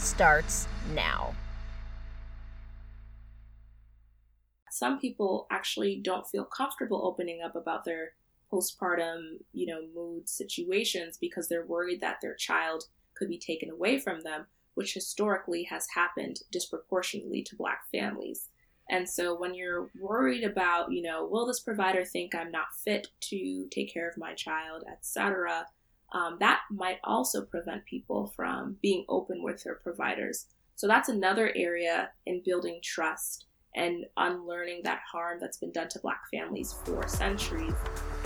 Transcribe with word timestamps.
starts 0.00 0.66
now. 0.94 1.34
Some 4.70 4.98
people 4.98 5.46
actually 5.50 6.00
don't 6.02 6.26
feel 6.26 6.44
comfortable 6.44 7.04
opening 7.04 7.42
up 7.42 7.54
about 7.54 7.84
their 7.84 8.12
postpartum, 8.52 9.38
you 9.52 9.66
know, 9.66 9.80
mood 9.94 10.28
situations 10.28 11.18
because 11.20 11.48
they're 11.48 11.66
worried 11.66 12.00
that 12.00 12.16
their 12.20 12.34
child 12.34 12.84
could 13.14 13.28
be 13.28 13.38
taken 13.38 13.70
away 13.70 13.98
from 13.98 14.22
them, 14.22 14.46
which 14.74 14.94
historically 14.94 15.64
has 15.64 15.86
happened 15.94 16.40
disproportionately 16.50 17.42
to 17.42 17.56
black 17.56 17.82
families. 17.92 18.48
And 18.88 19.08
so 19.08 19.38
when 19.38 19.54
you're 19.54 19.90
worried 20.00 20.42
about, 20.42 20.90
you 20.90 21.02
know, 21.02 21.26
will 21.26 21.46
this 21.46 21.60
provider 21.60 22.04
think 22.04 22.34
I'm 22.34 22.50
not 22.50 22.74
fit 22.84 23.08
to 23.22 23.68
take 23.70 23.92
care 23.92 24.08
of 24.08 24.18
my 24.18 24.34
child, 24.34 24.82
etc., 24.90 25.66
um, 26.12 26.36
that 26.40 26.60
might 26.70 26.98
also 27.04 27.44
prevent 27.44 27.84
people 27.86 28.32
from 28.36 28.76
being 28.82 29.04
open 29.08 29.42
with 29.42 29.62
their 29.62 29.76
providers. 29.76 30.46
So 30.76 30.86
that's 30.86 31.08
another 31.08 31.52
area 31.54 32.10
in 32.26 32.42
building 32.44 32.80
trust 32.82 33.46
and 33.76 34.04
unlearning 34.16 34.80
that 34.84 35.00
harm 35.10 35.38
that's 35.40 35.58
been 35.58 35.72
done 35.72 35.88
to 35.90 36.00
Black 36.00 36.20
families 36.32 36.74
for 36.84 37.06
centuries. 37.06 37.74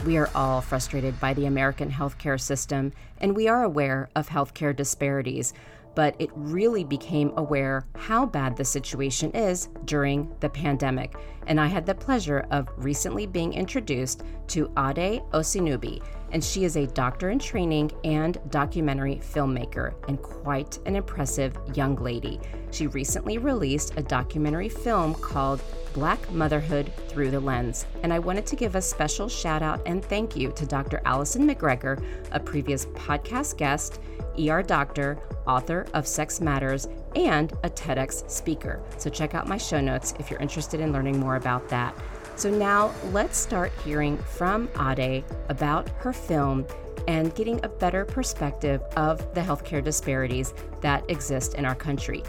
We 0.07 0.17
are 0.17 0.31
all 0.35 0.61
frustrated 0.61 1.19
by 1.21 1.35
the 1.35 1.47
American 1.47 1.91
healthcare 1.91 2.41
system, 2.41 2.93
and 3.19 3.37
we 3.37 3.49
are 3.49 3.63
aware 3.63 4.09
of 4.17 4.29
healthcare 4.29 4.75
disparities 4.75 5.53
but 5.95 6.17
it 6.19 6.31
really 6.35 6.85
became 6.85 7.33
aware 7.37 7.87
how 7.95 8.27
bad 8.27 8.57
the 8.57 8.65
situation 8.65 9.31
is 9.33 9.69
during 9.85 10.35
the 10.41 10.49
pandemic. 10.49 11.15
And 11.47 11.61
I 11.61 11.67
had 11.67 11.87
the 11.87 11.95
pleasure 11.95 12.47
of 12.51 12.69
recently 12.77 13.27
being 13.27 13.53
introduced 13.53 14.23
to 14.49 14.73
Ade 14.79 15.23
Osinubi, 15.33 16.03
and 16.33 16.43
she 16.43 16.65
is 16.65 16.77
a 16.77 16.87
doctor 16.89 17.31
in 17.31 17.39
training 17.39 17.93
and 18.03 18.39
documentary 18.51 19.17
filmmaker, 19.17 19.95
and 20.09 20.21
quite 20.21 20.79
an 20.87 20.97
impressive 20.97 21.57
young 21.75 21.97
lady. 21.97 22.41
She 22.71 22.89
recently 22.89 23.39
released 23.39 23.95
a 23.97 24.03
documentary 24.03 24.69
film 24.69 25.15
called 25.15 25.63
Black 25.93 26.31
Motherhood 26.33 26.93
Through 27.09 27.31
the 27.31 27.39
Lens. 27.39 27.87
And 28.03 28.13
I 28.13 28.19
wanted 28.19 28.47
to 28.47 28.57
give 28.57 28.75
a 28.75 28.83
special 28.83 29.29
shout 29.29 29.63
out 29.63 29.81
and 29.87 30.05
thank 30.05 30.37
you 30.37 30.51
to 30.53 30.67
Dr. 30.67 31.01
Alyson 31.07 31.49
McGregor, 31.49 32.05
a 32.33 32.41
previous 32.41 32.87
podcast 32.87 33.57
guest 33.57 34.01
ER 34.37 34.63
doctor, 34.63 35.19
author 35.47 35.87
of 35.95 36.07
Sex 36.07 36.41
Matters, 36.41 36.89
and 37.17 37.53
a 37.63 37.71
TEDx 37.71 38.29
speaker. 38.31 38.83
So 38.99 39.11
check 39.11 39.35
out 39.35 39.49
my 39.49 39.57
show 39.57 39.81
notes 39.81 40.15
if 40.19 40.31
you're 40.31 40.41
interested 40.41 40.81
in 40.81 40.93
learning 40.93 41.19
more 41.19 41.37
about 41.37 41.69
that. 41.69 41.95
So 42.37 42.51
now 42.51 42.93
let's 43.13 43.39
start 43.39 43.73
hearing 43.85 44.19
from 44.19 44.69
Ade 44.81 45.25
about 45.49 45.89
her 46.01 46.13
film 46.13 46.67
and 47.07 47.35
getting 47.35 47.65
a 47.65 47.69
better 47.69 48.05
perspective 48.05 48.81
of 48.97 49.35
the 49.35 49.41
healthcare 49.41 49.85
disparities 49.85 50.55
that 50.81 51.09
exist 51.11 51.55
in 51.55 51.65
our 51.65 51.75
country. 51.75 52.23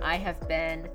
I 0.00 0.16
have 0.16 0.46
been 0.48 0.88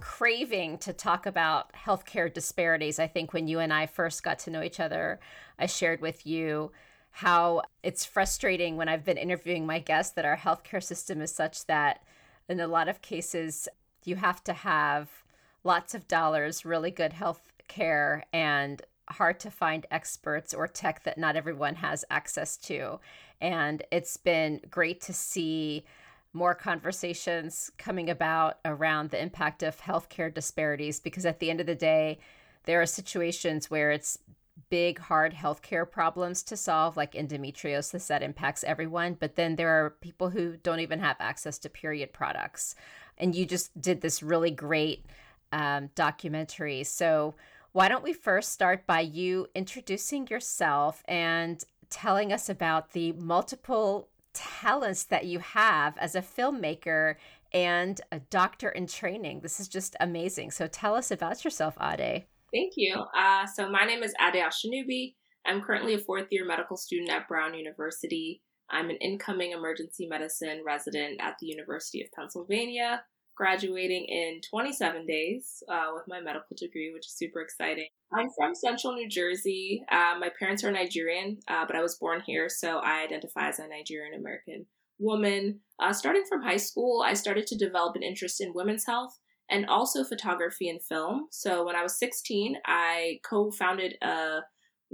craving 0.00 0.78
to 0.78 0.92
talk 0.92 1.26
about 1.26 1.72
healthcare 1.72 2.32
disparities. 2.32 2.98
I 2.98 3.06
think 3.06 3.32
when 3.32 3.48
you 3.48 3.60
and 3.60 3.72
I 3.72 3.86
first 3.86 4.22
got 4.22 4.38
to 4.40 4.50
know 4.50 4.62
each 4.62 4.78
other, 4.78 5.18
I 5.58 5.66
shared 5.66 6.00
with 6.00 6.26
you 6.26 6.70
how 7.12 7.62
it's 7.82 8.04
frustrating 8.04 8.76
when 8.76 8.88
I've 8.88 9.04
been 9.04 9.18
interviewing 9.18 9.66
my 9.66 9.78
guests 9.78 10.12
that 10.14 10.24
our 10.24 10.36
healthcare 10.36 10.82
system 10.82 11.20
is 11.20 11.32
such 11.32 11.66
that 11.66 12.02
in 12.48 12.58
a 12.58 12.66
lot 12.66 12.88
of 12.88 13.02
cases 13.02 13.68
you 14.04 14.16
have 14.16 14.42
to 14.44 14.52
have 14.52 15.22
lots 15.62 15.94
of 15.94 16.08
dollars, 16.08 16.64
really 16.64 16.90
good 16.90 17.12
health 17.12 17.52
care, 17.68 18.24
and 18.32 18.82
hard 19.08 19.38
to 19.40 19.50
find 19.50 19.86
experts 19.90 20.54
or 20.54 20.66
tech 20.66 21.04
that 21.04 21.18
not 21.18 21.36
everyone 21.36 21.76
has 21.76 22.04
access 22.10 22.56
to. 22.56 22.98
And 23.40 23.82
it's 23.90 24.16
been 24.16 24.60
great 24.70 25.00
to 25.02 25.12
see 25.12 25.84
more 26.32 26.54
conversations 26.54 27.70
coming 27.76 28.08
about 28.08 28.58
around 28.64 29.10
the 29.10 29.22
impact 29.22 29.62
of 29.62 29.80
healthcare 29.80 30.32
disparities 30.32 30.98
because 30.98 31.26
at 31.26 31.40
the 31.40 31.50
end 31.50 31.60
of 31.60 31.66
the 31.66 31.74
day, 31.74 32.18
there 32.64 32.80
are 32.80 32.86
situations 32.86 33.70
where 33.70 33.90
it's 33.90 34.18
big, 34.70 34.98
hard 34.98 35.34
healthcare 35.34 35.88
problems 35.90 36.42
to 36.44 36.56
solve, 36.56 36.96
like 36.96 37.12
endometriosis, 37.12 38.06
that 38.06 38.22
impacts 38.22 38.64
everyone. 38.64 39.16
But 39.18 39.36
then 39.36 39.56
there 39.56 39.70
are 39.70 39.90
people 39.90 40.30
who 40.30 40.56
don't 40.56 40.80
even 40.80 41.00
have 41.00 41.16
access 41.20 41.58
to 41.58 41.68
period 41.68 42.12
products. 42.12 42.74
And 43.18 43.34
you 43.34 43.46
just 43.46 43.78
did 43.80 44.00
this 44.00 44.22
really 44.22 44.50
great 44.50 45.04
um, 45.52 45.90
documentary. 45.94 46.84
So, 46.84 47.34
why 47.72 47.88
don't 47.88 48.04
we 48.04 48.12
first 48.12 48.52
start 48.52 48.86
by 48.86 49.00
you 49.00 49.46
introducing 49.54 50.26
yourself 50.26 51.02
and 51.08 51.64
telling 51.88 52.32
us 52.32 52.48
about 52.50 52.92
the 52.92 53.12
multiple 53.12 54.08
talents 54.34 55.04
that 55.04 55.24
you 55.24 55.38
have 55.38 55.96
as 55.98 56.14
a 56.14 56.20
filmmaker 56.20 57.16
and 57.52 58.00
a 58.10 58.18
doctor 58.18 58.68
in 58.68 58.86
training? 58.86 59.40
This 59.40 59.60
is 59.60 59.68
just 59.68 59.96
amazing. 60.00 60.50
So, 60.50 60.66
tell 60.66 60.94
us 60.94 61.10
about 61.10 61.44
yourself, 61.44 61.76
Ade. 61.80 62.24
Thank 62.52 62.74
you. 62.76 62.94
Uh, 63.16 63.46
so 63.46 63.70
my 63.70 63.84
name 63.84 64.02
is 64.02 64.14
Ade 64.20 64.42
Osinubi. 64.42 65.14
I'm 65.46 65.62
currently 65.62 65.94
a 65.94 65.98
fourth 65.98 66.26
year 66.30 66.46
medical 66.46 66.76
student 66.76 67.10
at 67.10 67.26
Brown 67.26 67.54
University. 67.54 68.42
I'm 68.70 68.90
an 68.90 68.96
incoming 68.96 69.52
emergency 69.52 70.06
medicine 70.06 70.62
resident 70.64 71.20
at 71.20 71.36
the 71.40 71.46
University 71.46 72.02
of 72.02 72.12
Pennsylvania, 72.12 73.02
graduating 73.36 74.04
in 74.04 74.40
27 74.48 75.06
days 75.06 75.62
uh, 75.68 75.88
with 75.94 76.04
my 76.06 76.20
medical 76.20 76.54
degree, 76.56 76.92
which 76.92 77.06
is 77.06 77.16
super 77.16 77.40
exciting. 77.40 77.88
I'm 78.12 78.28
from 78.36 78.54
central 78.54 78.94
New 78.94 79.08
Jersey. 79.08 79.82
Uh, 79.90 80.14
my 80.20 80.30
parents 80.38 80.62
are 80.62 80.70
Nigerian, 80.70 81.38
uh, 81.48 81.64
but 81.66 81.74
I 81.74 81.82
was 81.82 81.96
born 81.96 82.22
here, 82.24 82.48
so 82.48 82.78
I 82.78 83.02
identify 83.02 83.48
as 83.48 83.58
a 83.58 83.66
Nigerian 83.66 84.14
American 84.14 84.66
woman. 84.98 85.60
Uh, 85.80 85.92
starting 85.92 86.24
from 86.28 86.42
high 86.42 86.58
school, 86.58 87.02
I 87.04 87.14
started 87.14 87.46
to 87.48 87.56
develop 87.56 87.96
an 87.96 88.02
interest 88.02 88.40
in 88.40 88.52
women's 88.54 88.86
health 88.86 89.18
and 89.52 89.66
also 89.66 90.02
photography 90.02 90.68
and 90.68 90.82
film. 90.82 91.26
So 91.30 91.64
when 91.64 91.76
I 91.76 91.82
was 91.82 91.98
16, 91.98 92.56
I 92.66 93.20
co 93.22 93.50
founded 93.50 93.96
a 94.02 94.40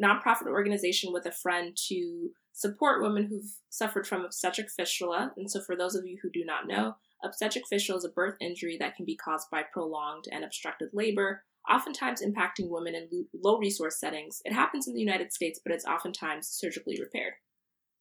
nonprofit 0.02 0.48
organization 0.48 1.12
with 1.12 1.26
a 1.26 1.32
friend 1.32 1.76
to 1.88 2.30
support 2.52 3.02
women 3.02 3.24
who've 3.24 3.50
suffered 3.70 4.06
from 4.06 4.24
obstetric 4.24 4.68
fistula. 4.68 5.32
And 5.36 5.50
so, 5.50 5.60
for 5.60 5.76
those 5.76 5.94
of 5.94 6.04
you 6.04 6.18
who 6.20 6.28
do 6.30 6.44
not 6.44 6.66
know, 6.66 6.96
obstetric 7.24 7.64
fistula 7.68 7.98
is 7.98 8.04
a 8.04 8.10
birth 8.10 8.36
injury 8.40 8.76
that 8.80 8.96
can 8.96 9.06
be 9.06 9.16
caused 9.16 9.48
by 9.50 9.62
prolonged 9.62 10.24
and 10.30 10.44
obstructed 10.44 10.90
labor, 10.92 11.44
oftentimes 11.70 12.22
impacting 12.22 12.68
women 12.68 12.96
in 12.96 13.26
low 13.32 13.58
resource 13.58 14.00
settings. 14.00 14.42
It 14.44 14.52
happens 14.52 14.88
in 14.88 14.94
the 14.94 15.00
United 15.00 15.32
States, 15.32 15.60
but 15.64 15.72
it's 15.72 15.84
oftentimes 15.84 16.48
surgically 16.48 16.98
repaired. 17.00 17.34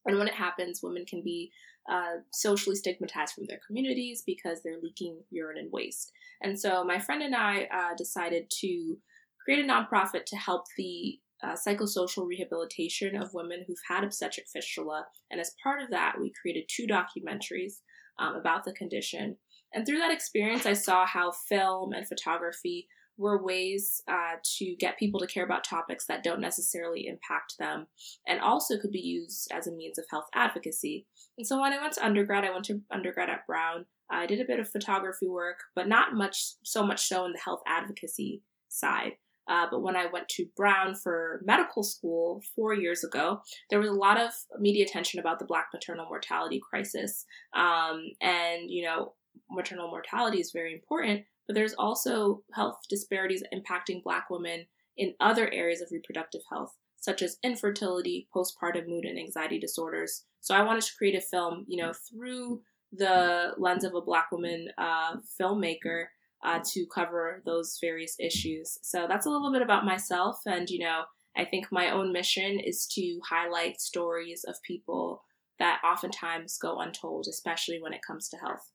And 0.06 0.18
when 0.18 0.28
it 0.28 0.34
happens, 0.34 0.82
women 0.82 1.06
can 1.06 1.22
be 1.22 1.52
uh, 1.90 2.18
socially 2.32 2.76
stigmatized 2.76 3.34
from 3.34 3.46
their 3.46 3.60
communities 3.66 4.24
because 4.26 4.62
they're 4.62 4.82
leaking 4.82 5.22
urine 5.30 5.58
and 5.58 5.72
waste. 5.72 6.12
And 6.42 6.60
so 6.60 6.84
my 6.84 7.00
friend 7.00 7.22
and 7.22 7.36
I 7.36 7.68
uh, 7.74 7.96
decided 7.98 8.50
to 8.62 8.98
create 9.44 9.64
a 9.64 9.68
nonprofit 9.68 10.26
to 10.26 10.36
help 10.36 10.66
the 10.78 11.20
uh, 11.44 11.56
psychosocial 11.56 12.28
rehabilitation 12.28 13.16
of 13.16 13.34
women 13.34 13.64
who've 13.66 13.78
had 13.88 14.04
obstetric 14.04 14.48
fistula. 14.52 15.06
And 15.32 15.40
as 15.40 15.56
part 15.64 15.82
of 15.82 15.90
that, 15.92 16.16
we 16.20 16.34
created 16.42 16.66
two 16.68 16.88
documentaries 16.88 17.76
um, 18.20 18.36
about 18.36 18.66
the 18.66 18.74
condition. 18.74 19.38
And 19.74 19.86
through 19.86 20.00
that 20.00 20.12
experience, 20.12 20.66
I 20.66 20.74
saw 20.74 21.06
how 21.06 21.32
film 21.32 21.94
and 21.94 22.08
photography 22.08 22.88
were 23.18 23.44
ways 23.44 24.02
uh, 24.08 24.36
to 24.58 24.76
get 24.80 25.00
people 25.00 25.20
to 25.20 25.28
care 25.28 25.44
about 25.44 25.64
topics 25.64 26.06
that 26.06 26.24
don't 26.24 26.40
necessarily 26.42 27.08
impact 27.08 27.56
them 27.58 27.88
and 28.28 28.40
also 28.40 28.78
could 28.78 28.92
be 28.92 29.00
used 29.00 29.50
as 29.52 29.68
a 29.68 29.72
means 29.72 29.98
of 29.98 30.06
health 30.10 30.28
advocacy. 30.34 31.06
And 31.38 31.46
so 31.48 31.60
when 31.60 31.74
I 31.74 31.82
went 31.82 31.94
to 31.94 32.06
undergrad, 32.06 32.46
I 32.46 32.52
went 32.52 32.66
to 32.66 32.82
undergrad 32.92 33.30
at 33.30 33.48
Brown. 33.48 33.86
I 34.10 34.26
did 34.26 34.40
a 34.40 34.46
bit 34.46 34.60
of 34.60 34.70
photography 34.70 35.28
work, 35.28 35.60
but 35.76 35.88
not 35.88 36.14
much, 36.14 36.54
so 36.64 36.86
much 36.86 37.08
so 37.08 37.26
in 37.26 37.34
the 37.34 37.40
health 37.44 37.62
advocacy 37.68 38.44
side. 38.70 39.14
Uh, 39.50 39.66
but 39.72 39.82
when 39.82 39.96
I 39.96 40.08
went 40.08 40.28
to 40.30 40.46
Brown 40.58 40.94
for 40.94 41.42
medical 41.46 41.82
school 41.82 42.42
four 42.56 42.74
years 42.74 43.04
ago, 43.04 43.42
there 43.70 43.80
was 43.80 43.90
a 43.90 43.94
lot 43.94 44.20
of 44.20 44.32
media 44.60 44.86
attention 44.86 45.20
about 45.20 45.40
the 45.40 45.46
Black 45.46 45.68
maternal 45.74 46.06
mortality 46.06 46.62
crisis. 46.70 47.26
Um, 47.56 48.04
and, 48.22 48.70
you 48.70 48.84
know, 48.84 49.14
maternal 49.50 49.90
mortality 49.90 50.40
is 50.40 50.52
very 50.52 50.74
important, 50.74 51.24
but 51.48 51.56
there's 51.56 51.74
also 51.74 52.44
health 52.54 52.78
disparities 52.90 53.44
impacting 53.54 54.04
Black 54.04 54.30
women 54.30 54.66
in 54.98 55.14
other 55.20 55.52
areas 55.52 55.82
of 55.82 55.90
reproductive 55.92 56.42
health, 56.52 56.76
such 56.98 57.22
as 57.22 57.38
infertility, 57.44 58.28
postpartum 58.36 58.88
mood 58.88 59.06
and 59.06 59.18
anxiety 59.18 59.60
disorders. 59.60 60.26
So 60.42 60.54
I 60.56 60.64
wanted 60.64 60.84
to 60.84 60.96
create 60.98 61.16
a 61.16 61.22
film, 61.22 61.66
you 61.68 61.82
know, 61.82 61.94
through 61.94 62.62
the 62.92 63.54
lens 63.58 63.84
of 63.84 63.94
a 63.96 64.02
Black 64.02 64.32
woman 64.32 64.70
uh, 64.78 65.18
filmmaker 65.40 66.06
uh, 66.44 66.60
to 66.74 66.86
cover 66.94 67.42
those 67.46 67.78
various 67.82 68.16
issues. 68.20 68.78
So 68.82 69.06
that's 69.08 69.26
a 69.26 69.30
little 69.30 69.52
bit 69.52 69.62
about 69.62 69.86
myself. 69.86 70.40
And, 70.46 70.70
you 70.70 70.80
know, 70.80 71.04
I 71.36 71.46
think 71.46 71.68
my 71.72 71.92
own 71.92 72.12
mission 72.12 72.60
is 72.60 72.88
to 72.94 73.20
highlight 73.28 73.82
stories 73.82 74.44
of 74.48 74.56
people 74.64 75.24
that 75.60 75.82
oftentimes 75.84 76.58
go 76.58 76.80
untold, 76.80 77.28
especially 77.30 77.82
when 77.82 77.94
it 77.94 78.02
comes 78.06 78.30
to 78.30 78.38
health. 78.38 78.72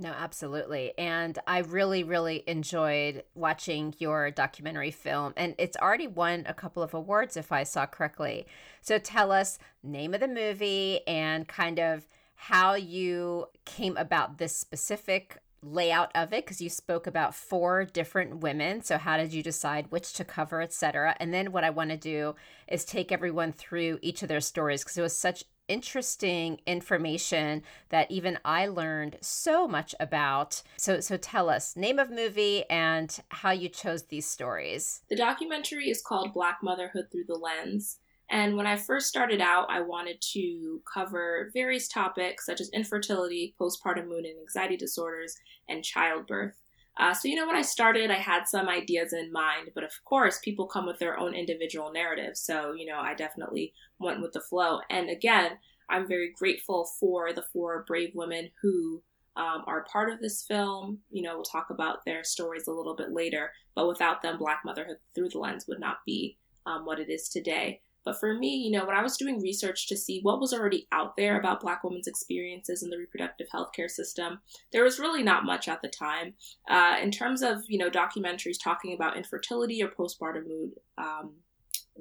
No, 0.00 0.10
absolutely. 0.10 0.92
And 0.96 1.36
I 1.48 1.58
really, 1.58 2.04
really 2.04 2.44
enjoyed 2.46 3.24
watching 3.34 3.94
your 3.98 4.30
documentary 4.30 4.92
film. 4.92 5.34
And 5.36 5.56
it's 5.58 5.76
already 5.76 6.06
won 6.06 6.44
a 6.46 6.54
couple 6.54 6.84
of 6.84 6.94
awards, 6.94 7.36
if 7.36 7.50
I 7.50 7.64
saw 7.64 7.84
correctly. 7.84 8.46
So 8.80 8.98
tell 8.98 9.32
us 9.32 9.58
name 9.82 10.14
of 10.14 10.20
the 10.20 10.28
movie 10.28 11.00
and 11.08 11.48
kind 11.48 11.80
of 11.80 12.06
how 12.36 12.74
you 12.74 13.46
came 13.64 13.96
about 13.96 14.38
this 14.38 14.56
specific 14.56 15.38
layout 15.60 16.12
of 16.14 16.32
it 16.32 16.44
because 16.44 16.60
you 16.60 16.70
spoke 16.70 17.08
about 17.08 17.34
four 17.34 17.84
different 17.84 18.36
women 18.38 18.80
so 18.80 18.96
how 18.96 19.16
did 19.16 19.32
you 19.32 19.42
decide 19.42 19.90
which 19.90 20.12
to 20.12 20.24
cover 20.24 20.62
etc 20.62 21.16
and 21.18 21.34
then 21.34 21.50
what 21.50 21.64
i 21.64 21.70
want 21.70 21.90
to 21.90 21.96
do 21.96 22.32
is 22.68 22.84
take 22.84 23.10
everyone 23.10 23.50
through 23.50 23.98
each 24.00 24.22
of 24.22 24.28
their 24.28 24.40
stories 24.40 24.84
because 24.84 24.96
it 24.96 25.02
was 25.02 25.18
such 25.18 25.42
interesting 25.68 26.60
information 26.66 27.62
that 27.90 28.10
even 28.10 28.38
I 28.44 28.66
learned 28.66 29.18
so 29.20 29.68
much 29.68 29.94
about. 30.00 30.62
So 30.76 31.00
so 31.00 31.16
tell 31.16 31.48
us 31.48 31.76
name 31.76 31.98
of 31.98 32.10
movie 32.10 32.64
and 32.68 33.18
how 33.28 33.50
you 33.50 33.68
chose 33.68 34.04
these 34.04 34.26
stories. 34.26 35.02
The 35.08 35.16
documentary 35.16 35.90
is 35.90 36.02
called 36.02 36.34
Black 36.34 36.58
Motherhood 36.62 37.06
Through 37.12 37.26
the 37.28 37.34
Lens. 37.34 37.98
And 38.30 38.56
when 38.56 38.66
I 38.66 38.76
first 38.76 39.06
started 39.06 39.40
out, 39.40 39.70
I 39.70 39.80
wanted 39.80 40.20
to 40.32 40.82
cover 40.92 41.50
various 41.54 41.88
topics 41.88 42.44
such 42.44 42.60
as 42.60 42.68
infertility, 42.70 43.54
postpartum 43.58 44.06
mood 44.06 44.26
and 44.26 44.38
anxiety 44.38 44.76
disorders, 44.76 45.36
and 45.68 45.82
childbirth. 45.82 46.54
Uh, 46.98 47.14
so, 47.14 47.28
you 47.28 47.36
know, 47.36 47.46
when 47.46 47.56
I 47.56 47.62
started, 47.62 48.10
I 48.10 48.14
had 48.18 48.48
some 48.48 48.68
ideas 48.68 49.12
in 49.12 49.30
mind, 49.30 49.70
but 49.74 49.84
of 49.84 49.92
course, 50.04 50.40
people 50.40 50.66
come 50.66 50.84
with 50.86 50.98
their 50.98 51.18
own 51.18 51.34
individual 51.34 51.92
narratives. 51.92 52.40
So, 52.40 52.72
you 52.72 52.86
know, 52.86 52.98
I 52.98 53.14
definitely 53.14 53.72
went 54.00 54.20
with 54.20 54.32
the 54.32 54.40
flow. 54.40 54.80
And 54.90 55.08
again, 55.08 55.52
I'm 55.88 56.08
very 56.08 56.32
grateful 56.36 56.88
for 56.98 57.32
the 57.32 57.44
four 57.52 57.84
brave 57.86 58.10
women 58.14 58.50
who 58.62 59.02
um, 59.36 59.62
are 59.66 59.86
part 59.90 60.12
of 60.12 60.20
this 60.20 60.42
film. 60.42 60.98
You 61.10 61.22
know, 61.22 61.36
we'll 61.36 61.44
talk 61.44 61.70
about 61.70 62.04
their 62.04 62.24
stories 62.24 62.66
a 62.66 62.72
little 62.72 62.96
bit 62.96 63.12
later, 63.12 63.52
but 63.76 63.86
without 63.86 64.20
them, 64.22 64.36
Black 64.36 64.62
Motherhood 64.64 64.98
Through 65.14 65.30
the 65.30 65.38
Lens 65.38 65.66
would 65.68 65.80
not 65.80 65.98
be 66.04 66.36
um, 66.66 66.84
what 66.84 66.98
it 66.98 67.08
is 67.08 67.28
today. 67.28 67.80
But 68.08 68.20
for 68.20 68.32
me, 68.32 68.56
you 68.56 68.70
know, 68.70 68.86
when 68.86 68.96
I 68.96 69.02
was 69.02 69.18
doing 69.18 69.38
research 69.38 69.86
to 69.88 69.96
see 69.96 70.20
what 70.22 70.40
was 70.40 70.54
already 70.54 70.88
out 70.92 71.14
there 71.18 71.38
about 71.38 71.60
Black 71.60 71.84
women's 71.84 72.06
experiences 72.06 72.82
in 72.82 72.88
the 72.88 72.96
reproductive 72.96 73.48
healthcare 73.54 73.90
system, 73.90 74.40
there 74.72 74.82
was 74.82 74.98
really 74.98 75.22
not 75.22 75.44
much 75.44 75.68
at 75.68 75.82
the 75.82 75.88
time. 75.88 76.32
Uh, 76.70 76.96
in 77.02 77.10
terms 77.10 77.42
of, 77.42 77.58
you 77.68 77.76
know, 77.76 77.90
documentaries 77.90 78.56
talking 78.58 78.94
about 78.94 79.18
infertility 79.18 79.82
or 79.82 79.88
postpartum 79.88 80.48
mood 80.48 80.70
um, 80.96 81.34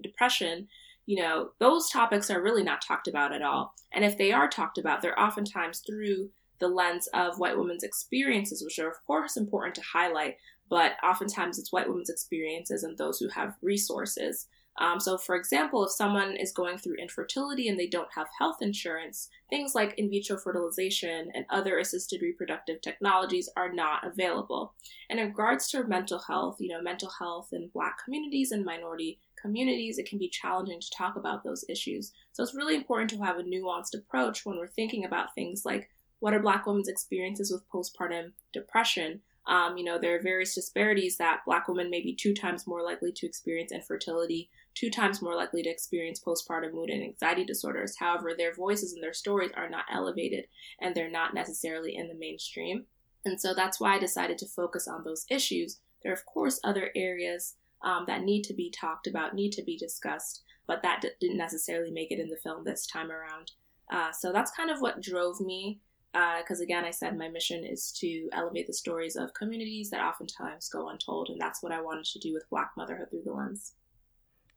depression, 0.01 0.69
you 1.07 1.21
know, 1.21 1.49
those 1.59 1.89
topics 1.89 2.31
are 2.31 2.41
really 2.41 2.63
not 2.63 2.81
talked 2.81 3.09
about 3.09 3.33
at 3.33 3.41
all. 3.41 3.73
And 3.91 4.05
if 4.05 4.17
they 4.17 4.31
are 4.31 4.47
talked 4.47 4.77
about, 4.77 5.01
they're 5.01 5.19
oftentimes 5.19 5.83
through 5.85 6.29
the 6.59 6.69
lens 6.69 7.09
of 7.13 7.37
white 7.37 7.57
women's 7.57 7.83
experiences, 7.83 8.63
which 8.63 8.79
are, 8.79 8.87
of 8.89 9.05
course, 9.05 9.35
important 9.35 9.75
to 9.75 9.81
highlight, 9.81 10.37
but 10.69 10.93
oftentimes 11.03 11.59
it's 11.59 11.73
white 11.73 11.89
women's 11.89 12.09
experiences 12.09 12.83
and 12.83 12.97
those 12.97 13.19
who 13.19 13.27
have 13.27 13.55
resources. 13.61 14.47
Um, 14.79 14.99
so, 14.99 15.17
for 15.17 15.35
example, 15.35 15.83
if 15.83 15.91
someone 15.91 16.35
is 16.35 16.51
going 16.51 16.77
through 16.77 16.95
infertility 16.95 17.67
and 17.67 17.79
they 17.79 17.87
don't 17.87 18.13
have 18.15 18.27
health 18.37 18.57
insurance, 18.61 19.29
things 19.49 19.73
like 19.73 19.95
in 19.97 20.09
vitro 20.09 20.37
fertilization 20.37 21.31
and 21.33 21.45
other 21.49 21.79
assisted 21.79 22.21
reproductive 22.21 22.81
technologies 22.81 23.49
are 23.57 23.71
not 23.71 24.05
available. 24.05 24.73
And 25.09 25.19
in 25.19 25.27
regards 25.27 25.69
to 25.71 25.83
mental 25.83 26.19
health, 26.19 26.57
you 26.59 26.69
know, 26.69 26.81
mental 26.81 27.09
health 27.17 27.49
in 27.53 27.69
Black 27.73 28.03
communities 28.03 28.51
and 28.51 28.63
minority 28.63 29.19
communities, 29.41 29.97
it 29.97 30.07
can 30.07 30.19
be 30.19 30.29
challenging 30.29 30.79
to 30.79 30.89
talk 30.95 31.15
about 31.15 31.43
those 31.43 31.65
issues. 31.67 32.11
So, 32.33 32.43
it's 32.43 32.55
really 32.55 32.75
important 32.75 33.09
to 33.11 33.23
have 33.23 33.39
a 33.39 33.43
nuanced 33.43 33.95
approach 33.95 34.45
when 34.45 34.57
we're 34.57 34.67
thinking 34.67 35.05
about 35.05 35.33
things 35.33 35.63
like 35.65 35.89
what 36.19 36.33
are 36.33 36.39
Black 36.39 36.65
women's 36.65 36.87
experiences 36.87 37.51
with 37.51 37.69
postpartum 37.69 38.31
depression? 38.53 39.21
Um, 39.47 39.77
you 39.77 39.85
know, 39.85 39.97
there 39.97 40.15
are 40.15 40.21
various 40.21 40.55
disparities 40.55 41.17
that 41.17 41.45
Black 41.45 41.67
women 41.67 41.89
may 41.89 42.01
be 42.01 42.13
two 42.13 42.33
times 42.33 42.67
more 42.67 42.83
likely 42.83 43.13
to 43.13 43.25
experience 43.25 43.71
infertility 43.71 44.49
two 44.77 44.91
times 44.91 45.21
more 45.21 45.35
likely 45.35 45.63
to 45.63 45.69
experience 45.69 46.21
postpartum 46.25 46.73
mood 46.73 46.89
and 46.89 47.03
anxiety 47.03 47.43
disorders. 47.43 47.95
However, 47.99 48.33
their 48.37 48.53
voices 48.53 48.93
and 48.93 49.01
their 49.01 49.13
stories 49.13 49.51
are 49.55 49.69
not 49.69 49.85
elevated 49.91 50.45
and 50.79 50.93
they're 50.93 51.09
not 51.09 51.33
necessarily 51.33 51.95
in 51.95 52.07
the 52.07 52.15
mainstream. 52.15 52.85
And 53.25 53.41
so 53.41 53.53
that's 53.53 53.79
why 53.79 53.95
I 53.95 53.99
decided 53.99 54.37
to 54.39 54.45
focus 54.45 54.87
on 54.87 55.03
those 55.03 55.25
issues. 55.29 55.79
There 56.03 56.11
are, 56.11 56.15
of 56.15 56.25
course, 56.25 56.59
other 56.63 56.91
areas 56.95 57.55
um, 57.83 58.05
that 58.07 58.23
need 58.23 58.43
to 58.43 58.53
be 58.53 58.71
talked 58.71 59.07
about, 59.07 59.33
need 59.33 59.51
to 59.53 59.63
be 59.63 59.77
discussed, 59.77 60.43
but 60.67 60.81
that 60.83 61.01
d- 61.01 61.09
didn't 61.19 61.37
necessarily 61.37 61.91
make 61.91 62.11
it 62.11 62.19
in 62.19 62.29
the 62.29 62.37
film 62.43 62.63
this 62.63 62.85
time 62.85 63.11
around. 63.11 63.51
Uh, 63.91 64.11
so 64.11 64.31
that's 64.31 64.51
kind 64.51 64.69
of 64.69 64.79
what 64.79 65.01
drove 65.01 65.39
me. 65.41 65.79
Because 66.13 66.61
uh, 66.61 66.63
again, 66.63 66.85
I 66.85 66.91
said 66.91 67.17
my 67.17 67.29
mission 67.29 67.63
is 67.63 67.91
to 67.99 68.29
elevate 68.31 68.65
the 68.65 68.73
stories 68.73 69.15
of 69.15 69.33
communities 69.33 69.89
that 69.89 70.03
oftentimes 70.03 70.69
go 70.69 70.89
untold, 70.89 71.29
and 71.29 71.39
that's 71.39 71.61
what 71.61 71.71
I 71.71 71.81
wanted 71.81 72.05
to 72.05 72.19
do 72.19 72.33
with 72.33 72.49
Black 72.49 72.71
Motherhood 72.77 73.09
Through 73.09 73.23
the 73.25 73.33
Lens. 73.33 73.73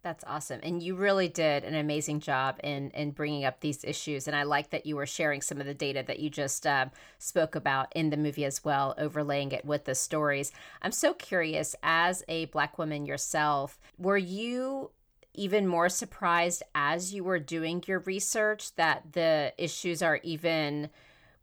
That's 0.02 0.24
awesome. 0.26 0.60
And 0.62 0.82
you 0.82 0.94
really 0.94 1.28
did 1.28 1.62
an 1.62 1.74
amazing 1.74 2.20
job 2.20 2.58
in, 2.64 2.90
in 2.92 3.10
bringing 3.10 3.44
up 3.44 3.60
these 3.60 3.84
issues. 3.84 4.26
And 4.26 4.34
I 4.34 4.44
like 4.44 4.70
that 4.70 4.86
you 4.86 4.96
were 4.96 5.04
sharing 5.04 5.42
some 5.42 5.60
of 5.60 5.66
the 5.66 5.74
data 5.74 6.02
that 6.06 6.20
you 6.20 6.30
just 6.30 6.66
uh, 6.66 6.86
spoke 7.18 7.54
about 7.54 7.92
in 7.94 8.08
the 8.08 8.16
movie 8.16 8.46
as 8.46 8.64
well, 8.64 8.94
overlaying 8.96 9.52
it 9.52 9.64
with 9.64 9.84
the 9.84 9.94
stories. 9.94 10.52
I'm 10.80 10.92
so 10.92 11.12
curious, 11.12 11.76
as 11.82 12.24
a 12.28 12.46
Black 12.46 12.78
woman 12.78 13.04
yourself, 13.04 13.78
were 13.98 14.16
you 14.16 14.90
even 15.34 15.66
more 15.66 15.90
surprised 15.90 16.62
as 16.74 17.12
you 17.12 17.22
were 17.22 17.38
doing 17.38 17.84
your 17.86 18.00
research 18.00 18.74
that 18.76 19.12
the 19.12 19.52
issues 19.58 20.02
are 20.02 20.18
even 20.22 20.88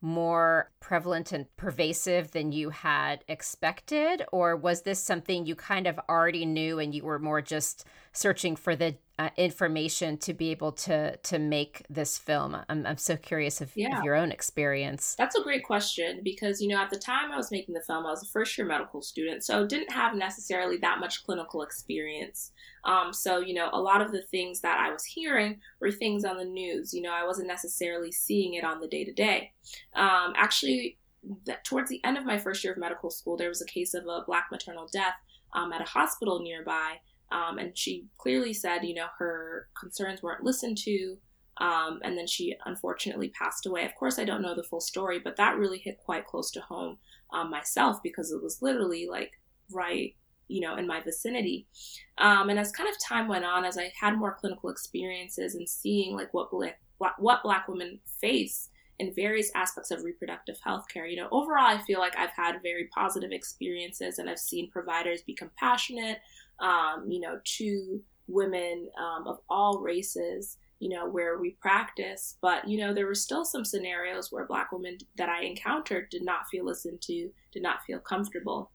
more 0.08 0.72
prevalent 0.80 1.34
and 1.34 1.46
pervasive 1.58 2.32
than 2.32 2.52
you 2.52 2.70
had 2.70 3.24
expected? 3.28 4.24
Or 4.32 4.56
was 4.56 4.82
this 4.82 5.04
something 5.04 5.46
you 5.46 5.54
kind 5.54 5.86
of 5.86 6.00
already 6.10 6.46
knew 6.46 6.80
and 6.80 6.96
you 6.96 7.04
were 7.04 7.20
more 7.20 7.42
just 7.42 7.86
searching 8.14 8.56
for 8.56 8.76
the 8.76 8.96
uh, 9.20 9.30
information 9.38 10.18
to 10.18 10.34
be 10.34 10.52
able 10.52 10.72
to 10.72 11.18
to 11.18 11.40
make 11.40 11.84
this 11.90 12.18
film? 12.18 12.58
I'm, 12.70 12.86
I'm 12.86 12.98
so 12.98 13.18
curious 13.18 13.62
of, 13.62 13.72
yeah. 13.76 13.98
of, 13.98 14.04
your 14.04 14.16
own 14.16 14.32
experience. 14.32 15.16
That's 15.18 15.36
a 15.36 15.44
great 15.44 15.64
question 15.64 16.22
because, 16.24 16.62
you 16.62 16.68
know, 16.68 16.78
at 16.78 16.90
the 16.90 17.00
time 17.00 17.32
I 17.32 17.38
was 17.38 17.52
making 17.52 17.74
the 17.74 17.82
film, 17.82 18.06
I 18.06 18.10
was 18.10 18.24
a 18.24 18.28
first 18.28 18.58
year 18.58 18.68
medical 18.68 19.02
student, 19.02 19.44
so 19.44 19.66
didn't 19.66 19.92
have 19.92 20.16
necessarily 20.16 20.78
that 20.78 21.00
much 21.00 21.26
clinical 21.26 21.62
experience. 21.62 22.52
Um, 22.84 23.12
so, 23.12 23.40
you 23.40 23.54
know, 23.54 23.70
a 23.74 23.82
lot 23.82 24.02
of 24.02 24.12
the 24.12 24.22
things 24.22 24.62
that 24.62 24.80
I 24.80 24.92
was 24.92 25.04
hearing 25.04 25.60
were 25.82 25.92
things 25.92 26.24
on 26.24 26.38
the 26.38 26.46
news. 26.46 26.94
You 26.94 27.02
know, 27.02 27.14
I 27.14 27.26
wasn't 27.26 27.48
necessarily 27.48 28.12
seeing 28.12 28.54
it 28.54 28.64
on 28.64 28.80
the 28.80 28.88
day 28.88 29.04
to 29.04 29.14
day. 29.14 29.52
Actually, 29.96 30.98
that 31.46 31.64
towards 31.66 31.90
the 31.90 32.04
end 32.04 32.18
of 32.18 32.26
my 32.26 32.38
first 32.38 32.64
year 32.64 32.74
of 32.74 32.80
medical 32.80 33.10
school, 33.10 33.38
there 33.38 33.50
was 33.50 33.62
a 33.62 33.66
case 33.66 33.94
of 33.94 34.06
a 34.06 34.24
black 34.26 34.48
maternal 34.52 34.88
death 34.92 35.16
um, 35.54 35.74
at 35.74 35.82
a 35.82 35.86
hospital 35.86 36.40
nearby. 36.40 36.98
Um, 37.32 37.58
and 37.58 37.78
she 37.78 38.06
clearly 38.18 38.54
said, 38.54 38.84
you 38.84 38.94
know, 38.94 39.08
her 39.20 39.68
concerns 39.80 40.24
weren't 40.24 40.44
listened 40.44 40.78
to. 40.80 41.18
Um, 41.60 42.00
and 42.04 42.18
then 42.18 42.28
she 42.28 42.56
unfortunately 42.66 43.30
passed 43.30 43.66
away. 43.66 43.84
Of 43.84 43.96
course, 43.96 44.20
I 44.20 44.26
don't 44.26 44.42
know 44.42 44.56
the 44.56 44.64
full 44.64 44.80
story, 44.80 45.20
but 45.20 45.38
that 45.38 45.58
really 45.58 45.80
hit 45.80 45.98
quite 45.98 46.26
close 46.26 46.52
to 46.52 46.62
home 46.62 46.98
um, 47.34 47.50
myself 47.50 48.02
because 48.04 48.32
it 48.32 48.42
was 48.42 48.62
literally 48.62 49.08
like 49.10 49.32
right, 49.72 50.16
you 50.48 50.62
know, 50.62 50.76
in 50.78 50.88
my 50.88 51.02
vicinity. 51.02 51.68
Um, 52.20 52.50
and 52.50 52.60
as 52.60 52.72
kind 52.72 52.90
of 52.90 52.96
time 53.04 53.28
went 53.28 53.44
on, 53.44 53.66
as 53.66 53.78
I 53.78 53.92
had 54.00 54.18
more 54.18 54.38
clinical 54.40 54.70
experiences 54.70 55.56
and 55.56 55.68
seeing 55.68 56.16
like 56.16 56.34
what 56.34 56.50
what 57.18 57.44
black 57.44 57.68
women 57.68 58.00
face 58.22 58.70
in 59.00 59.14
various 59.14 59.52
aspects 59.56 59.92
of 59.92 60.04
reproductive 60.04 60.58
health 60.64 60.86
care. 60.92 61.06
You 61.06 61.18
know, 61.18 61.28
overall, 61.32 61.68
I 61.68 61.82
feel 61.84 62.00
like 62.00 62.18
I've 62.18 62.32
had 62.36 62.62
very 62.64 62.90
positive 62.94 63.32
experiences 63.32 64.18
and 64.18 64.30
I've 64.30 64.40
seen 64.40 64.72
providers 64.72 65.22
be 65.22 65.36
compassionate, 65.36 66.20
um, 66.60 67.06
you 67.08 67.20
know, 67.20 67.40
to 67.44 68.02
women 68.28 68.90
um, 69.00 69.28
of 69.28 69.40
all 69.50 69.80
races, 69.80 70.58
you 70.80 70.90
know, 70.90 71.08
where 71.08 71.40
we 71.40 71.52
practice. 71.62 72.38
But, 72.42 72.68
you 72.68 72.80
know, 72.80 72.94
there 72.94 73.08
were 73.08 73.16
still 73.16 73.46
some 73.46 73.66
scenarios 73.66 74.32
where 74.32 74.46
Black 74.46 74.72
women 74.72 74.98
that 75.18 75.30
I 75.30 75.44
encountered 75.44 76.10
did 76.10 76.24
not 76.24 76.48
feel 76.52 76.66
listened 76.66 77.02
to, 77.04 77.30
did 77.52 77.64
not 77.64 77.84
feel 77.86 78.00
comfortable. 78.00 78.72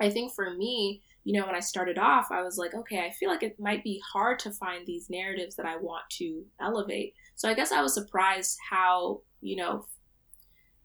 I 0.00 0.10
think 0.10 0.34
for 0.34 0.54
me, 0.54 1.02
you 1.24 1.38
know, 1.38 1.46
when 1.46 1.54
I 1.54 1.60
started 1.60 1.98
off, 1.98 2.28
I 2.30 2.42
was 2.42 2.58
like, 2.58 2.74
okay, 2.74 2.98
I 3.06 3.10
feel 3.10 3.28
like 3.28 3.42
it 3.42 3.60
might 3.60 3.84
be 3.84 4.02
hard 4.12 4.38
to 4.40 4.50
find 4.50 4.86
these 4.86 5.08
narratives 5.08 5.54
that 5.56 5.66
I 5.66 5.76
want 5.76 6.02
to 6.18 6.44
elevate. 6.60 7.14
So 7.36 7.48
I 7.48 7.54
guess 7.54 7.70
I 7.70 7.82
was 7.82 7.94
surprised 7.94 8.58
how, 8.68 9.20
you 9.40 9.56
know, 9.56 9.86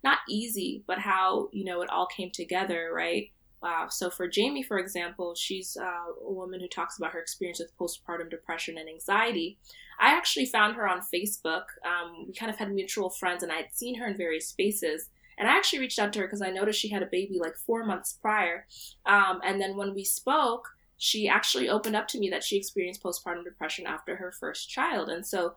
not 0.03 0.19
easy, 0.29 0.83
but 0.87 0.99
how, 0.99 1.49
you 1.51 1.65
know, 1.65 1.81
it 1.81 1.89
all 1.89 2.05
came 2.05 2.29
together, 2.31 2.91
right? 2.93 3.31
Uh, 3.61 3.87
so 3.89 4.09
for 4.09 4.27
Jamie, 4.27 4.63
for 4.63 4.77
example, 4.77 5.33
she's 5.35 5.77
uh, 5.79 6.11
a 6.27 6.31
woman 6.31 6.59
who 6.59 6.67
talks 6.67 6.97
about 6.97 7.11
her 7.11 7.19
experience 7.19 7.59
with 7.59 7.77
postpartum 7.77 8.29
depression 8.29 8.77
and 8.77 8.87
anxiety. 8.87 9.57
I 9.99 10.15
actually 10.15 10.45
found 10.45 10.75
her 10.75 10.87
on 10.87 11.01
Facebook. 11.01 11.63
Um, 11.83 12.25
we 12.27 12.33
kind 12.33 12.51
of 12.51 12.57
had 12.57 12.71
mutual 12.71 13.09
friends, 13.09 13.41
and 13.41 13.51
I 13.51 13.57
had 13.57 13.73
seen 13.73 13.95
her 13.95 14.07
in 14.07 14.15
various 14.15 14.47
spaces. 14.47 15.09
And 15.37 15.47
I 15.47 15.55
actually 15.55 15.79
reached 15.79 15.99
out 15.99 16.13
to 16.13 16.19
her 16.19 16.25
because 16.25 16.41
I 16.41 16.49
noticed 16.49 16.79
she 16.79 16.89
had 16.89 17.03
a 17.03 17.09
baby 17.11 17.37
like 17.39 17.57
four 17.57 17.85
months 17.85 18.13
prior. 18.13 18.65
Um, 19.05 19.39
and 19.43 19.61
then 19.61 19.75
when 19.75 19.93
we 19.93 20.03
spoke, 20.03 20.67
she 20.97 21.27
actually 21.27 21.69
opened 21.69 21.95
up 21.95 22.07
to 22.09 22.19
me 22.19 22.29
that 22.29 22.43
she 22.43 22.57
experienced 22.57 23.03
postpartum 23.03 23.43
depression 23.43 23.85
after 23.85 24.15
her 24.15 24.31
first 24.31 24.69
child. 24.69 25.09
And 25.09 25.25
so 25.25 25.55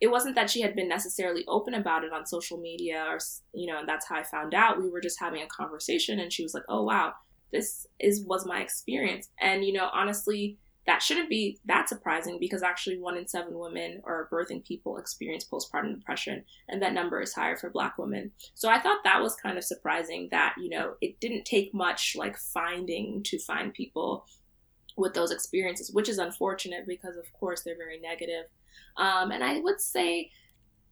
it 0.00 0.08
wasn't 0.08 0.34
that 0.34 0.50
she 0.50 0.60
had 0.60 0.76
been 0.76 0.88
necessarily 0.88 1.44
open 1.48 1.72
about 1.72 2.04
it 2.04 2.12
on 2.12 2.26
social 2.26 2.58
media 2.58 3.06
or, 3.08 3.18
you 3.54 3.66
know, 3.66 3.78
and 3.78 3.88
that's 3.88 4.06
how 4.06 4.16
I 4.16 4.22
found 4.22 4.52
out. 4.52 4.82
We 4.82 4.90
were 4.90 5.00
just 5.00 5.18
having 5.18 5.40
a 5.42 5.46
conversation 5.46 6.20
and 6.20 6.30
she 6.30 6.42
was 6.42 6.52
like, 6.52 6.64
oh, 6.68 6.82
wow, 6.82 7.14
this 7.56 7.86
is 7.98 8.24
was 8.24 8.46
my 8.46 8.60
experience. 8.60 9.28
And, 9.40 9.64
you 9.64 9.72
know, 9.72 9.88
honestly, 9.92 10.58
that 10.86 11.02
shouldn't 11.02 11.28
be 11.28 11.58
that 11.64 11.88
surprising 11.88 12.38
because 12.38 12.62
actually 12.62 12.98
one 12.98 13.16
in 13.16 13.26
seven 13.26 13.58
women 13.58 14.00
or 14.04 14.28
birthing 14.32 14.64
people 14.64 14.98
experience 14.98 15.44
postpartum 15.44 15.96
depression 15.96 16.44
and 16.68 16.80
that 16.80 16.92
number 16.92 17.20
is 17.20 17.34
higher 17.34 17.56
for 17.56 17.70
black 17.70 17.98
women 17.98 18.30
so 18.54 18.68
i 18.68 18.78
thought 18.78 19.02
that 19.02 19.20
was 19.20 19.34
kind 19.34 19.58
of 19.58 19.64
surprising 19.64 20.28
that 20.30 20.54
you 20.56 20.68
know 20.68 20.94
it 21.00 21.18
didn't 21.18 21.44
take 21.44 21.74
much 21.74 22.14
like 22.16 22.38
finding 22.38 23.20
to 23.24 23.36
find 23.40 23.74
people 23.74 24.24
with 24.96 25.14
those 25.14 25.30
experiences, 25.30 25.90
which 25.92 26.08
is 26.08 26.18
unfortunate 26.18 26.86
because, 26.86 27.16
of 27.16 27.30
course, 27.32 27.62
they're 27.62 27.76
very 27.76 28.00
negative. 28.00 28.46
Um, 28.96 29.30
and 29.30 29.44
I 29.44 29.60
would 29.60 29.80
say, 29.80 30.30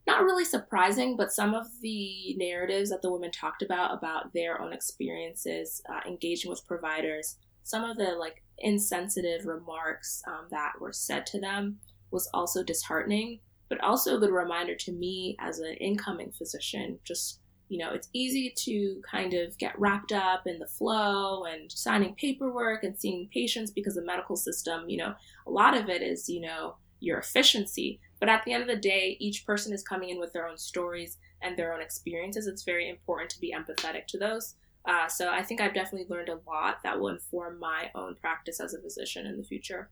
not 0.06 0.23
really 0.23 0.44
surprising, 0.44 1.16
but 1.16 1.32
some 1.32 1.54
of 1.54 1.66
the 1.80 2.34
narratives 2.37 2.90
that 2.90 3.02
the 3.02 3.11
women 3.11 3.30
talked 3.30 3.62
about 3.62 3.96
about 3.96 4.32
their 4.34 4.61
own 4.61 4.73
experiences 4.73 5.80
uh, 5.88 6.00
engaging 6.06 6.50
with 6.50 6.66
providers, 6.66 7.38
some 7.62 7.84
of 7.84 7.96
the 7.96 8.12
like 8.18 8.42
insensitive 8.58 9.46
remarks 9.46 10.23
um, 10.28 10.46
that 10.50 10.73
were 10.80 10.92
said 10.92 11.26
to 11.26 11.40
them 11.40 11.78
was 12.11 12.28
also 12.34 12.62
disheartening, 12.62 13.40
but 13.68 13.80
also 13.80 14.16
a 14.16 14.20
good 14.20 14.30
reminder 14.30 14.75
to 14.75 14.92
me 14.92 15.37
as 15.40 15.58
an 15.58 15.75
incoming 15.75 16.32
physician, 16.32 16.99
just 17.04 17.40
you 17.68 17.78
know, 17.78 17.92
it's 17.92 18.08
easy 18.12 18.52
to 18.56 19.00
kind 19.11 19.32
of 19.32 19.56
get 19.58 19.78
wrapped 19.80 20.12
up 20.12 20.46
in 20.46 20.58
the 20.58 20.66
flow 20.66 21.44
and 21.44 21.73
signing 21.73 22.14
paperwork 22.14 22.84
and 22.84 22.99
seeing 22.99 23.28
patients 23.32 23.70
because 23.70 23.94
the 23.94 24.04
medical 24.04 24.37
system, 24.37 24.88
you 24.88 24.99
know, 24.99 25.14
a 25.46 25.50
lot 25.50 25.75
of 25.76 25.88
it 25.88 26.02
is, 26.02 26.28
you 26.28 26.40
know, 26.40 26.76
your 27.04 27.18
efficiency. 27.18 28.00
But 28.20 28.28
at 28.28 28.44
the 28.44 28.52
end 28.52 28.62
of 28.62 28.68
the 28.68 28.76
day, 28.76 29.16
each 29.20 29.44
person 29.44 29.73
is 29.73 29.82
coming 29.82 30.11
in 30.11 30.18
with 30.18 30.32
their 30.32 30.49
own 30.49 30.58
stories 30.58 31.18
and 31.42 31.56
their 31.56 31.75
own 31.75 31.82
experiences. 31.82 32.46
It's 32.46 32.62
very 32.62 32.88
important 32.88 33.30
to 33.30 33.40
be 33.40 33.54
empathetic 33.54 34.06
to 34.08 34.18
those. 34.18 34.54
Uh, 34.87 35.08
so 35.08 35.30
I 35.30 35.42
think 35.42 35.61
I've 35.61 35.75
definitely 35.75 36.06
learned 36.08 36.28
a 36.28 36.40
lot 36.46 36.82
that 36.82 36.99
will 36.99 37.08
inform 37.08 37.58
my 37.58 37.90
own 37.94 38.16
practice 38.16 38.61
as 38.61 38.75
a 38.75 38.80
physician 38.80 39.26
in 39.26 39.38
the 39.38 39.44
future. 39.44 39.90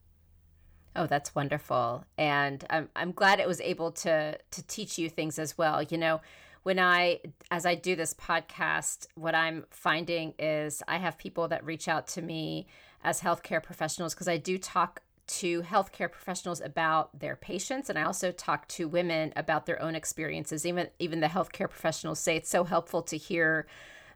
Oh, 0.94 1.06
that's 1.06 1.34
wonderful, 1.34 2.04
and 2.18 2.66
I'm 2.68 2.90
I'm 2.94 3.12
glad 3.12 3.40
it 3.40 3.48
was 3.48 3.62
able 3.62 3.92
to 3.92 4.36
to 4.36 4.66
teach 4.66 4.98
you 4.98 5.08
things 5.08 5.38
as 5.38 5.56
well. 5.56 5.82
You 5.82 5.96
know, 5.96 6.20
when 6.62 6.78
I, 6.78 7.20
as 7.50 7.66
I 7.66 7.74
do 7.74 7.96
this 7.96 8.14
podcast, 8.14 9.06
what 9.14 9.34
I'm 9.34 9.64
finding 9.70 10.34
is 10.38 10.82
I 10.86 10.98
have 10.98 11.18
people 11.18 11.48
that 11.48 11.64
reach 11.64 11.88
out 11.88 12.06
to 12.08 12.22
me 12.22 12.66
as 13.02 13.20
healthcare 13.20 13.62
professionals 13.62 14.14
because 14.14 14.28
I 14.28 14.36
do 14.36 14.58
talk 14.58 15.00
to 15.26 15.62
healthcare 15.62 16.10
professionals 16.10 16.60
about 16.60 17.18
their 17.18 17.36
patients 17.36 17.88
and 17.88 17.98
I 17.98 18.02
also 18.02 18.32
talk 18.32 18.66
to 18.68 18.88
women 18.88 19.32
about 19.36 19.66
their 19.66 19.80
own 19.80 19.94
experiences. 19.94 20.66
Even 20.66 20.88
even 20.98 21.20
the 21.20 21.28
healthcare 21.28 21.70
professionals 21.70 22.18
say 22.18 22.36
it's 22.36 22.50
so 22.50 22.64
helpful 22.64 23.02
to 23.02 23.16
hear 23.16 23.66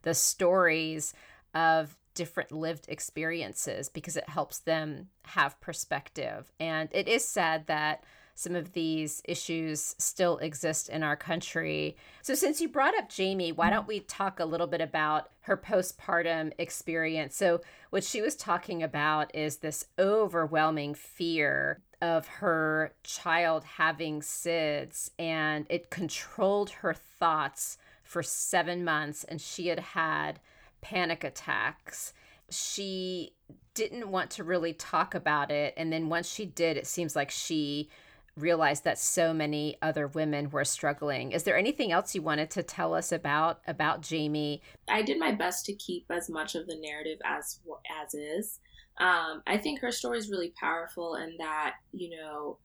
the 0.02 0.14
stories 0.14 1.14
of 1.54 1.96
different 2.14 2.50
lived 2.50 2.86
experiences 2.88 3.88
because 3.88 4.16
it 4.16 4.28
helps 4.28 4.58
them 4.58 5.08
have 5.26 5.60
perspective. 5.60 6.50
And 6.58 6.88
it 6.92 7.06
is 7.06 7.26
sad 7.26 7.66
that 7.66 8.02
some 8.36 8.54
of 8.54 8.74
these 8.74 9.22
issues 9.24 9.96
still 9.98 10.36
exist 10.38 10.90
in 10.90 11.02
our 11.02 11.16
country. 11.16 11.96
So, 12.20 12.34
since 12.34 12.60
you 12.60 12.68
brought 12.68 12.96
up 12.96 13.08
Jamie, 13.08 13.50
why 13.50 13.70
don't 13.70 13.88
we 13.88 14.00
talk 14.00 14.38
a 14.38 14.44
little 14.44 14.66
bit 14.66 14.82
about 14.82 15.30
her 15.40 15.56
postpartum 15.56 16.52
experience? 16.58 17.34
So, 17.34 17.62
what 17.88 18.04
she 18.04 18.20
was 18.20 18.36
talking 18.36 18.82
about 18.82 19.34
is 19.34 19.56
this 19.56 19.86
overwhelming 19.98 20.94
fear 20.94 21.80
of 22.02 22.26
her 22.26 22.92
child 23.02 23.64
having 23.64 24.20
SIDS, 24.20 25.10
and 25.18 25.66
it 25.70 25.88
controlled 25.88 26.70
her 26.70 26.92
thoughts 26.92 27.78
for 28.02 28.22
seven 28.22 28.84
months, 28.84 29.24
and 29.24 29.40
she 29.40 29.68
had 29.68 29.80
had 29.80 30.40
panic 30.82 31.24
attacks. 31.24 32.12
She 32.50 33.32
didn't 33.72 34.10
want 34.10 34.30
to 34.32 34.44
really 34.44 34.74
talk 34.74 35.14
about 35.14 35.50
it. 35.50 35.72
And 35.76 35.90
then 35.90 36.10
once 36.10 36.28
she 36.28 36.44
did, 36.44 36.76
it 36.76 36.86
seems 36.86 37.16
like 37.16 37.30
she 37.30 37.88
realized 38.36 38.84
that 38.84 38.98
so 38.98 39.32
many 39.32 39.76
other 39.80 40.06
women 40.06 40.50
were 40.50 40.64
struggling. 40.64 41.32
Is 41.32 41.44
there 41.44 41.56
anything 41.56 41.90
else 41.90 42.14
you 42.14 42.22
wanted 42.22 42.50
to 42.52 42.62
tell 42.62 42.94
us 42.94 43.12
about 43.12 43.60
about 43.66 44.02
Jamie? 44.02 44.62
I 44.88 45.02
did 45.02 45.18
my 45.18 45.32
best 45.32 45.64
to 45.66 45.74
keep 45.74 46.06
as 46.10 46.28
much 46.28 46.54
of 46.54 46.66
the 46.66 46.76
narrative 46.78 47.18
as 47.24 47.60
as 48.02 48.14
is. 48.14 48.60
Um, 48.98 49.42
I 49.46 49.58
think 49.58 49.80
her 49.80 49.90
story 49.90 50.18
is 50.18 50.30
really 50.30 50.52
powerful, 50.58 51.14
and 51.14 51.32
that 51.38 51.74
you 51.92 52.16
know, 52.16 52.58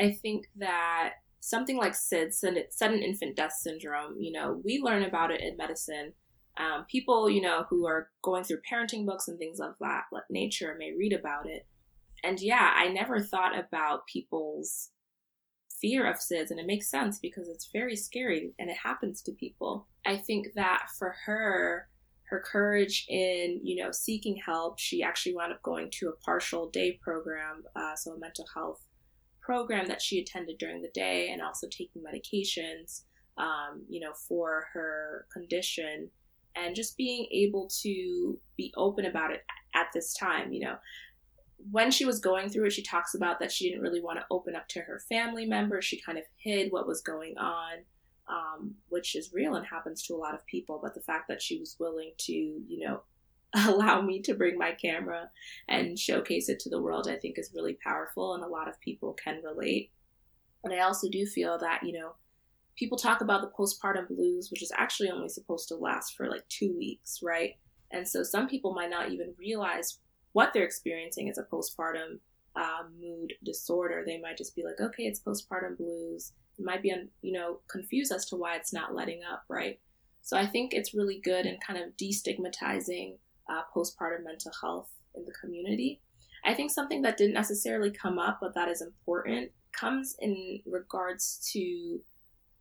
I 0.00 0.12
think 0.12 0.46
that 0.56 1.14
something 1.40 1.76
like 1.76 1.92
SIDS, 1.92 2.44
sudden 2.70 3.02
infant 3.02 3.36
death 3.36 3.52
syndrome, 3.52 4.16
you 4.18 4.32
know, 4.32 4.60
we 4.64 4.80
learn 4.80 5.02
about 5.02 5.30
it 5.30 5.40
in 5.40 5.56
medicine. 5.56 6.12
Um, 6.56 6.84
people, 6.88 7.30
you 7.30 7.40
know, 7.40 7.64
who 7.70 7.86
are 7.86 8.10
going 8.22 8.44
through 8.44 8.58
parenting 8.70 9.06
books 9.06 9.26
and 9.26 9.38
things 9.38 9.58
of 9.58 9.74
that 9.80 10.04
nature 10.30 10.76
may 10.78 10.92
read 10.92 11.12
about 11.12 11.48
it. 11.48 11.66
And 12.22 12.40
yeah, 12.40 12.72
I 12.76 12.88
never 12.88 13.20
thought 13.20 13.58
about 13.58 14.06
people's 14.06 14.90
fear 15.82 16.08
of 16.08 16.16
SIDS, 16.16 16.50
and 16.50 16.58
it 16.58 16.66
makes 16.66 16.88
sense 16.88 17.18
because 17.18 17.48
it's 17.48 17.68
very 17.72 17.96
scary 17.96 18.54
and 18.58 18.70
it 18.70 18.76
happens 18.82 19.20
to 19.22 19.32
people. 19.32 19.86
I 20.06 20.16
think 20.16 20.54
that 20.54 20.86
for 20.98 21.14
her, 21.26 21.88
her 22.30 22.42
courage 22.50 23.04
in 23.10 23.60
you 23.62 23.82
know 23.82 23.90
seeking 23.92 24.40
help, 24.46 24.78
she 24.78 25.02
actually 25.02 25.34
wound 25.34 25.52
up 25.52 25.62
going 25.62 25.90
to 25.98 26.08
a 26.08 26.16
partial 26.24 26.70
day 26.70 26.98
program, 27.02 27.64
uh, 27.76 27.94
so 27.96 28.12
a 28.12 28.18
mental 28.18 28.46
health 28.54 28.80
program 29.42 29.86
that 29.88 30.00
she 30.00 30.20
attended 30.20 30.56
during 30.58 30.80
the 30.80 30.90
day, 30.94 31.28
and 31.30 31.42
also 31.42 31.66
taking 31.66 32.02
medications, 32.02 33.02
um, 33.36 33.82
you 33.88 34.00
know, 34.00 34.12
for 34.28 34.66
her 34.72 35.26
condition, 35.32 36.08
and 36.56 36.76
just 36.76 36.96
being 36.96 37.26
able 37.32 37.68
to 37.82 38.38
be 38.56 38.72
open 38.76 39.04
about 39.04 39.32
it 39.32 39.42
at 39.74 39.88
this 39.92 40.14
time. 40.14 40.52
You 40.52 40.60
know, 40.60 40.76
when 41.70 41.90
she 41.90 42.04
was 42.04 42.18
going 42.18 42.48
through 42.48 42.66
it, 42.66 42.72
she 42.72 42.82
talks 42.82 43.14
about 43.14 43.38
that 43.40 43.52
she 43.52 43.68
didn't 43.68 43.82
really 43.82 44.02
want 44.02 44.18
to 44.18 44.26
open 44.30 44.56
up 44.56 44.68
to 44.68 44.80
her 44.80 45.00
family 45.08 45.46
members. 45.46 45.84
She 45.84 46.00
kind 46.00 46.18
of 46.18 46.24
hid 46.36 46.72
what 46.72 46.86
was 46.86 47.00
going 47.02 47.36
on, 47.38 47.84
um, 48.28 48.74
which 48.88 49.14
is 49.14 49.32
real 49.32 49.54
and 49.54 49.66
happens 49.66 50.02
to 50.04 50.14
a 50.14 50.16
lot 50.16 50.34
of 50.34 50.46
people. 50.46 50.80
But 50.82 50.94
the 50.94 51.00
fact 51.00 51.28
that 51.28 51.42
she 51.42 51.58
was 51.58 51.76
willing 51.78 52.12
to, 52.18 52.32
you 52.32 52.86
know, 52.86 53.02
allow 53.54 54.00
me 54.00 54.22
to 54.22 54.34
bring 54.34 54.56
my 54.56 54.72
camera 54.72 55.30
and 55.68 55.98
showcase 55.98 56.48
it 56.48 56.58
to 56.60 56.70
the 56.70 56.80
world, 56.80 57.08
I 57.08 57.16
think 57.16 57.38
is 57.38 57.52
really 57.54 57.76
powerful. 57.84 58.34
And 58.34 58.42
a 58.42 58.48
lot 58.48 58.68
of 58.68 58.80
people 58.80 59.14
can 59.22 59.42
relate. 59.42 59.90
And 60.64 60.72
I 60.72 60.80
also 60.80 61.08
do 61.10 61.26
feel 61.26 61.58
that, 61.58 61.82
you 61.82 61.92
know, 61.92 62.14
people 62.76 62.96
talk 62.96 63.20
about 63.20 63.42
the 63.42 63.50
postpartum 63.50 64.08
blues, 64.08 64.50
which 64.50 64.62
is 64.62 64.72
actually 64.76 65.10
only 65.10 65.28
supposed 65.28 65.68
to 65.68 65.74
last 65.74 66.14
for 66.16 66.28
like 66.28 66.48
two 66.48 66.74
weeks, 66.76 67.20
right? 67.22 67.54
And 67.90 68.08
so 68.08 68.22
some 68.22 68.48
people 68.48 68.72
might 68.72 68.90
not 68.90 69.10
even 69.10 69.34
realize 69.38 69.98
what 70.32 70.52
they're 70.52 70.64
experiencing 70.64 71.28
is 71.28 71.38
a 71.38 71.44
postpartum 71.44 72.18
uh, 72.56 72.84
mood 73.00 73.34
disorder. 73.44 74.02
They 74.04 74.18
might 74.18 74.36
just 74.36 74.54
be 74.54 74.62
like, 74.64 74.80
okay, 74.80 75.04
it's 75.04 75.20
postpartum 75.20 75.76
blues. 75.76 76.32
It 76.58 76.64
might 76.64 76.82
be, 76.82 76.94
you 77.22 77.32
know, 77.32 77.60
confused 77.68 78.12
as 78.12 78.26
to 78.26 78.36
why 78.36 78.56
it's 78.56 78.72
not 78.72 78.94
letting 78.94 79.22
up, 79.30 79.44
right? 79.48 79.80
So 80.22 80.36
I 80.36 80.46
think 80.46 80.72
it's 80.72 80.94
really 80.94 81.20
good 81.22 81.46
in 81.46 81.58
kind 81.66 81.78
of 81.78 81.96
destigmatizing 81.96 83.16
uh, 83.50 83.62
postpartum 83.74 84.24
mental 84.24 84.52
health 84.60 84.88
in 85.14 85.24
the 85.24 85.32
community. 85.32 86.00
I 86.44 86.54
think 86.54 86.70
something 86.70 87.02
that 87.02 87.16
didn't 87.16 87.34
necessarily 87.34 87.90
come 87.90 88.18
up, 88.18 88.38
but 88.40 88.54
that 88.54 88.68
is 88.68 88.82
important, 88.82 89.50
comes 89.72 90.16
in 90.20 90.60
regards 90.66 91.50
to 91.52 92.00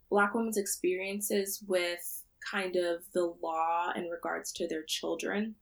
Black 0.09 0.33
women's 0.33 0.57
experiences 0.57 1.63
with 1.67 2.23
kind 2.49 2.75
of 2.75 3.03
the 3.13 3.33
law 3.41 3.91
in 3.95 4.09
regards 4.09 4.51
to 4.53 4.67
their 4.67 4.83
children 4.83 5.55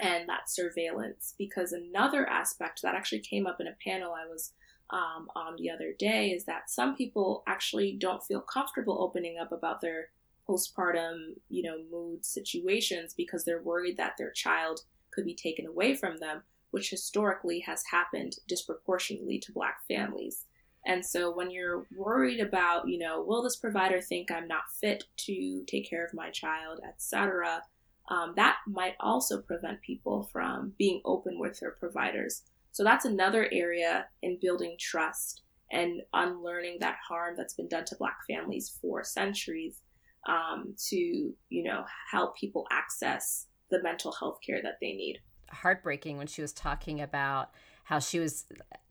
and 0.00 0.28
that 0.28 0.50
surveillance. 0.50 1.34
Because 1.38 1.72
another 1.72 2.28
aspect 2.28 2.82
that 2.82 2.94
actually 2.94 3.20
came 3.20 3.46
up 3.46 3.60
in 3.60 3.66
a 3.66 3.76
panel 3.84 4.12
I 4.12 4.26
was 4.26 4.52
um, 4.90 5.28
on 5.36 5.56
the 5.56 5.70
other 5.70 5.92
day 5.98 6.30
is 6.30 6.44
that 6.44 6.68
some 6.68 6.96
people 6.96 7.42
actually 7.46 7.96
don't 7.98 8.24
feel 8.24 8.40
comfortable 8.40 9.00
opening 9.00 9.38
up 9.38 9.52
about 9.52 9.80
their 9.80 10.08
postpartum, 10.48 11.34
you 11.48 11.62
know, 11.62 11.78
mood 11.90 12.24
situations 12.24 13.14
because 13.16 13.44
they're 13.44 13.62
worried 13.62 13.96
that 13.96 14.14
their 14.18 14.30
child 14.30 14.80
could 15.12 15.24
be 15.24 15.34
taken 15.34 15.66
away 15.66 15.94
from 15.94 16.18
them, 16.18 16.42
which 16.70 16.90
historically 16.90 17.60
has 17.60 17.84
happened 17.90 18.36
disproportionately 18.48 19.38
to 19.38 19.52
Black 19.52 19.80
families. 19.86 20.44
And 20.86 21.04
so 21.04 21.30
when 21.30 21.50
you're 21.50 21.86
worried 21.94 22.40
about, 22.40 22.88
you 22.88 22.98
know, 22.98 23.22
will 23.22 23.42
this 23.42 23.56
provider 23.56 24.00
think 24.00 24.30
I'm 24.30 24.48
not 24.48 24.72
fit 24.80 25.04
to 25.18 25.62
take 25.66 25.88
care 25.88 26.04
of 26.04 26.14
my 26.14 26.30
child, 26.30 26.80
etc., 26.88 27.62
um, 28.10 28.32
that 28.36 28.56
might 28.66 28.94
also 29.00 29.40
prevent 29.40 29.80
people 29.82 30.28
from 30.32 30.72
being 30.78 31.00
open 31.04 31.38
with 31.38 31.58
their 31.60 31.70
providers. 31.70 32.42
So 32.72 32.84
that's 32.84 33.04
another 33.04 33.48
area 33.52 34.06
in 34.22 34.38
building 34.40 34.76
trust 34.78 35.42
and 35.72 36.02
unlearning 36.12 36.78
that 36.80 36.96
harm 37.08 37.34
that's 37.36 37.54
been 37.54 37.68
done 37.68 37.84
to 37.86 37.96
Black 37.96 38.18
families 38.28 38.76
for 38.80 39.04
centuries 39.04 39.80
um, 40.28 40.74
to, 40.88 40.96
you 40.96 41.62
know, 41.62 41.84
help 42.10 42.36
people 42.36 42.66
access 42.70 43.46
the 43.70 43.82
mental 43.82 44.12
health 44.12 44.38
care 44.44 44.60
that 44.62 44.78
they 44.80 44.92
need. 44.92 45.20
Heartbreaking 45.50 46.18
when 46.18 46.26
she 46.26 46.42
was 46.42 46.52
talking 46.52 47.00
about 47.00 47.50
how 47.84 48.00
she 48.00 48.18
was 48.18 48.46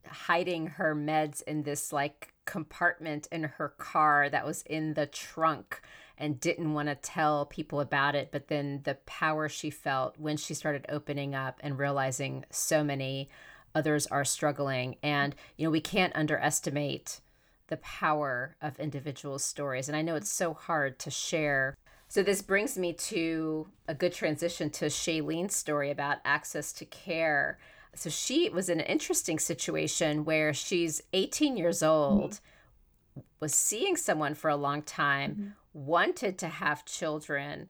hiding 0.07 0.67
her 0.67 0.95
meds 0.95 1.43
in 1.43 1.63
this 1.63 1.93
like 1.93 2.33
compartment 2.45 3.27
in 3.31 3.43
her 3.43 3.69
car 3.77 4.29
that 4.29 4.45
was 4.45 4.63
in 4.63 4.93
the 4.93 5.05
trunk 5.05 5.81
and 6.19 6.39
didn't 6.39 6.73
want 6.73 6.89
to 6.89 6.95
tell 6.95 7.45
people 7.45 7.79
about 7.79 8.13
it. 8.13 8.29
But 8.31 8.49
then 8.49 8.81
the 8.83 8.95
power 9.05 9.49
she 9.49 9.69
felt 9.69 10.19
when 10.19 10.37
she 10.37 10.53
started 10.53 10.85
opening 10.89 11.33
up 11.33 11.59
and 11.63 11.79
realizing 11.79 12.45
so 12.51 12.83
many 12.83 13.29
others 13.73 14.05
are 14.07 14.25
struggling. 14.25 14.97
And, 15.01 15.35
you 15.57 15.65
know, 15.65 15.71
we 15.71 15.81
can't 15.81 16.15
underestimate 16.15 17.21
the 17.67 17.77
power 17.77 18.55
of 18.61 18.79
individual 18.79 19.39
stories. 19.39 19.87
And 19.87 19.95
I 19.95 20.01
know 20.01 20.15
it's 20.15 20.29
so 20.29 20.53
hard 20.53 20.99
to 20.99 21.09
share. 21.09 21.77
So 22.07 22.23
this 22.23 22.41
brings 22.41 22.77
me 22.77 22.93
to 22.93 23.67
a 23.87 23.93
good 23.93 24.13
transition 24.13 24.69
to 24.71 24.85
Shaylene's 24.85 25.55
story 25.55 25.91
about 25.91 26.17
access 26.25 26.73
to 26.73 26.85
care. 26.85 27.59
So 27.95 28.09
she 28.09 28.49
was 28.49 28.69
in 28.69 28.79
an 28.79 28.85
interesting 28.87 29.39
situation 29.39 30.25
where 30.25 30.53
she's 30.53 31.01
18 31.13 31.57
years 31.57 31.83
old, 31.83 32.31
mm-hmm. 32.31 33.21
was 33.39 33.53
seeing 33.53 33.95
someone 33.95 34.33
for 34.33 34.49
a 34.49 34.55
long 34.55 34.81
time, 34.81 35.31
mm-hmm. 35.31 35.49
Wanted 35.73 36.37
to 36.39 36.47
have 36.47 36.85
children, 36.85 37.69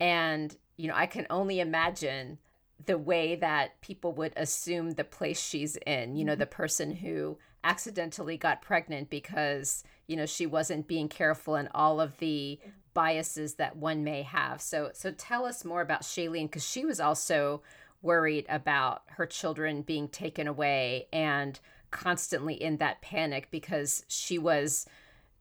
and 0.00 0.56
you 0.76 0.88
know, 0.88 0.94
I 0.94 1.06
can 1.06 1.26
only 1.30 1.60
imagine 1.60 2.38
the 2.86 2.98
way 2.98 3.36
that 3.36 3.80
people 3.80 4.12
would 4.12 4.32
assume 4.36 4.92
the 4.92 5.04
place 5.04 5.40
she's 5.40 5.76
in, 5.86 6.16
you 6.16 6.24
know, 6.24 6.32
mm-hmm. 6.32 6.40
the 6.40 6.46
person 6.46 6.96
who 6.96 7.38
accidentally 7.62 8.36
got 8.36 8.60
pregnant 8.60 9.08
because, 9.08 9.84
you 10.06 10.16
know, 10.16 10.26
she 10.26 10.44
wasn't 10.44 10.86
being 10.88 11.08
careful 11.08 11.54
and 11.54 11.68
all 11.74 12.00
of 12.00 12.18
the 12.18 12.58
biases 12.92 13.54
that 13.54 13.76
one 13.76 14.04
may 14.04 14.22
have. 14.22 14.60
So 14.60 14.90
so 14.92 15.10
tell 15.10 15.44
us 15.44 15.64
more 15.64 15.80
about 15.80 16.02
Shaylene 16.02 16.44
because 16.46 16.68
she 16.68 16.84
was 16.84 17.00
also 17.00 17.62
worried 18.02 18.44
about 18.48 19.02
her 19.06 19.26
children 19.26 19.82
being 19.82 20.08
taken 20.08 20.46
away 20.46 21.08
and 21.12 21.58
constantly 21.90 22.54
in 22.54 22.76
that 22.76 23.00
panic 23.00 23.48
because 23.50 24.04
she 24.08 24.38
was 24.38 24.86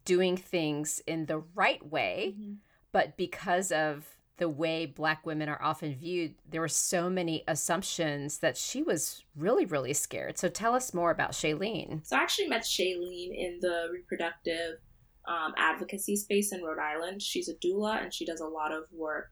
doing 0.05 0.37
things 0.37 1.01
in 1.07 1.25
the 1.25 1.43
right 1.55 1.85
way, 1.85 2.35
mm-hmm. 2.37 2.53
but 2.91 3.17
because 3.17 3.71
of 3.71 4.05
the 4.37 4.49
way 4.49 4.85
black 4.85 5.25
women 5.25 5.47
are 5.47 5.61
often 5.61 5.95
viewed, 5.95 6.35
there 6.49 6.61
were 6.61 6.67
so 6.67 7.09
many 7.09 7.43
assumptions 7.47 8.39
that 8.39 8.57
she 8.57 8.81
was 8.81 9.23
really, 9.35 9.65
really 9.65 9.93
scared. 9.93 10.37
So 10.37 10.49
tell 10.49 10.73
us 10.73 10.93
more 10.93 11.11
about 11.11 11.31
Shaylene. 11.31 12.05
So 12.05 12.17
I 12.17 12.21
actually 12.21 12.47
met 12.47 12.63
Shaylene 12.63 13.31
in 13.31 13.59
the 13.61 13.89
reproductive 13.91 14.79
um, 15.27 15.53
advocacy 15.57 16.15
space 16.15 16.51
in 16.51 16.63
Rhode 16.63 16.79
Island. 16.79 17.21
She's 17.21 17.47
a 17.47 17.55
doula 17.55 18.01
and 18.01 18.13
she 18.13 18.25
does 18.25 18.41
a 18.41 18.47
lot 18.47 18.71
of 18.71 18.83
work, 18.91 19.29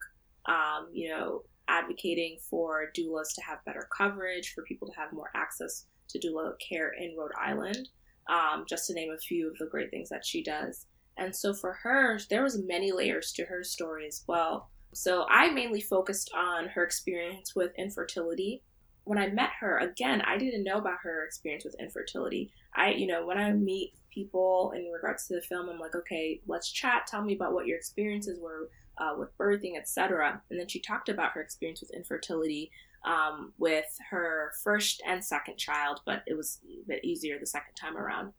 um, 0.47 0.87
you 0.93 1.09
know, 1.09 1.43
advocating 1.67 2.37
for 2.49 2.91
doulas 2.97 3.33
to 3.35 3.41
have 3.41 3.65
better 3.65 3.87
coverage, 3.97 4.53
for 4.53 4.63
people 4.63 4.87
to 4.87 4.99
have 4.99 5.13
more 5.13 5.29
access 5.35 5.87
to 6.09 6.19
doula 6.19 6.53
care 6.59 6.91
in 6.97 7.15
Rhode 7.17 7.31
Island, 7.39 7.89
um, 8.29 8.65
just 8.67 8.87
to 8.87 8.93
name 8.93 9.11
a 9.11 9.17
few 9.17 9.49
of 9.49 9.57
the 9.57 9.65
great 9.65 9.89
things 9.91 10.09
that 10.09 10.25
she 10.25 10.43
does. 10.43 10.85
And 11.17 11.35
so 11.35 11.53
for 11.53 11.73
her, 11.73 12.19
there 12.29 12.43
was 12.43 12.63
many 12.63 12.91
layers 12.91 13.31
to 13.33 13.45
her 13.45 13.63
story 13.63 14.07
as 14.07 14.23
well. 14.27 14.69
So 14.93 15.25
I 15.29 15.49
mainly 15.49 15.81
focused 15.81 16.31
on 16.35 16.67
her 16.69 16.83
experience 16.83 17.55
with 17.55 17.71
infertility. 17.77 18.63
When 19.03 19.17
I 19.17 19.27
met 19.27 19.51
her, 19.59 19.77
again, 19.79 20.21
I 20.21 20.37
didn't 20.37 20.63
know 20.63 20.77
about 20.77 20.99
her 21.03 21.23
experience 21.25 21.63
with 21.63 21.79
infertility. 21.79 22.51
I, 22.75 22.91
you 22.91 23.07
know, 23.07 23.25
when 23.25 23.37
I 23.37 23.51
meet 23.51 23.93
people 24.13 24.73
in 24.75 24.91
regards 24.91 25.27
to 25.27 25.35
the 25.35 25.41
film, 25.41 25.69
I'm 25.69 25.79
like, 25.79 25.95
okay, 25.95 26.41
let's 26.47 26.71
chat. 26.71 27.07
Tell 27.07 27.23
me 27.23 27.35
about 27.35 27.53
what 27.53 27.67
your 27.67 27.77
experiences 27.77 28.39
were 28.39 28.69
uh, 28.97 29.15
with 29.17 29.35
birthing, 29.37 29.77
etc. 29.77 30.41
And 30.49 30.59
then 30.59 30.67
she 30.67 30.79
talked 30.79 31.09
about 31.09 31.31
her 31.31 31.41
experience 31.41 31.81
with 31.81 31.91
infertility 31.91 32.71
um, 33.05 33.53
with 33.57 33.85
her 34.09 34.51
first 34.63 35.01
and 35.05 35.23
second 35.23 35.57
child, 35.57 36.01
but 36.05 36.23
it 36.27 36.35
was 36.35 36.59
a 36.65 36.87
bit 36.87 37.03
easier 37.03 37.37
the 37.39 37.45
second 37.45 37.73
time 37.73 37.97
around. 37.97 38.33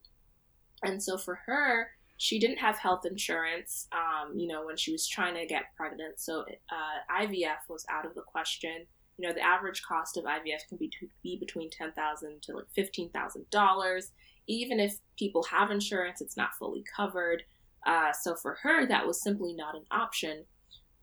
And 0.82 1.02
so 1.02 1.16
for 1.16 1.40
her, 1.46 1.88
she 2.16 2.38
didn't 2.38 2.58
have 2.58 2.78
health 2.78 3.04
insurance, 3.04 3.88
um, 3.92 4.38
you 4.38 4.46
know, 4.46 4.64
when 4.64 4.76
she 4.76 4.92
was 4.92 5.08
trying 5.08 5.34
to 5.34 5.46
get 5.46 5.74
pregnant. 5.76 6.20
So 6.20 6.42
uh, 6.42 7.22
IVF 7.22 7.68
was 7.68 7.84
out 7.90 8.06
of 8.06 8.14
the 8.14 8.22
question. 8.22 8.86
You 9.18 9.28
know, 9.28 9.34
the 9.34 9.44
average 9.44 9.82
cost 9.82 10.16
of 10.16 10.24
IVF 10.24 10.68
can 10.68 10.78
be, 10.78 10.90
be 11.22 11.36
between 11.38 11.70
ten 11.70 11.92
thousand 11.92 12.42
to 12.42 12.54
like 12.54 12.70
fifteen 12.74 13.10
thousand 13.10 13.50
dollars. 13.50 14.12
Even 14.46 14.80
if 14.80 14.96
people 15.18 15.42
have 15.44 15.70
insurance, 15.70 16.20
it's 16.20 16.36
not 16.36 16.54
fully 16.58 16.84
covered. 16.96 17.42
Uh, 17.86 18.12
so 18.12 18.34
for 18.36 18.56
her, 18.62 18.86
that 18.86 19.06
was 19.06 19.22
simply 19.22 19.52
not 19.52 19.74
an 19.74 19.84
option. 19.90 20.44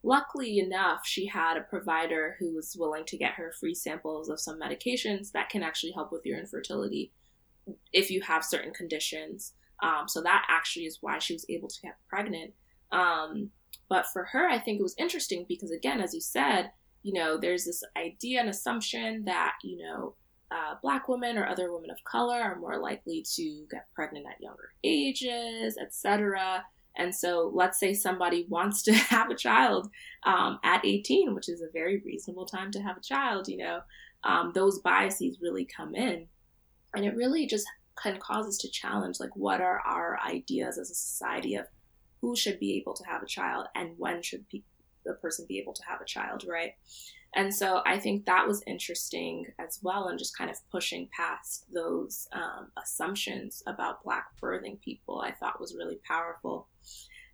Luckily 0.03 0.59
enough, 0.59 1.01
she 1.05 1.25
had 1.27 1.57
a 1.57 1.61
provider 1.61 2.37
who 2.39 2.55
was 2.55 2.75
willing 2.79 3.03
to 3.05 3.17
get 3.17 3.33
her 3.33 3.53
free 3.59 3.75
samples 3.75 4.29
of 4.29 4.39
some 4.39 4.59
medications 4.59 5.31
that 5.33 5.49
can 5.49 5.61
actually 5.61 5.91
help 5.91 6.11
with 6.11 6.25
your 6.25 6.39
infertility 6.39 7.11
if 7.91 8.09
you 8.09 8.21
have 8.21 8.43
certain 8.43 8.73
conditions. 8.73 9.53
Um, 9.81 10.07
so 10.07 10.21
that 10.21 10.45
actually 10.49 10.85
is 10.85 10.99
why 11.01 11.19
she 11.19 11.33
was 11.33 11.45
able 11.49 11.67
to 11.67 11.81
get 11.81 11.97
pregnant. 12.07 12.53
Um, 12.91 13.51
but 13.89 14.07
for 14.07 14.25
her, 14.25 14.47
I 14.47 14.59
think 14.59 14.79
it 14.79 14.83
was 14.83 14.95
interesting 14.97 15.45
because, 15.47 15.71
again, 15.71 16.01
as 16.01 16.13
you 16.13 16.21
said, 16.21 16.71
you 17.03 17.13
know, 17.13 17.37
there's 17.37 17.65
this 17.65 17.83
idea 17.97 18.39
and 18.39 18.49
assumption 18.49 19.25
that, 19.25 19.53
you 19.63 19.77
know, 19.77 20.15
uh, 20.51 20.75
black 20.81 21.07
women 21.07 21.37
or 21.37 21.47
other 21.47 21.71
women 21.71 21.91
of 21.91 22.03
color 22.03 22.39
are 22.41 22.59
more 22.59 22.79
likely 22.79 23.23
to 23.35 23.65
get 23.69 23.87
pregnant 23.93 24.25
at 24.25 24.41
younger 24.41 24.71
ages, 24.83 25.77
etc. 25.79 26.63
And 26.97 27.13
so, 27.13 27.51
let's 27.53 27.79
say 27.79 27.93
somebody 27.93 28.45
wants 28.49 28.81
to 28.83 28.93
have 28.93 29.29
a 29.29 29.35
child 29.35 29.89
um, 30.23 30.59
at 30.63 30.85
18, 30.85 31.33
which 31.33 31.49
is 31.49 31.61
a 31.61 31.71
very 31.71 32.01
reasonable 32.05 32.45
time 32.45 32.71
to 32.71 32.81
have 32.81 32.97
a 32.97 33.01
child, 33.01 33.47
you 33.47 33.57
know, 33.57 33.81
um, 34.23 34.51
those 34.53 34.79
biases 34.79 35.39
really 35.41 35.65
come 35.65 35.95
in. 35.95 36.27
And 36.95 37.05
it 37.05 37.15
really 37.15 37.45
just 37.45 37.65
can 38.01 38.17
cause 38.17 38.47
us 38.47 38.57
to 38.59 38.69
challenge 38.69 39.19
like, 39.19 39.35
what 39.35 39.61
are 39.61 39.79
our 39.85 40.19
ideas 40.25 40.77
as 40.77 40.89
a 40.89 40.95
society 40.95 41.55
of 41.55 41.67
who 42.21 42.35
should 42.35 42.59
be 42.59 42.77
able 42.77 42.93
to 42.93 43.05
have 43.05 43.23
a 43.23 43.27
child 43.27 43.67
and 43.75 43.91
when 43.97 44.21
should 44.21 44.45
the 44.51 45.13
person 45.21 45.45
be 45.47 45.59
able 45.59 45.73
to 45.73 45.83
have 45.87 46.01
a 46.01 46.05
child, 46.05 46.43
right? 46.47 46.73
And 47.35 47.53
so 47.53 47.81
I 47.85 47.99
think 47.99 48.25
that 48.25 48.47
was 48.47 48.63
interesting 48.65 49.45
as 49.59 49.79
well, 49.83 50.07
and 50.07 50.17
just 50.17 50.37
kind 50.37 50.49
of 50.49 50.57
pushing 50.71 51.09
past 51.15 51.65
those 51.71 52.27
um, 52.33 52.71
assumptions 52.81 53.61
about 53.67 54.03
Black 54.03 54.25
birthing 54.41 54.81
people, 54.81 55.21
I 55.21 55.31
thought 55.33 55.59
was 55.61 55.75
really 55.75 55.99
powerful. 56.07 56.67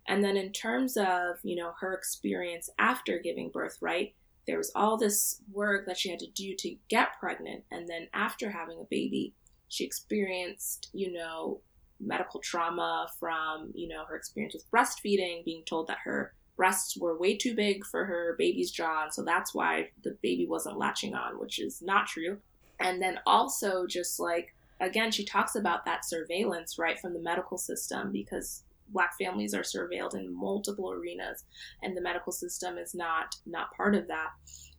And 0.06 0.22
then 0.22 0.36
in 0.36 0.52
terms 0.52 0.96
of, 0.96 1.38
you 1.42 1.56
know, 1.56 1.72
her 1.80 1.94
experience 1.94 2.68
after 2.78 3.18
giving 3.18 3.50
birth, 3.50 3.78
right? 3.80 4.14
There 4.46 4.58
was 4.58 4.70
all 4.76 4.96
this 4.96 5.40
work 5.50 5.86
that 5.86 5.96
she 5.96 6.10
had 6.10 6.20
to 6.20 6.30
do 6.30 6.54
to 6.58 6.76
get 6.88 7.18
pregnant. 7.18 7.64
And 7.72 7.88
then 7.88 8.08
after 8.14 8.50
having 8.50 8.78
a 8.78 8.86
baby, 8.88 9.34
she 9.68 9.84
experienced, 9.84 10.90
you 10.92 11.12
know, 11.12 11.60
medical 11.98 12.40
trauma 12.40 13.08
from, 13.18 13.72
you 13.74 13.88
know, 13.88 14.04
her 14.04 14.14
experience 14.14 14.54
with 14.54 14.70
breastfeeding, 14.70 15.44
being 15.44 15.64
told 15.64 15.88
that 15.88 15.98
her 16.04 16.34
breasts 16.56 16.96
were 16.96 17.18
way 17.18 17.36
too 17.36 17.54
big 17.54 17.84
for 17.84 18.04
her 18.04 18.34
baby's 18.38 18.70
jaw, 18.70 19.04
and 19.04 19.12
so 19.12 19.22
that's 19.22 19.54
why 19.54 19.90
the 20.02 20.16
baby 20.22 20.46
wasn't 20.46 20.78
latching 20.78 21.14
on, 21.14 21.38
which 21.38 21.58
is 21.58 21.82
not 21.82 22.06
true. 22.06 22.38
And 22.80 23.00
then 23.00 23.18
also 23.26 23.86
just 23.86 24.20
like 24.20 24.54
again, 24.80 25.10
she 25.10 25.24
talks 25.24 25.54
about 25.54 25.84
that 25.84 26.04
surveillance 26.04 26.78
right 26.78 26.98
from 26.98 27.14
the 27.14 27.20
medical 27.20 27.58
system 27.58 28.12
because 28.12 28.64
black 28.90 29.16
families 29.18 29.54
are 29.54 29.62
surveilled 29.62 30.14
in 30.14 30.32
multiple 30.32 30.92
arenas 30.92 31.44
and 31.82 31.96
the 31.96 32.00
medical 32.00 32.32
system 32.32 32.78
is 32.78 32.94
not 32.94 33.34
not 33.46 33.72
part 33.76 33.94
of 33.94 34.06
that. 34.08 34.30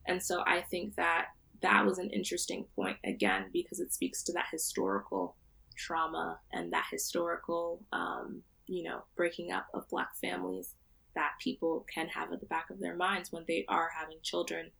And 0.06 0.22
so 0.22 0.42
I 0.46 0.62
think 0.62 0.94
that 0.96 1.26
that 1.60 1.84
was 1.84 1.98
an 1.98 2.10
interesting 2.10 2.64
point 2.76 2.96
again 3.04 3.46
because 3.52 3.80
it 3.80 3.92
speaks 3.92 4.22
to 4.24 4.32
that 4.32 4.46
historical 4.50 5.36
trauma 5.76 6.38
and 6.52 6.72
that 6.72 6.86
historical 6.90 7.80
um, 7.92 8.42
you 8.66 8.84
know 8.84 9.02
breaking 9.16 9.52
up 9.52 9.66
of 9.74 9.88
black 9.88 10.16
families 10.20 10.74
that 11.18 11.32
people 11.40 11.84
can 11.92 12.06
have 12.06 12.32
at 12.32 12.38
the 12.38 12.46
back 12.46 12.70
of 12.70 12.78
their 12.78 12.94
minds 12.94 13.32
when 13.32 13.44
they 13.48 13.64
are 13.68 13.90
having 13.98 14.18
children. 14.22 14.70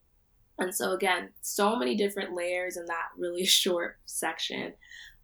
And 0.56 0.72
so, 0.72 0.92
again, 0.92 1.30
so 1.40 1.74
many 1.74 1.96
different 1.96 2.32
layers 2.32 2.76
in 2.76 2.86
that 2.86 3.08
really 3.18 3.44
short 3.62 3.98
section. 4.06 4.74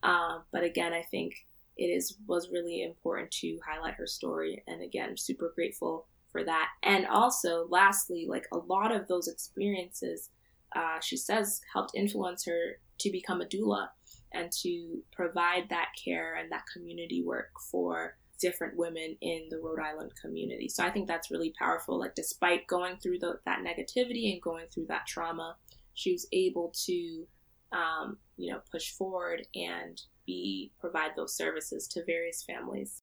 Um, 0.02 0.42
but 0.52 0.64
again, 0.64 0.92
I 0.92 1.02
think 1.02 1.34
it 1.76 1.86
is 1.86 2.16
was 2.26 2.50
really 2.50 2.82
important 2.82 3.30
to 3.30 3.58
highlight 3.64 3.94
her 3.94 4.08
story. 4.08 4.64
And 4.66 4.82
again, 4.82 5.16
super 5.16 5.52
grateful 5.54 6.08
for 6.32 6.42
that. 6.42 6.70
And 6.82 7.06
also, 7.06 7.68
lastly, 7.70 8.26
like 8.28 8.46
a 8.52 8.58
lot 8.58 8.90
of 8.90 9.06
those 9.06 9.28
experiences, 9.28 10.30
uh, 10.74 10.98
she 11.00 11.16
says, 11.16 11.60
helped 11.72 11.92
influence 11.94 12.44
her 12.46 12.80
to 12.98 13.10
become 13.10 13.40
a 13.40 13.46
doula. 13.46 13.88
and 14.36 14.50
to 14.50 15.00
provide 15.12 15.68
that 15.70 15.90
care 16.04 16.34
and 16.34 16.50
that 16.50 16.64
community 16.72 17.22
work 17.22 17.50
for 17.70 18.16
different 18.40 18.76
women 18.76 19.16
in 19.20 19.46
the 19.50 19.58
Rhode 19.58 19.80
Island 19.80 20.12
community. 20.20 20.68
So 20.68 20.84
I 20.84 20.90
think 20.90 21.06
that's 21.06 21.30
really 21.30 21.54
powerful. 21.58 21.98
Like, 21.98 22.14
despite 22.14 22.66
going 22.66 22.96
through 22.96 23.20
the, 23.20 23.38
that 23.46 23.60
negativity 23.60 24.32
and 24.32 24.42
going 24.42 24.66
through 24.72 24.86
that 24.88 25.06
trauma, 25.06 25.56
she 25.94 26.12
was 26.12 26.26
able 26.32 26.72
to, 26.86 27.26
um, 27.72 28.18
you 28.36 28.50
know, 28.50 28.60
push 28.70 28.90
forward 28.90 29.46
and 29.54 30.00
be 30.26 30.72
provide 30.80 31.12
those 31.16 31.36
services 31.36 31.86
to 31.88 32.04
various 32.04 32.42
families. 32.42 33.02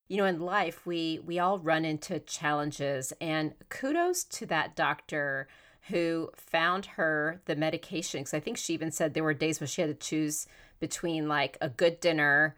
You 0.09 0.16
know, 0.16 0.25
in 0.25 0.40
life, 0.40 0.87
we 0.87 1.20
we 1.25 1.38
all 1.38 1.59
run 1.59 1.85
into 1.85 2.18
challenges, 2.18 3.12
and 3.20 3.53
kudos 3.68 4.25
to 4.25 4.46
that 4.46 4.75
doctor 4.75 5.49
who 5.90 6.31
found 6.37 6.87
her 6.87 7.40
the 7.44 7.57
medication. 7.57 8.20
Because 8.20 8.35
I 8.35 8.40
think 8.40 8.57
she 8.57 8.74
even 8.74 8.90
said 8.90 9.14
there 9.14 9.24
were 9.24 9.35
days 9.35 9.61
when 9.61 9.66
she 9.66 9.81
had 9.83 9.88
to 9.88 10.09
choose 10.09 10.46
between 10.79 11.29
like 11.29 11.59
a 11.61 11.68
good 11.68 12.00
dinner 12.00 12.57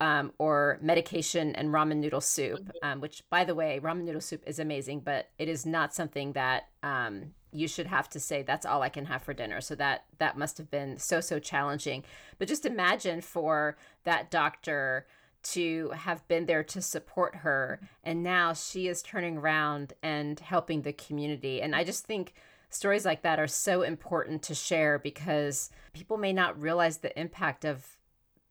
um, 0.00 0.32
or 0.38 0.78
medication 0.82 1.54
and 1.54 1.68
ramen 1.68 1.96
noodle 1.96 2.20
soup, 2.20 2.60
mm-hmm. 2.60 2.86
um, 2.88 3.00
which, 3.00 3.22
by 3.30 3.44
the 3.44 3.54
way, 3.54 3.80
ramen 3.82 4.04
noodle 4.04 4.20
soup 4.20 4.42
is 4.46 4.58
amazing, 4.58 5.00
but 5.00 5.30
it 5.38 5.48
is 5.48 5.64
not 5.64 5.94
something 5.94 6.32
that 6.32 6.68
um, 6.82 7.32
you 7.52 7.68
should 7.68 7.86
have 7.86 8.08
to 8.10 8.20
say 8.20 8.42
that's 8.42 8.66
all 8.66 8.82
I 8.82 8.88
can 8.88 9.06
have 9.06 9.22
for 9.22 9.32
dinner. 9.32 9.60
So 9.60 9.74
that 9.76 10.04
that 10.18 10.36
must 10.36 10.58
have 10.58 10.70
been 10.70 10.98
so 10.98 11.20
so 11.20 11.38
challenging. 11.38 12.04
But 12.38 12.48
just 12.48 12.66
imagine 12.66 13.20
for 13.20 13.76
that 14.04 14.30
doctor 14.30 15.06
to 15.44 15.90
have 15.90 16.26
been 16.26 16.46
there 16.46 16.64
to 16.64 16.82
support 16.82 17.36
her, 17.36 17.80
and 18.02 18.22
now 18.22 18.52
she 18.52 18.88
is 18.88 19.02
turning 19.02 19.38
around 19.38 19.92
and 20.02 20.40
helping 20.40 20.82
the 20.82 20.92
community. 20.92 21.62
And 21.62 21.74
I 21.74 21.84
just 21.84 22.04
think 22.04 22.34
stories 22.74 23.04
like 23.04 23.22
that 23.22 23.38
are 23.38 23.46
so 23.46 23.82
important 23.82 24.42
to 24.44 24.54
share 24.54 24.98
because 24.98 25.70
people 25.92 26.16
may 26.16 26.32
not 26.32 26.60
realize 26.60 26.98
the 26.98 27.18
impact 27.18 27.64
of 27.64 27.96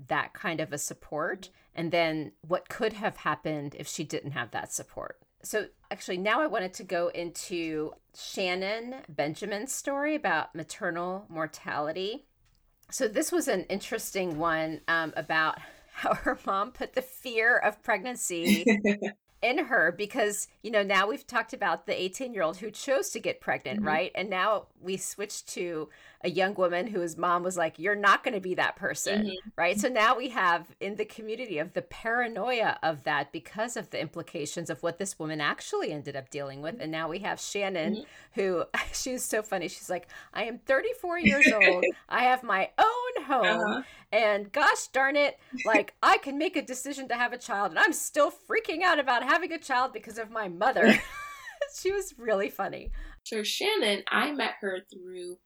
that 0.07 0.33
kind 0.33 0.59
of 0.59 0.73
a 0.73 0.77
support 0.77 1.49
and 1.75 1.91
then 1.91 2.31
what 2.47 2.69
could 2.69 2.93
have 2.93 3.17
happened 3.17 3.75
if 3.77 3.87
she 3.87 4.03
didn't 4.03 4.31
have 4.31 4.51
that 4.51 4.71
support. 4.71 5.19
So, 5.43 5.67
actually, 5.91 6.17
now 6.17 6.41
I 6.41 6.47
wanted 6.47 6.73
to 6.75 6.83
go 6.83 7.09
into 7.09 7.91
Shannon 8.15 8.95
Benjamin's 9.09 9.73
story 9.73 10.15
about 10.15 10.55
maternal 10.55 11.25
mortality. 11.27 12.25
So, 12.89 13.07
this 13.09 13.31
was 13.31 13.49
an 13.49 13.63
interesting 13.63 14.37
one 14.37 14.81
um, 14.87 15.13
about 15.17 15.59
how 15.93 16.13
her 16.13 16.39
mom 16.45 16.71
put 16.71 16.93
the 16.93 17.01
fear 17.01 17.57
of 17.57 17.83
pregnancy 17.83 18.65
in 19.43 19.65
her 19.65 19.91
because 19.91 20.47
you 20.61 20.71
know 20.71 20.81
now 20.81 21.07
we've 21.07 21.27
talked 21.27 21.53
about 21.53 21.85
the 21.85 22.01
18 22.01 22.33
year 22.33 22.41
old 22.41 22.57
who 22.57 22.71
chose 22.71 23.09
to 23.09 23.19
get 23.19 23.41
pregnant 23.41 23.79
mm-hmm. 23.79 23.87
right 23.87 24.11
and 24.15 24.29
now 24.29 24.67
we 24.81 24.95
switched 24.95 25.47
to 25.47 25.89
a 26.21 26.29
young 26.29 26.53
woman 26.53 26.87
whose 26.87 27.17
mom 27.17 27.43
was 27.43 27.57
like 27.57 27.77
you're 27.77 27.95
not 27.95 28.23
going 28.23 28.33
to 28.33 28.39
be 28.39 28.55
that 28.55 28.77
person 28.77 29.23
mm-hmm. 29.23 29.49
right 29.57 29.79
so 29.79 29.89
now 29.89 30.15
we 30.17 30.29
have 30.29 30.67
in 30.79 30.95
the 30.95 31.03
community 31.03 31.57
of 31.57 31.73
the 31.73 31.81
paranoia 31.81 32.79
of 32.81 33.03
that 33.03 33.31
because 33.33 33.75
of 33.75 33.89
the 33.89 33.99
implications 33.99 34.69
of 34.69 34.81
what 34.81 34.97
this 34.97 35.19
woman 35.19 35.41
actually 35.41 35.91
ended 35.91 36.15
up 36.15 36.29
dealing 36.29 36.61
with 36.61 36.79
and 36.79 36.91
now 36.91 37.09
we 37.09 37.19
have 37.19 37.39
shannon 37.39 37.95
mm-hmm. 37.95 38.41
who 38.41 38.63
she's 38.93 39.23
so 39.23 39.43
funny 39.43 39.67
she's 39.67 39.89
like 39.89 40.07
i 40.33 40.45
am 40.45 40.57
34 40.59 41.19
years 41.19 41.51
old 41.51 41.83
i 42.09 42.23
have 42.23 42.43
my 42.43 42.69
own 42.77 43.23
home 43.25 43.43
uh-huh. 43.43 43.81
And 44.13 44.51
gosh 44.51 44.87
darn 44.93 45.15
it 45.15 45.39
like 45.65 45.95
i 46.03 46.17
can 46.17 46.37
make 46.37 46.55
a 46.55 46.61
decision 46.61 47.07
to 47.07 47.15
have 47.15 47.33
a 47.33 47.37
child 47.37 47.71
and 47.71 47.79
i'm 47.79 47.93
still 47.93 48.31
freaking 48.31 48.83
out 48.83 48.99
about 48.99 49.23
having 49.23 49.51
a 49.51 49.57
child 49.57 49.91
because 49.91 50.19
of 50.19 50.29
my 50.29 50.47
mother 50.47 50.93
she 51.81 51.91
was 51.91 52.13
really 52.17 52.49
funny 52.49 52.91
so 53.23 53.41
shannon 53.41 54.03
i 54.11 54.31
met 54.31 54.53
her 54.61 54.81
through 54.91 55.37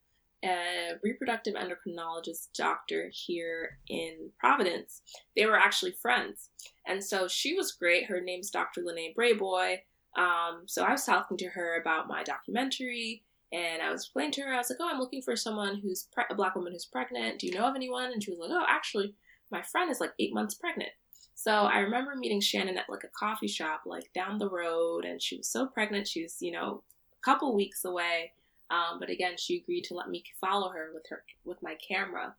a 0.44 0.92
reproductive 1.04 1.56
endocrinologist 1.56 2.50
doctor 2.56 3.10
here 3.12 3.80
in 3.88 4.30
Providence. 4.40 5.02
They 5.36 5.48
were 5.48 5.58
actually 5.58 5.94
friends. 6.00 6.50
And 6.86 7.04
so 7.04 7.28
she 7.28 7.56
was 7.56 7.72
great. 7.72 8.06
Her 8.06 8.22
name's 8.22 8.52
Dr. 8.52 8.82
Lynae 8.82 9.16
Brayboy. 9.16 9.78
Um, 10.16 10.64
so 10.68 10.84
I 10.84 10.92
was 10.92 11.06
talking 11.06 11.38
to 11.38 11.50
her 11.50 11.82
about 11.82 12.08
my 12.08 12.24
documentary 12.24 13.24
and 13.52 13.82
I 13.82 13.92
was 13.92 14.02
explaining 14.04 14.34
to 14.34 14.42
her, 14.42 14.54
I 14.54 14.58
was 14.58 14.70
like, 14.70 14.80
oh, 14.82 14.90
I'm 14.92 15.00
looking 15.00 15.22
for 15.22 15.36
someone 15.36 15.80
who's 15.82 16.08
pre- 16.12 16.26
a 16.30 16.36
black 16.36 16.56
woman 16.56 16.74
who's 16.74 16.86
pregnant. 16.86 17.40
Do 17.40 17.48
you 17.48 17.54
know 17.54 17.66
of 17.66 17.76
anyone? 17.76 18.12
And 18.12 18.22
she 18.22 18.32
was 18.32 18.40
like, 18.40 18.52
oh, 18.52 18.66
actually, 18.68 19.16
my 19.52 19.62
friend 19.62 19.90
is 19.90 20.02
like 20.02 20.12
eight 20.20 20.34
months 20.34 20.56
pregnant. 20.56 20.92
So 21.36 21.52
I 21.52 21.80
remember 21.80 22.16
meeting 22.16 22.42
Shannon 22.42 22.78
at 22.78 22.90
like 22.90 23.04
a 23.04 23.18
coffee 23.18 23.48
shop, 23.48 23.84
like 23.86 24.12
down 24.14 24.38
the 24.38 24.50
road, 24.50 25.06
and 25.06 25.22
she 25.22 25.38
was 25.38 25.48
so 25.48 25.68
pregnant. 25.68 26.08
She 26.08 26.24
was, 26.24 26.38
you 26.42 26.52
know, 26.52 26.84
a 27.14 27.24
couple 27.24 27.56
weeks 27.56 27.86
away. 27.86 28.34
Um, 28.70 29.00
but 29.00 29.10
again, 29.10 29.36
she 29.38 29.58
agreed 29.58 29.84
to 29.86 29.94
let 29.94 30.10
me 30.10 30.24
follow 30.42 30.70
her 30.70 30.90
with 30.94 31.06
her 31.10 31.24
with 31.46 31.62
my 31.62 31.76
camera. 31.88 32.36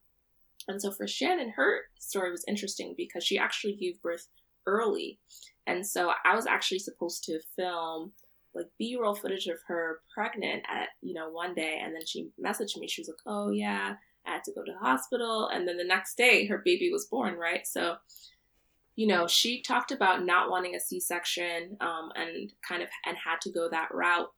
And 0.66 0.82
so 0.82 0.90
for 0.90 1.06
Shannon, 1.06 1.50
her 1.50 1.82
story 1.98 2.30
was 2.30 2.44
interesting 2.46 2.94
because 2.96 3.24
she 3.24 3.38
actually 3.38 3.74
gave 3.76 4.02
birth 4.02 4.26
early. 4.66 5.18
And 5.66 5.86
so 5.86 6.12
I 6.24 6.34
was 6.34 6.46
actually 6.46 6.80
supposed 6.80 7.24
to 7.24 7.40
film 7.56 8.12
like 8.58 8.70
B-roll 8.78 9.14
footage 9.14 9.46
of 9.46 9.58
her 9.68 10.00
pregnant 10.12 10.64
at, 10.68 10.88
you 11.00 11.14
know, 11.14 11.30
one 11.30 11.54
day 11.54 11.80
and 11.82 11.94
then 11.94 12.04
she 12.06 12.28
messaged 12.42 12.76
me. 12.76 12.88
She 12.88 13.00
was 13.00 13.08
like, 13.08 13.22
"Oh 13.26 13.50
yeah, 13.50 13.94
I 14.26 14.30
had 14.30 14.44
to 14.44 14.52
go 14.52 14.62
to 14.64 14.72
the 14.72 14.78
hospital." 14.78 15.48
And 15.48 15.66
then 15.66 15.76
the 15.76 15.84
next 15.84 16.16
day 16.16 16.46
her 16.46 16.62
baby 16.64 16.90
was 16.92 17.06
born, 17.06 17.34
right? 17.34 17.66
So 17.66 17.96
you 18.96 19.06
know, 19.06 19.28
she 19.28 19.62
talked 19.62 19.92
about 19.92 20.24
not 20.24 20.50
wanting 20.50 20.74
a 20.74 20.80
C-section 20.80 21.76
um, 21.80 22.10
and 22.16 22.52
kind 22.68 22.82
of 22.82 22.88
and 23.06 23.16
had 23.16 23.40
to 23.42 23.52
go 23.52 23.68
that 23.70 23.94
route 23.94 24.32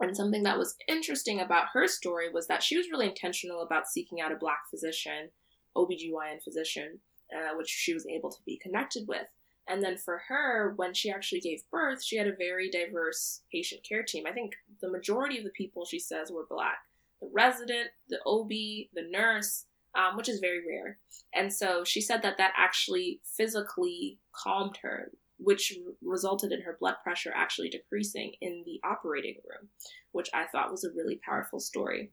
and 0.00 0.16
something 0.16 0.42
that 0.42 0.58
was 0.58 0.76
interesting 0.88 1.40
about 1.40 1.68
her 1.72 1.86
story 1.86 2.30
was 2.30 2.46
that 2.48 2.62
she 2.62 2.76
was 2.76 2.88
really 2.90 3.06
intentional 3.06 3.62
about 3.62 3.88
seeking 3.88 4.20
out 4.20 4.32
a 4.32 4.36
black 4.36 4.60
physician, 4.70 5.30
OBGYN 5.76 6.42
physician, 6.44 7.00
uh, 7.34 7.56
which 7.56 7.68
she 7.68 7.94
was 7.94 8.06
able 8.06 8.30
to 8.30 8.38
be 8.44 8.58
connected 8.58 9.08
with. 9.08 9.26
And 9.68 9.82
then 9.82 9.96
for 9.96 10.22
her, 10.28 10.74
when 10.76 10.94
she 10.94 11.10
actually 11.10 11.40
gave 11.40 11.68
birth, 11.70 12.02
she 12.02 12.16
had 12.16 12.28
a 12.28 12.36
very 12.36 12.70
diverse 12.70 13.42
patient 13.52 13.82
care 13.82 14.04
team. 14.04 14.24
I 14.26 14.32
think 14.32 14.52
the 14.80 14.90
majority 14.90 15.38
of 15.38 15.44
the 15.44 15.50
people 15.50 15.84
she 15.84 15.98
says 15.98 16.30
were 16.30 16.46
black 16.48 16.78
the 17.20 17.30
resident, 17.32 17.88
the 18.10 18.20
OB, 18.26 18.48
the 18.48 19.08
nurse, 19.10 19.64
um, 19.94 20.18
which 20.18 20.28
is 20.28 20.38
very 20.38 20.58
rare. 20.58 20.98
And 21.34 21.50
so 21.50 21.82
she 21.82 22.02
said 22.02 22.20
that 22.22 22.36
that 22.36 22.52
actually 22.56 23.20
physically 23.24 24.18
calmed 24.32 24.76
her 24.82 25.10
which 25.38 25.78
resulted 26.02 26.52
in 26.52 26.62
her 26.62 26.76
blood 26.80 26.96
pressure 27.02 27.32
actually 27.34 27.68
decreasing 27.68 28.32
in 28.40 28.62
the 28.64 28.80
operating 28.84 29.36
room, 29.44 29.68
which 30.12 30.30
I 30.32 30.46
thought 30.46 30.70
was 30.70 30.84
a 30.84 30.92
really 30.94 31.20
powerful 31.24 31.60
story. 31.60 32.10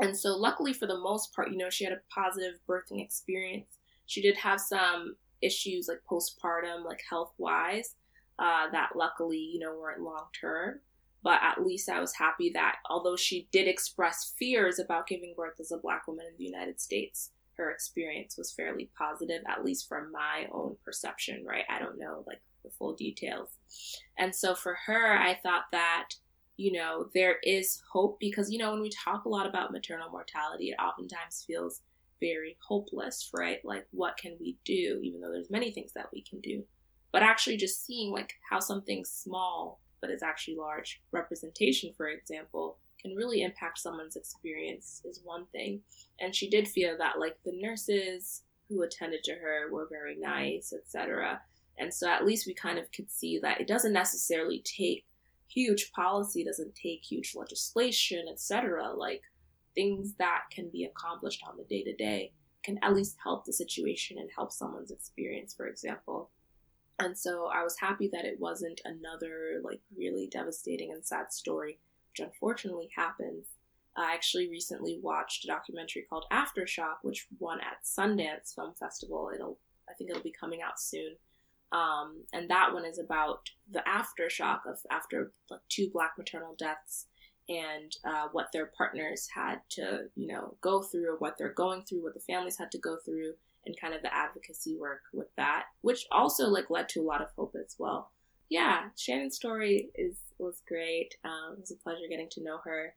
And 0.00 0.16
so, 0.16 0.30
luckily, 0.30 0.72
for 0.72 0.86
the 0.86 0.98
most 0.98 1.34
part, 1.34 1.50
you 1.50 1.56
know, 1.56 1.70
she 1.70 1.84
had 1.84 1.92
a 1.92 2.00
positive 2.12 2.58
birthing 2.68 3.02
experience. 3.02 3.78
She 4.06 4.20
did 4.22 4.36
have 4.38 4.60
some 4.60 5.16
issues 5.42 5.88
like 5.88 6.00
postpartum, 6.10 6.84
like 6.84 7.00
health 7.08 7.32
wise, 7.38 7.94
uh, 8.38 8.70
that 8.72 8.90
luckily, 8.96 9.38
you 9.38 9.58
know, 9.58 9.76
weren't 9.76 10.02
long 10.02 10.26
term. 10.38 10.80
But 11.22 11.40
at 11.42 11.64
least 11.64 11.88
I 11.88 12.00
was 12.00 12.14
happy 12.14 12.50
that 12.54 12.76
although 12.90 13.16
she 13.16 13.48
did 13.52 13.68
express 13.68 14.34
fears 14.38 14.80
about 14.80 15.06
giving 15.06 15.34
birth 15.36 15.60
as 15.60 15.70
a 15.70 15.78
Black 15.78 16.08
woman 16.08 16.26
in 16.26 16.36
the 16.36 16.44
United 16.44 16.80
States, 16.80 17.30
her 17.56 17.70
experience 17.70 18.36
was 18.36 18.52
fairly 18.52 18.90
positive, 18.98 19.42
at 19.48 19.64
least 19.64 19.88
from 19.88 20.10
my 20.10 20.46
own 20.52 20.76
perception, 20.84 21.44
right? 21.46 21.64
I 21.70 21.78
don't 21.78 21.98
know 21.98 22.24
like 22.26 22.40
the 22.64 22.70
full 22.70 22.94
details. 22.94 23.50
And 24.18 24.34
so 24.34 24.54
for 24.54 24.76
her, 24.86 25.16
I 25.16 25.38
thought 25.42 25.64
that, 25.72 26.08
you 26.56 26.72
know, 26.72 27.08
there 27.14 27.36
is 27.42 27.80
hope 27.92 28.18
because, 28.18 28.50
you 28.50 28.58
know, 28.58 28.72
when 28.72 28.82
we 28.82 28.90
talk 28.90 29.24
a 29.24 29.28
lot 29.28 29.46
about 29.46 29.72
maternal 29.72 30.10
mortality, 30.10 30.70
it 30.70 30.82
oftentimes 30.82 31.44
feels 31.46 31.80
very 32.22 32.56
hopeless, 32.66 33.30
right? 33.34 33.58
Like, 33.64 33.86
what 33.90 34.16
can 34.16 34.36
we 34.40 34.56
do? 34.64 35.00
Even 35.02 35.20
though 35.20 35.32
there's 35.32 35.50
many 35.50 35.72
things 35.72 35.92
that 35.94 36.08
we 36.12 36.22
can 36.22 36.40
do. 36.40 36.64
But 37.12 37.22
actually, 37.22 37.56
just 37.56 37.84
seeing 37.84 38.12
like 38.12 38.34
how 38.48 38.60
something 38.60 39.04
small 39.04 39.80
but 40.00 40.10
is 40.10 40.22
actually 40.22 40.56
large. 40.56 41.00
Representation, 41.12 41.92
for 41.96 42.08
example, 42.08 42.78
can 43.00 43.14
really 43.16 43.42
impact 43.42 43.78
someone's 43.78 44.16
experience 44.16 45.02
is 45.04 45.20
one 45.24 45.46
thing. 45.52 45.80
And 46.20 46.34
she 46.34 46.48
did 46.48 46.68
feel 46.68 46.96
that 46.98 47.18
like 47.18 47.36
the 47.44 47.58
nurses 47.60 48.42
who 48.68 48.82
attended 48.82 49.24
to 49.24 49.34
her 49.34 49.70
were 49.70 49.88
very 49.90 50.16
nice, 50.16 50.72
etc. 50.72 51.40
And 51.78 51.92
so 51.92 52.08
at 52.08 52.24
least 52.24 52.46
we 52.46 52.54
kind 52.54 52.78
of 52.78 52.90
could 52.92 53.10
see 53.10 53.38
that 53.40 53.60
it 53.60 53.66
doesn't 53.66 53.92
necessarily 53.92 54.62
take 54.64 55.04
huge 55.48 55.92
policy, 55.92 56.44
doesn't 56.44 56.74
take 56.74 57.02
huge 57.04 57.34
legislation, 57.34 58.26
etc. 58.30 58.92
Like 58.92 59.22
things 59.74 60.14
that 60.18 60.42
can 60.50 60.68
be 60.70 60.84
accomplished 60.84 61.42
on 61.48 61.56
the 61.56 61.64
day 61.64 61.82
to 61.84 61.94
day 61.94 62.32
can 62.64 62.78
at 62.82 62.94
least 62.94 63.16
help 63.22 63.44
the 63.44 63.52
situation 63.52 64.18
and 64.18 64.30
help 64.34 64.52
someone's 64.52 64.90
experience, 64.90 65.54
for 65.54 65.66
example. 65.66 66.30
And 66.98 67.18
so 67.18 67.48
I 67.52 67.64
was 67.64 67.76
happy 67.80 68.08
that 68.12 68.24
it 68.24 68.38
wasn't 68.38 68.80
another 68.84 69.60
like 69.64 69.80
really 69.96 70.28
devastating 70.30 70.92
and 70.92 71.04
sad 71.04 71.32
story 71.32 71.78
which 72.12 72.26
unfortunately 72.26 72.90
happens. 72.94 73.46
I 73.96 74.14
actually 74.14 74.48
recently 74.48 74.98
watched 75.02 75.44
a 75.44 75.48
documentary 75.48 76.06
called 76.08 76.24
Aftershock, 76.32 76.96
which 77.02 77.26
won 77.38 77.60
at 77.60 77.84
Sundance 77.84 78.54
Film 78.54 78.74
Festival. 78.78 79.30
It'll, 79.34 79.58
I 79.88 79.92
think 79.94 80.10
it'll 80.10 80.22
be 80.22 80.34
coming 80.38 80.62
out 80.62 80.80
soon. 80.80 81.16
Um, 81.72 82.24
and 82.32 82.48
that 82.50 82.72
one 82.72 82.84
is 82.84 82.98
about 82.98 83.48
the 83.70 83.82
aftershock 83.88 84.60
of 84.66 84.78
after 84.90 85.32
like 85.50 85.60
two 85.70 85.88
black 85.90 86.12
maternal 86.18 86.54
deaths 86.58 87.06
and 87.52 87.92
uh, 88.04 88.28
what 88.32 88.48
their 88.52 88.70
partners 88.76 89.28
had 89.34 89.56
to, 89.70 90.04
you 90.16 90.26
know, 90.26 90.56
go 90.60 90.82
through, 90.82 91.16
what 91.18 91.36
they're 91.38 91.52
going 91.52 91.82
through, 91.82 92.02
what 92.02 92.14
the 92.14 92.20
families 92.20 92.58
had 92.58 92.70
to 92.72 92.78
go 92.78 92.96
through, 93.04 93.34
and 93.66 93.76
kind 93.80 93.94
of 93.94 94.02
the 94.02 94.14
advocacy 94.14 94.76
work 94.76 95.02
with 95.12 95.28
that, 95.36 95.64
which 95.82 96.06
also 96.10 96.48
like 96.48 96.70
led 96.70 96.88
to 96.90 97.00
a 97.00 97.02
lot 97.02 97.22
of 97.22 97.28
hope 97.36 97.54
as 97.60 97.76
well 97.78 98.10
yeah, 98.52 98.82
Shannon's 98.98 99.34
story 99.34 99.88
is 99.94 100.18
was 100.38 100.60
great. 100.68 101.14
Um, 101.24 101.54
it 101.54 101.60
was 101.60 101.70
a 101.70 101.76
pleasure 101.76 102.06
getting 102.10 102.28
to 102.32 102.42
know 102.42 102.58
her, 102.64 102.94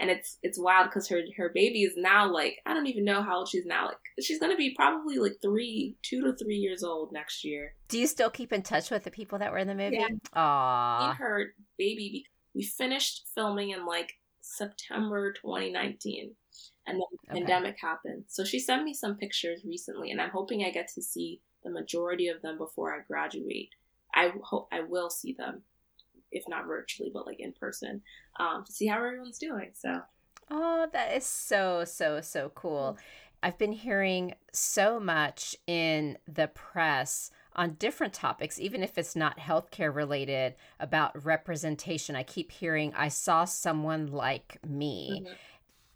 and 0.00 0.08
it's 0.08 0.38
it's 0.42 0.58
wild 0.58 0.88
because 0.88 1.08
her 1.08 1.20
her 1.36 1.50
baby 1.50 1.82
is 1.82 1.92
now 1.94 2.32
like 2.32 2.56
I 2.64 2.72
don't 2.72 2.86
even 2.86 3.04
know 3.04 3.20
how 3.20 3.40
old 3.40 3.48
she's 3.48 3.66
now. 3.66 3.88
Like 3.88 3.98
she's 4.22 4.40
gonna 4.40 4.56
be 4.56 4.74
probably 4.74 5.18
like 5.18 5.34
three, 5.42 5.96
two 6.00 6.22
to 6.22 6.32
three 6.32 6.56
years 6.56 6.82
old 6.82 7.12
next 7.12 7.44
year. 7.44 7.74
Do 7.88 7.98
you 7.98 8.06
still 8.06 8.30
keep 8.30 8.50
in 8.50 8.62
touch 8.62 8.90
with 8.90 9.04
the 9.04 9.10
people 9.10 9.38
that 9.40 9.52
were 9.52 9.58
in 9.58 9.68
the 9.68 9.74
movie? 9.74 9.98
Yeah. 9.98 10.08
Aww. 10.34 11.16
her 11.18 11.52
baby. 11.76 12.24
We 12.54 12.62
finished 12.62 13.24
filming 13.34 13.70
in 13.70 13.86
like 13.86 14.14
September 14.40 15.32
2019 15.32 16.34
and 16.86 16.96
then 16.96 17.06
the 17.10 17.32
okay. 17.32 17.40
pandemic 17.40 17.76
happened. 17.80 18.24
So 18.28 18.44
she 18.44 18.58
sent 18.58 18.84
me 18.84 18.94
some 18.94 19.16
pictures 19.16 19.62
recently 19.64 20.10
and 20.10 20.20
I'm 20.20 20.30
hoping 20.30 20.64
I 20.64 20.70
get 20.70 20.88
to 20.94 21.02
see 21.02 21.40
the 21.62 21.70
majority 21.70 22.28
of 22.28 22.42
them 22.42 22.58
before 22.58 22.94
I 22.94 23.00
graduate. 23.06 23.70
I 24.14 24.32
hope 24.42 24.68
I 24.70 24.80
will 24.80 25.10
see 25.10 25.34
them, 25.36 25.62
if 26.30 26.44
not 26.48 26.66
virtually, 26.66 27.10
but 27.12 27.26
like 27.26 27.40
in 27.40 27.52
person, 27.52 28.02
um, 28.38 28.64
to 28.64 28.72
see 28.72 28.86
how 28.86 28.98
everyone's 28.98 29.38
doing. 29.38 29.70
So, 29.72 30.00
oh, 30.50 30.86
that 30.92 31.16
is 31.16 31.26
so 31.26 31.84
so 31.84 32.20
so 32.20 32.52
cool. 32.54 32.98
I've 33.42 33.58
been 33.58 33.72
hearing 33.72 34.34
so 34.52 35.00
much 35.00 35.56
in 35.66 36.16
the 36.26 36.48
press 36.48 37.30
on 37.56 37.74
different 37.74 38.12
topics, 38.12 38.58
even 38.60 38.82
if 38.82 38.98
it's 38.98 39.16
not 39.16 39.38
healthcare 39.38 39.94
related, 39.94 40.54
about 40.80 41.24
representation. 41.24 42.16
I 42.16 42.22
keep 42.22 42.50
hearing, 42.50 42.92
I 42.96 43.08
saw 43.08 43.44
someone 43.44 44.08
like 44.08 44.58
me. 44.66 45.22
Mm-hmm 45.24 45.32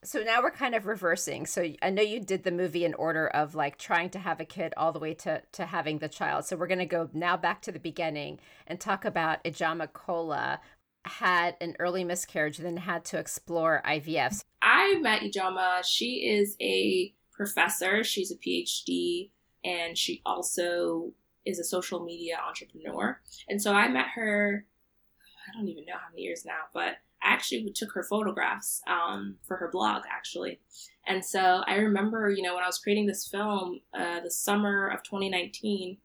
so 0.04 0.22
now 0.22 0.42
we're 0.42 0.50
kind 0.50 0.74
of 0.74 0.86
reversing. 0.86 1.46
So 1.46 1.72
I 1.82 1.90
know 1.90 2.02
you 2.02 2.20
did 2.20 2.44
the 2.44 2.50
movie 2.50 2.84
in 2.84 2.94
order 2.94 3.26
of 3.28 3.54
like 3.54 3.78
trying 3.78 4.10
to 4.10 4.18
have 4.18 4.40
a 4.40 4.44
kid 4.44 4.72
all 4.76 4.92
the 4.92 4.98
way 4.98 5.14
to 5.14 5.42
to 5.52 5.66
having 5.66 5.98
the 5.98 6.08
child. 6.08 6.44
So 6.44 6.56
we're 6.56 6.68
going 6.68 6.78
to 6.78 6.86
go 6.86 7.10
now 7.12 7.36
back 7.36 7.62
to 7.62 7.72
the 7.72 7.78
beginning 7.78 8.38
and 8.66 8.80
talk 8.80 9.04
about 9.04 9.42
Ijeoma 9.44 9.92
Kola 9.92 10.60
had 11.04 11.56
an 11.60 11.74
early 11.78 12.04
miscarriage 12.04 12.58
then 12.58 12.76
had 12.76 13.04
to 13.06 13.18
explore 13.18 13.82
IVFs. 13.86 14.44
I 14.60 14.98
met 15.00 15.22
Ijeoma. 15.22 15.82
She 15.84 16.28
is 16.28 16.56
a 16.60 17.14
professor. 17.32 18.04
She's 18.04 18.30
a 18.30 18.36
PhD 18.36 19.30
and 19.64 19.96
she 19.96 20.22
also 20.26 21.12
is 21.48 21.58
a 21.58 21.64
social 21.64 22.04
media 22.04 22.38
entrepreneur. 22.46 23.20
And 23.48 23.60
so 23.60 23.72
I 23.72 23.88
met 23.88 24.06
her 24.14 24.66
I 25.48 25.56
don't 25.56 25.68
even 25.68 25.84
know 25.86 25.94
how 25.94 26.10
many 26.10 26.22
years 26.22 26.44
now, 26.44 26.68
but 26.74 26.96
I 27.22 27.32
actually 27.32 27.72
took 27.74 27.92
her 27.92 28.04
photographs 28.04 28.80
um, 28.86 29.36
for 29.46 29.56
her 29.56 29.70
blog, 29.70 30.02
actually. 30.10 30.60
And 31.06 31.24
so 31.24 31.62
I 31.66 31.76
remember, 31.76 32.30
you 32.30 32.42
know, 32.42 32.54
when 32.54 32.64
I 32.64 32.68
was 32.68 32.78
creating 32.78 33.06
this 33.06 33.26
film, 33.26 33.80
uh, 33.94 34.20
the 34.20 34.30
summer 34.30 34.88
of 34.88 35.02
2019, 35.02 35.98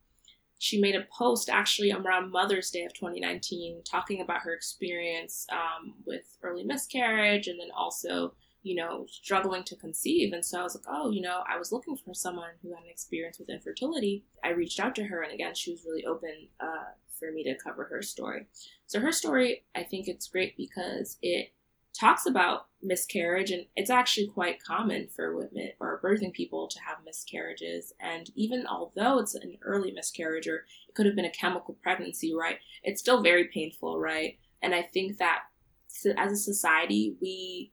she 0.59 0.79
made 0.79 0.95
a 0.95 1.05
post 1.15 1.49
actually 1.49 1.91
around 1.91 2.31
Mother's 2.31 2.71
Day 2.71 2.85
of 2.85 2.93
2019 2.93 3.81
talking 3.83 4.21
about 4.21 4.41
her 4.41 4.53
experience 4.53 5.45
um, 5.51 5.95
with 6.05 6.37
early 6.41 6.63
miscarriage 6.63 7.47
and 7.47 7.59
then 7.59 7.69
also, 7.75 8.33
you 8.63 8.75
know, 8.75 9.05
struggling 9.09 9.63
to 9.65 9.75
conceive. 9.75 10.33
And 10.33 10.43
so 10.43 10.59
I 10.59 10.63
was 10.63 10.75
like, 10.75 10.85
oh, 10.87 11.11
you 11.11 11.21
know, 11.21 11.43
I 11.47 11.57
was 11.57 11.71
looking 11.71 11.97
for 11.97 12.13
someone 12.13 12.51
who 12.61 12.69
had 12.69 12.83
an 12.83 12.89
experience 12.89 13.37
with 13.37 13.49
infertility. 13.49 14.23
I 14.43 14.49
reached 14.49 14.79
out 14.79 14.95
to 14.95 15.03
her, 15.03 15.21
and 15.21 15.33
again, 15.33 15.53
she 15.53 15.71
was 15.71 15.85
really 15.85 16.05
open 16.05 16.47
uh, 16.59 16.93
for 17.19 17.31
me 17.31 17.43
to 17.43 17.55
cover 17.55 17.83
her 17.85 18.01
story. 18.01 18.47
So 18.87 18.99
her 18.99 19.11
story, 19.11 19.63
I 19.75 19.83
think 19.83 20.07
it's 20.07 20.27
great 20.27 20.57
because 20.57 21.17
it 21.21 21.51
talks 21.93 22.25
about 22.25 22.67
miscarriage 22.81 23.51
and 23.51 23.65
it's 23.75 23.89
actually 23.89 24.27
quite 24.27 24.63
common 24.63 25.07
for 25.15 25.35
women 25.35 25.71
or 25.79 26.01
birthing 26.03 26.33
people 26.33 26.67
to 26.67 26.79
have 26.79 26.97
miscarriages 27.05 27.93
and 27.99 28.31
even 28.35 28.65
although 28.65 29.19
it's 29.19 29.35
an 29.35 29.57
early 29.61 29.91
miscarriage 29.91 30.47
or 30.47 30.65
it 30.87 30.95
could 30.95 31.05
have 31.05 31.15
been 31.15 31.23
a 31.25 31.31
chemical 31.31 31.77
pregnancy 31.83 32.33
right 32.33 32.57
it's 32.83 32.99
still 32.99 33.21
very 33.21 33.45
painful 33.45 33.99
right 33.99 34.39
and 34.63 34.73
i 34.73 34.81
think 34.81 35.17
that 35.19 35.43
as 36.17 36.31
a 36.31 36.35
society 36.35 37.15
we 37.21 37.71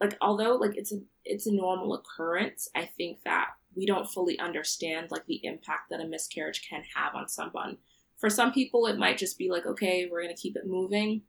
like 0.00 0.16
although 0.20 0.56
like 0.56 0.76
it's 0.76 0.92
a 0.92 1.00
it's 1.24 1.46
a 1.46 1.52
normal 1.52 1.94
occurrence 1.94 2.68
i 2.74 2.84
think 2.84 3.18
that 3.24 3.48
we 3.76 3.86
don't 3.86 4.08
fully 4.08 4.38
understand 4.38 5.10
like 5.10 5.26
the 5.26 5.40
impact 5.44 5.90
that 5.90 6.00
a 6.00 6.06
miscarriage 6.06 6.66
can 6.68 6.82
have 6.94 7.14
on 7.14 7.28
someone 7.28 7.76
for 8.20 8.28
some 8.28 8.52
people, 8.52 8.86
it 8.86 8.98
might 8.98 9.16
just 9.16 9.38
be 9.38 9.50
like, 9.50 9.64
okay, 9.64 10.06
we're 10.10 10.28
to 10.28 10.34
keep 10.34 10.54
it 10.54 10.66
moving. 10.66 11.22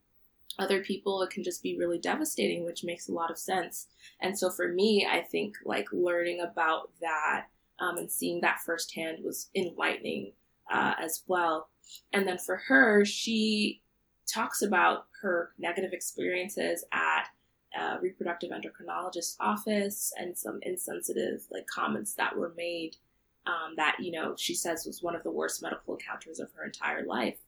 Other 0.59 0.83
people, 0.83 1.21
it 1.21 1.29
can 1.29 1.41
just 1.41 1.63
be 1.63 1.77
really 1.77 1.97
devastating, 1.97 2.65
which 2.65 2.83
makes 2.83 3.07
a 3.07 3.13
lot 3.13 3.31
of 3.31 3.37
sense. 3.37 3.87
And 4.19 4.37
so 4.37 4.49
for 4.49 4.67
me, 4.67 5.07
I 5.09 5.21
think 5.21 5.55
like 5.63 5.87
learning 5.93 6.41
about 6.41 6.91
that 6.99 7.45
um, 7.79 7.97
and 7.97 8.11
seeing 8.11 8.41
that 8.41 8.59
firsthand 8.65 9.19
was 9.23 9.49
enlightening 9.55 10.33
uh, 10.71 10.93
as 11.01 11.23
well. 11.27 11.69
And 12.11 12.27
then 12.27 12.37
for 12.37 12.57
her, 12.57 13.05
she 13.05 13.81
talks 14.27 14.61
about 14.61 15.05
her 15.21 15.51
negative 15.57 15.93
experiences 15.93 16.83
at 16.91 17.29
a 17.79 17.99
reproductive 18.01 18.51
endocrinologist's 18.51 19.37
office 19.39 20.13
and 20.17 20.37
some 20.37 20.59
insensitive 20.63 21.43
like 21.51 21.67
comments 21.67 22.13
that 22.15 22.35
were 22.35 22.53
made 22.57 22.97
um, 23.47 23.73
that 23.77 23.97
you 23.99 24.11
know 24.11 24.35
she 24.37 24.53
says 24.53 24.85
was 24.85 25.01
one 25.01 25.15
of 25.15 25.23
the 25.23 25.31
worst 25.31 25.61
medical 25.61 25.95
encounters 25.95 26.39
of 26.39 26.51
her 26.53 26.65
entire 26.65 27.05
life. 27.05 27.39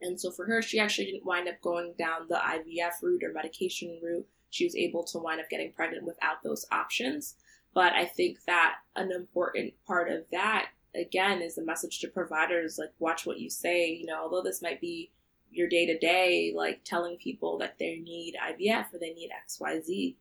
And 0.00 0.20
so 0.20 0.30
for 0.30 0.46
her, 0.46 0.62
she 0.62 0.78
actually 0.78 1.06
didn't 1.06 1.26
wind 1.26 1.48
up 1.48 1.60
going 1.60 1.94
down 1.98 2.28
the 2.28 2.36
IVF 2.36 3.02
route 3.02 3.24
or 3.24 3.32
medication 3.32 3.98
route. 4.02 4.26
She 4.50 4.64
was 4.64 4.76
able 4.76 5.02
to 5.04 5.18
wind 5.18 5.40
up 5.40 5.50
getting 5.50 5.72
pregnant 5.72 6.04
without 6.04 6.42
those 6.44 6.64
options. 6.70 7.34
But 7.74 7.92
I 7.94 8.04
think 8.04 8.38
that 8.46 8.76
an 8.94 9.10
important 9.10 9.74
part 9.86 10.10
of 10.10 10.24
that, 10.30 10.68
again, 10.94 11.42
is 11.42 11.56
the 11.56 11.64
message 11.64 11.98
to 12.00 12.08
providers 12.08 12.78
like, 12.78 12.92
watch 13.00 13.26
what 13.26 13.40
you 13.40 13.50
say. 13.50 13.90
You 13.90 14.06
know, 14.06 14.22
although 14.22 14.42
this 14.42 14.62
might 14.62 14.80
be 14.80 15.10
your 15.50 15.68
day 15.68 15.86
to 15.86 15.98
day, 15.98 16.52
like 16.54 16.84
telling 16.84 17.16
people 17.16 17.58
that 17.58 17.78
they 17.78 17.96
need 17.96 18.34
IVF 18.34 18.92
or 18.92 18.98
they 18.98 19.12
need 19.12 19.30
XYZ, 19.48 20.16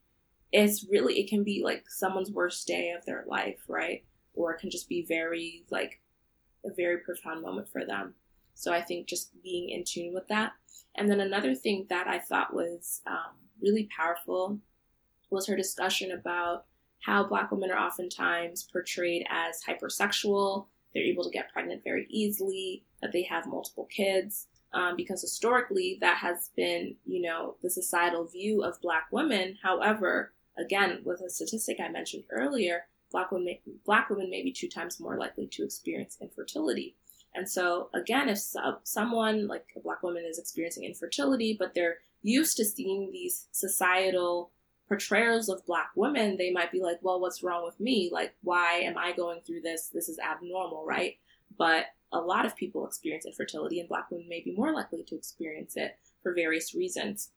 it's 0.52 0.86
really, 0.90 1.20
it 1.20 1.30
can 1.30 1.44
be 1.44 1.62
like 1.64 1.84
someone's 1.88 2.32
worst 2.32 2.66
day 2.68 2.92
of 2.98 3.06
their 3.06 3.26
life, 3.28 3.60
right? 3.68 4.04
or 4.38 4.54
it 4.54 4.60
can 4.60 4.70
just 4.70 4.88
be 4.88 5.06
very 5.06 5.66
like 5.70 6.00
a 6.66 6.70
very 6.74 7.00
profound 7.00 7.42
moment 7.42 7.68
for 7.70 7.84
them. 7.84 8.14
So 8.54 8.72
I 8.74 8.82
think 8.82 9.08
just 9.08 9.32
being 9.44 9.70
in 9.70 9.84
tune 9.84 10.14
with 10.14 10.28
that. 10.30 10.54
And 10.96 11.10
then 11.10 11.20
another 11.20 11.54
thing 11.54 11.86
that 11.90 12.08
I 12.08 12.20
thought 12.20 12.54
was 12.54 13.02
um, 13.06 13.36
really 13.62 13.90
powerful 13.96 14.60
was 15.30 15.48
her 15.48 15.56
discussion 15.56 16.12
about 16.12 16.66
how 17.02 17.28
Black 17.28 17.52
women 17.52 17.70
are 17.70 17.78
oftentimes 17.78 18.68
portrayed 18.72 19.26
as 19.30 19.62
hypersexual. 19.68 20.68
They're 20.94 21.04
able 21.04 21.24
to 21.24 21.30
get 21.30 21.52
pregnant 21.52 21.84
very 21.84 22.08
easily, 22.10 22.84
that 23.02 23.12
they 23.12 23.24
have 23.24 23.46
multiple 23.46 23.86
kids. 23.86 24.48
Um, 24.74 24.96
because 24.98 25.22
historically, 25.22 25.98
that 26.02 26.18
has 26.18 26.50
been, 26.56 26.96
you 27.06 27.22
know, 27.22 27.56
the 27.62 27.70
societal 27.70 28.26
view 28.26 28.64
of 28.64 28.82
Black 28.82 29.08
women. 29.12 29.58
However, 29.64 30.34
again, 30.58 31.02
with 31.04 31.22
a 31.22 31.30
statistic 31.30 31.78
I 31.80 31.88
mentioned 31.88 32.26
earlier, 32.30 32.84
black 33.12 33.32
women 33.32 33.58
black 33.86 34.10
women 34.10 34.30
may 34.30 34.44
be 34.44 34.52
two 34.52 34.68
times 34.68 35.00
more 35.00 35.18
likely 35.18 35.48
to 35.48 35.64
experience 35.64 36.18
infertility. 36.22 36.96
And 37.34 37.50
so 37.50 37.90
again, 37.94 38.30
if 38.30 38.40
so, 38.40 38.80
someone 38.84 39.48
like 39.48 39.66
a 39.76 39.80
black 39.80 40.04
woman 40.04 40.26
is 40.26 40.40
experiencing 40.40 40.84
infertility, 40.84 41.56
but 41.58 41.74
they're 41.74 41.98
used 42.24 42.58
to 42.58 42.66
seeing 42.66 43.12
these 43.12 43.48
societal 43.52 44.52
portrayals 44.88 45.50
of 45.50 45.66
black 45.66 45.92
women, 45.96 46.38
they 46.38 46.52
might 46.52 46.72
be 46.72 46.82
like, 46.82 46.98
well, 47.02 47.20
what's 47.20 47.44
wrong 47.44 47.64
with 47.64 47.80
me? 47.80 48.10
Like, 48.12 48.34
why 48.42 48.80
am 48.80 48.98
I 48.98 49.12
going 49.12 49.42
through 49.42 49.62
this? 49.62 49.90
This 49.94 50.10
is 50.10 50.18
abnormal, 50.20 50.86
right? 50.86 51.18
But 51.58 51.86
a 52.12 52.20
lot 52.20 52.46
of 52.46 52.56
people 52.56 52.86
experience 52.86 53.26
infertility, 53.26 53.80
and 53.80 53.90
Black 53.90 54.10
women 54.10 54.30
may 54.30 54.42
be 54.42 54.56
more 54.56 54.74
likely 54.74 55.04
to 55.08 55.16
experience 55.16 55.76
it 55.76 55.98
for 56.24 56.34
various 56.34 56.74
reasons. 56.74 57.32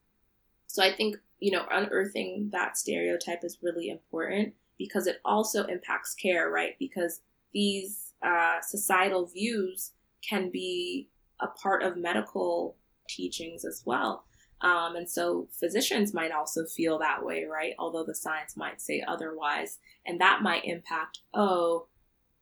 So 0.67 0.81
I 0.81 0.93
think, 0.93 1.17
you 1.39 1.51
know, 1.51 1.65
unearthing 1.69 2.49
that 2.53 2.77
stereotype 2.77 3.43
is 3.43 3.57
really 3.61 3.89
important 3.89 4.53
because 4.77 5.07
it 5.07 5.19
also 5.25 5.65
impacts 5.65 6.13
care, 6.13 6.49
right? 6.49 6.75
Because 6.79 7.21
these 7.53 8.13
uh, 8.23 8.61
societal 8.61 9.25
views 9.25 9.91
can 10.27 10.49
be 10.49 11.09
a 11.41 11.47
part 11.47 11.83
of 11.83 11.97
medical 11.97 12.77
teachings 13.09 13.65
as 13.65 13.83
well. 13.85 14.23
Um, 14.61 14.95
and 14.95 15.09
so 15.09 15.47
physicians 15.59 16.13
might 16.13 16.31
also 16.31 16.65
feel 16.65 16.99
that 16.99 17.25
way, 17.25 17.45
right? 17.45 17.73
Although 17.79 18.05
the 18.05 18.15
science 18.15 18.55
might 18.55 18.79
say 18.79 19.03
otherwise. 19.05 19.79
And 20.05 20.21
that 20.21 20.41
might 20.43 20.65
impact, 20.65 21.19
oh, 21.33 21.87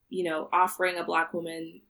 you 0.09 0.23
know, 0.23 0.49
offering 0.51 0.97
a 0.97 1.03
Black 1.03 1.33
woman 1.33 1.81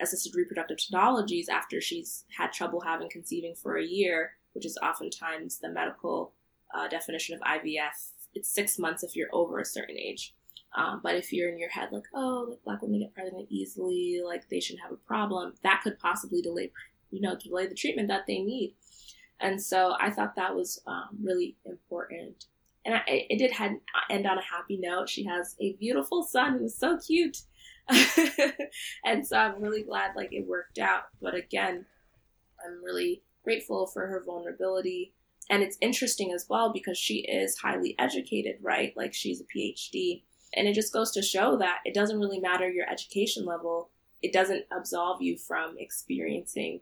assisted 0.00 0.34
reproductive 0.36 0.78
technologies 0.78 1.48
after 1.48 1.80
she's 1.80 2.24
had 2.36 2.52
trouble 2.52 2.80
having 2.80 3.08
conceiving 3.10 3.54
for 3.54 3.76
a 3.76 3.84
year, 3.84 4.32
which 4.52 4.66
is 4.66 4.78
oftentimes 4.82 5.58
the 5.58 5.68
medical 5.68 6.32
uh, 6.74 6.88
definition 6.88 7.34
of 7.34 7.40
IVF. 7.40 8.10
It's 8.34 8.50
six 8.50 8.78
months 8.78 9.02
if 9.02 9.16
you're 9.16 9.28
over 9.32 9.58
a 9.58 9.64
certain 9.64 9.96
age. 9.98 10.34
Um, 10.76 11.00
but 11.02 11.14
if 11.14 11.32
you're 11.32 11.48
in 11.48 11.58
your 11.58 11.70
head 11.70 11.88
like, 11.92 12.04
oh, 12.14 12.46
like 12.50 12.62
black 12.64 12.82
women 12.82 13.00
get 13.00 13.14
pregnant 13.14 13.46
easily, 13.50 14.20
like 14.24 14.48
they 14.48 14.60
shouldn't 14.60 14.82
have 14.82 14.92
a 14.92 14.96
problem, 14.96 15.54
that 15.62 15.80
could 15.82 15.98
possibly 15.98 16.42
delay, 16.42 16.70
you 17.10 17.20
know, 17.20 17.36
delay 17.36 17.66
the 17.66 17.74
treatment 17.74 18.08
that 18.08 18.26
they 18.26 18.40
need. 18.40 18.74
And 19.40 19.60
so 19.60 19.94
I 19.98 20.10
thought 20.10 20.36
that 20.36 20.54
was 20.54 20.80
um, 20.86 21.08
really 21.22 21.56
important. 21.64 22.46
And 22.84 22.96
I, 22.96 23.02
it 23.06 23.38
did 23.38 23.52
had, 23.52 23.76
end 24.10 24.26
on 24.26 24.38
a 24.38 24.42
happy 24.42 24.76
note. 24.76 25.08
She 25.08 25.24
has 25.24 25.56
a 25.60 25.74
beautiful 25.74 26.22
son 26.22 26.58
who's 26.58 26.76
so 26.76 26.98
cute. 26.98 27.38
and 29.04 29.26
so 29.26 29.36
I'm 29.36 29.62
really 29.62 29.82
glad 29.82 30.16
like 30.16 30.32
it 30.32 30.46
worked 30.46 30.78
out. 30.78 31.04
But 31.20 31.34
again, 31.34 31.86
I'm 32.64 32.82
really 32.82 33.22
grateful 33.44 33.86
for 33.86 34.06
her 34.06 34.22
vulnerability. 34.24 35.14
And 35.50 35.62
it's 35.62 35.78
interesting 35.80 36.32
as 36.32 36.46
well 36.48 36.72
because 36.72 36.98
she 36.98 37.20
is 37.20 37.56
highly 37.56 37.94
educated, 37.98 38.56
right? 38.60 38.92
Like 38.96 39.14
she's 39.14 39.40
a 39.40 39.44
PhD. 39.44 40.22
And 40.54 40.68
it 40.68 40.74
just 40.74 40.92
goes 40.92 41.10
to 41.12 41.22
show 41.22 41.56
that 41.58 41.78
it 41.84 41.94
doesn't 41.94 42.18
really 42.18 42.40
matter 42.40 42.68
your 42.70 42.88
education 42.90 43.46
level. 43.46 43.90
It 44.22 44.32
doesn't 44.32 44.64
absolve 44.76 45.22
you 45.22 45.38
from 45.38 45.76
experiencing, 45.78 46.80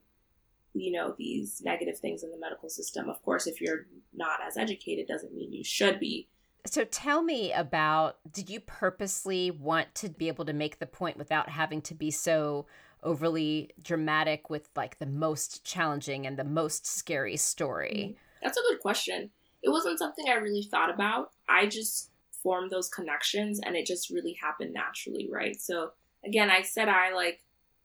you 0.75 0.93
know, 0.93 1.15
these 1.19 1.63
negative 1.65 1.99
things 1.99 2.25
in 2.25 2.31
the 2.31 2.39
medical 2.39 2.69
system. 2.69 3.09
Of 3.09 3.23
course, 3.23 3.47
if 3.47 3.61
you're 3.61 3.87
not 4.15 4.41
as 4.45 4.57
educated, 4.57 5.07
doesn't 5.07 5.35
mean 5.35 5.53
you 5.53 5.65
should 5.65 6.01
be. 6.01 6.29
So 6.67 6.85
tell 6.85 7.23
me 7.23 7.53
about 7.53 8.19
did 8.31 8.51
you 8.51 8.61
purposely 8.61 9.51
want 9.51 9.95
to 9.97 10.09
be 10.09 10.29
able 10.29 10.45
to 10.45 10.53
make 10.53 10.79
the 10.79 10.87
point 10.87 11.17
without 11.17 11.49
having 11.49 11.81
to 11.83 11.95
be 11.95 12.11
so 12.11 12.67
overly 13.03 13.71
dramatic 13.83 14.51
with 14.51 14.69
like 14.75 14.99
the 14.99 15.07
most 15.07 15.65
challenging 15.65 16.27
and 16.27 16.39
the 16.39 16.45
most 16.45 16.87
scary 16.87 17.37
story? 17.37 18.11
Mm-hmm. 18.11 18.19
That's 18.43 18.59
a 18.59 18.63
good 18.63 18.81
question. 18.81 19.31
It 19.63 19.71
wasn't 19.71 19.99
something 19.99 20.27
I 20.29 20.35
really 20.35 20.63
thought 20.63 20.91
about. 20.91 21.31
I 21.49 21.67
just 21.67 22.11
formed 22.43 22.71
those 22.71 22.89
connections 22.89 23.61
and 23.65 23.75
it 23.77 23.87
just 23.87 24.11
really 24.11 24.37
happened 24.41 24.73
naturally, 24.73 25.29
right? 25.33 25.61
So 25.61 25.93
again, 26.25 26.51
I 26.51 26.63
said 26.63 26.89
I 26.89 27.13
like 27.15 27.41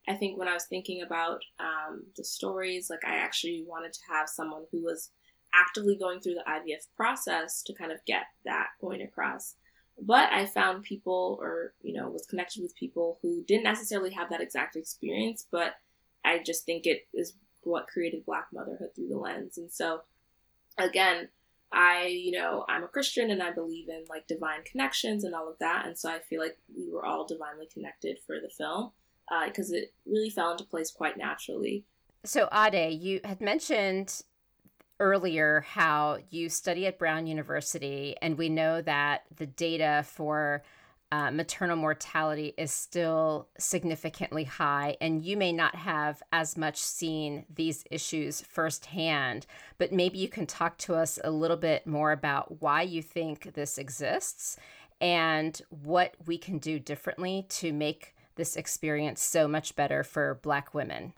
I 0.08 0.16
think 0.16 0.38
when 0.38 0.48
I 0.48 0.54
was 0.54 0.66
thinking 0.66 1.04
about 1.04 1.42
um, 1.60 2.04
the 2.18 2.24
stories, 2.24 2.90
like 2.90 3.06
I 3.06 3.18
actually 3.18 3.64
wanted 3.68 3.94
to 3.94 4.00
have 4.10 4.28
someone 4.28 4.64
who 4.72 4.84
was 4.84 5.12
actively 5.54 5.96
going 5.96 6.20
through 6.20 6.36
the 6.36 6.46
IVF 6.48 6.88
process 6.96 7.62
to 7.64 7.74
kind 7.74 7.92
of 7.92 8.04
get 8.06 8.24
that 8.46 8.68
point 8.80 9.02
across. 9.02 9.56
But 10.02 10.32
I 10.32 10.46
found 10.46 10.84
people, 10.84 11.38
or 11.42 11.74
you 11.82 11.94
know, 11.94 12.10
was 12.10 12.26
connected 12.26 12.62
with 12.62 12.76
people 12.76 13.20
who 13.22 13.44
didn't 13.48 13.64
necessarily 13.64 14.12
have 14.12 14.30
that 14.30 14.42
exact 14.42 14.76
experience, 14.76 15.46
but 15.52 15.76
I 16.24 16.40
just 16.40 16.66
think 16.66 16.86
it 16.86 17.08
is 17.14 17.34
what 17.64 17.88
created 17.88 18.26
Black 18.26 18.48
motherhood 18.54 18.90
through 18.96 19.10
the 19.10 19.18
lens. 19.18 19.58
And 19.58 19.72
so, 19.72 20.02
again, 20.78 21.30
I, 21.72 22.08
you 22.08 22.32
know, 22.32 22.66
I'm 22.68 22.84
a 22.84 22.88
Christian 22.88 23.32
and 23.32 23.42
I 23.42 23.52
believe 23.52 23.90
in 23.90 24.04
like 24.10 24.28
divine 24.28 24.64
connections 24.64 25.24
and 25.24 25.34
all 25.34 25.48
of 25.48 25.60
that. 25.60 25.86
And 25.86 25.98
so 25.98 26.10
I 26.10 26.20
feel 26.20 26.42
like 26.42 26.58
we 26.76 26.92
were 26.92 27.06
all 27.06 27.26
divinely 27.26 27.68
connected 27.72 28.18
for 28.26 28.40
the 28.40 28.50
film 28.50 28.92
because 29.46 29.72
uh, 29.72 29.78
it 29.78 29.94
really 30.06 30.30
fell 30.30 30.52
into 30.52 30.66
place 30.66 30.92
quite 30.92 31.18
naturally. 31.18 31.86
So, 32.24 32.50
Ade, 32.54 33.02
you 33.02 33.22
had 33.24 33.42
mentioned 33.42 34.22
earlier 35.02 35.66
how 35.68 36.20
you 36.30 36.48
study 36.48 36.86
at 36.86 37.00
Brown 37.00 37.28
University, 37.28 38.16
and 38.22 38.38
we 38.38 38.48
know 38.48 38.82
that 38.82 39.24
the 39.36 39.48
data 39.48 40.06
for 40.08 40.64
uh, 41.12 41.30
maternal 41.32 41.76
mortality 41.76 42.54
is 42.58 42.72
still 42.72 43.50
significantly 43.58 44.46
high, 44.46 44.96
and 45.02 45.26
you 45.26 45.36
may 45.36 45.52
not 45.52 45.76
have 45.76 46.24
as 46.32 46.56
much 46.56 46.78
seen 46.78 47.46
these 47.54 47.84
issues 47.92 48.42
firsthand, 48.42 49.46
but 49.78 49.92
maybe 49.92 50.20
you 50.20 50.30
can 50.30 50.46
talk 50.46 50.78
to 50.78 50.96
us 50.96 51.20
a 51.24 51.32
little 51.32 51.58
bit 51.58 51.86
more 51.86 52.14
about 52.14 52.62
why 52.62 52.82
you 52.82 53.02
think 53.02 53.54
this 53.54 53.78
exists 53.78 54.58
and 55.02 55.62
what 55.70 56.16
we 56.26 56.38
can 56.38 56.60
do 56.60 56.80
differently 56.80 57.46
to 57.50 57.74
make 57.74 58.16
this 58.36 58.56
experience 58.56 59.22
so 59.22 59.48
much 59.48 59.76
better 59.76 60.04
for 60.04 60.40
Black 60.44 60.74
women. 60.74 61.12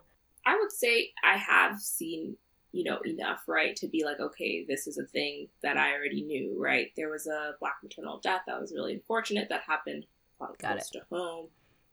I 0.45 0.57
would 0.57 0.71
say 0.71 1.11
I 1.23 1.37
have 1.37 1.79
seen 1.79 2.37
you 2.73 2.83
know, 2.83 2.99
enough, 3.05 3.43
right, 3.47 3.75
to 3.77 3.87
be 3.87 4.03
like, 4.03 4.19
okay, 4.19 4.65
this 4.67 4.87
is 4.87 4.97
a 4.97 5.05
thing 5.05 5.47
that 5.61 5.77
I 5.77 5.93
already 5.93 6.23
knew, 6.23 6.55
right? 6.57 6.91
There 6.97 7.11
was 7.11 7.27
a 7.27 7.53
black 7.59 7.75
maternal 7.83 8.19
death 8.19 8.41
that 8.47 8.59
was 8.59 8.73
really 8.73 8.95
unfortunate 8.95 9.47
that 9.49 9.61
happened 9.61 10.07
quite 10.39 10.57
Got 10.57 10.71
close 10.71 10.89
it. 10.93 10.97
to 10.97 11.05
home. 11.15 11.47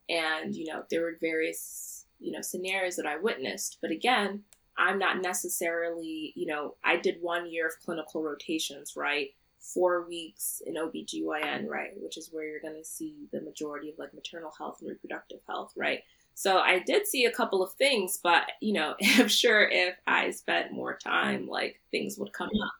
And, 0.08 0.56
you 0.56 0.72
know, 0.72 0.82
there 0.90 1.02
were 1.02 1.18
various, 1.20 2.06
you 2.18 2.32
know, 2.32 2.40
scenarios 2.40 2.96
that 2.96 3.06
I 3.06 3.18
witnessed. 3.18 3.76
But 3.82 3.90
again, 3.90 4.42
I'm 4.78 4.98
not 4.98 5.20
necessarily, 5.20 6.32
you 6.34 6.46
know, 6.46 6.76
I 6.82 6.96
did 6.96 7.18
one 7.20 7.50
year 7.50 7.66
of 7.66 7.78
clinical 7.84 8.22
rotations, 8.22 8.94
right? 8.96 9.34
Four 9.60 10.08
weeks 10.08 10.62
in 10.66 10.76
OBGYN, 10.76 11.68
right? 11.68 11.90
Which 11.96 12.16
is 12.16 12.30
where 12.32 12.48
you're 12.48 12.60
going 12.60 12.80
to 12.80 12.84
see 12.84 13.28
the 13.32 13.42
majority 13.42 13.90
of 13.90 13.98
like 13.98 14.14
maternal 14.14 14.52
health 14.56 14.78
and 14.80 14.88
reproductive 14.88 15.40
health, 15.46 15.74
right? 15.76 16.00
So 16.40 16.56
I 16.56 16.78
did 16.78 17.06
see 17.06 17.26
a 17.26 17.30
couple 17.30 17.62
of 17.62 17.74
things, 17.74 18.18
but 18.22 18.44
you 18.62 18.72
know, 18.72 18.94
I'm 19.18 19.28
sure 19.28 19.68
if 19.68 19.96
I 20.06 20.30
spent 20.30 20.72
more 20.72 20.96
time, 20.96 21.46
like 21.46 21.82
things 21.90 22.16
would 22.16 22.32
come 22.32 22.48
up. 22.48 22.72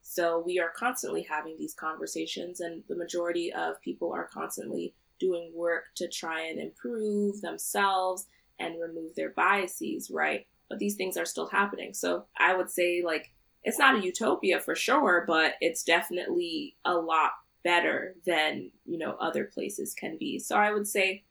So 0.00 0.40
we 0.46 0.60
are 0.60 0.70
constantly 0.76 1.26
having 1.28 1.56
these 1.58 1.74
conversations, 1.74 2.60
and 2.60 2.84
the 2.88 2.94
majority 2.94 3.52
of 3.52 3.82
people 3.82 4.12
are 4.12 4.28
constantly 4.32 4.94
doing 5.18 5.50
work 5.52 5.86
to 5.96 6.06
try 6.06 6.42
and 6.42 6.60
improve 6.60 7.40
themselves 7.40 8.28
and 8.60 8.80
remove 8.80 9.16
their 9.16 9.30
biases, 9.30 10.08
right? 10.12 10.46
But 10.68 10.78
these 10.78 10.94
things 10.94 11.16
are 11.16 11.26
still 11.26 11.48
happening. 11.48 11.92
So 11.94 12.26
I 12.38 12.54
would 12.54 12.70
say, 12.70 13.02
like, 13.04 13.32
it's 13.64 13.78
not 13.78 13.96
a 13.96 14.04
utopia 14.04 14.60
for 14.60 14.76
sure, 14.76 15.24
but 15.26 15.54
it's 15.60 15.82
definitely 15.82 16.76
a 16.84 16.94
lot 16.94 17.32
better 17.64 18.14
than, 18.24 18.70
you 18.86 18.98
know, 18.98 19.16
other 19.18 19.46
places 19.46 19.94
can 19.94 20.16
be. 20.16 20.38
So 20.38 20.54
I 20.54 20.70
would 20.70 20.86
say 20.86 21.24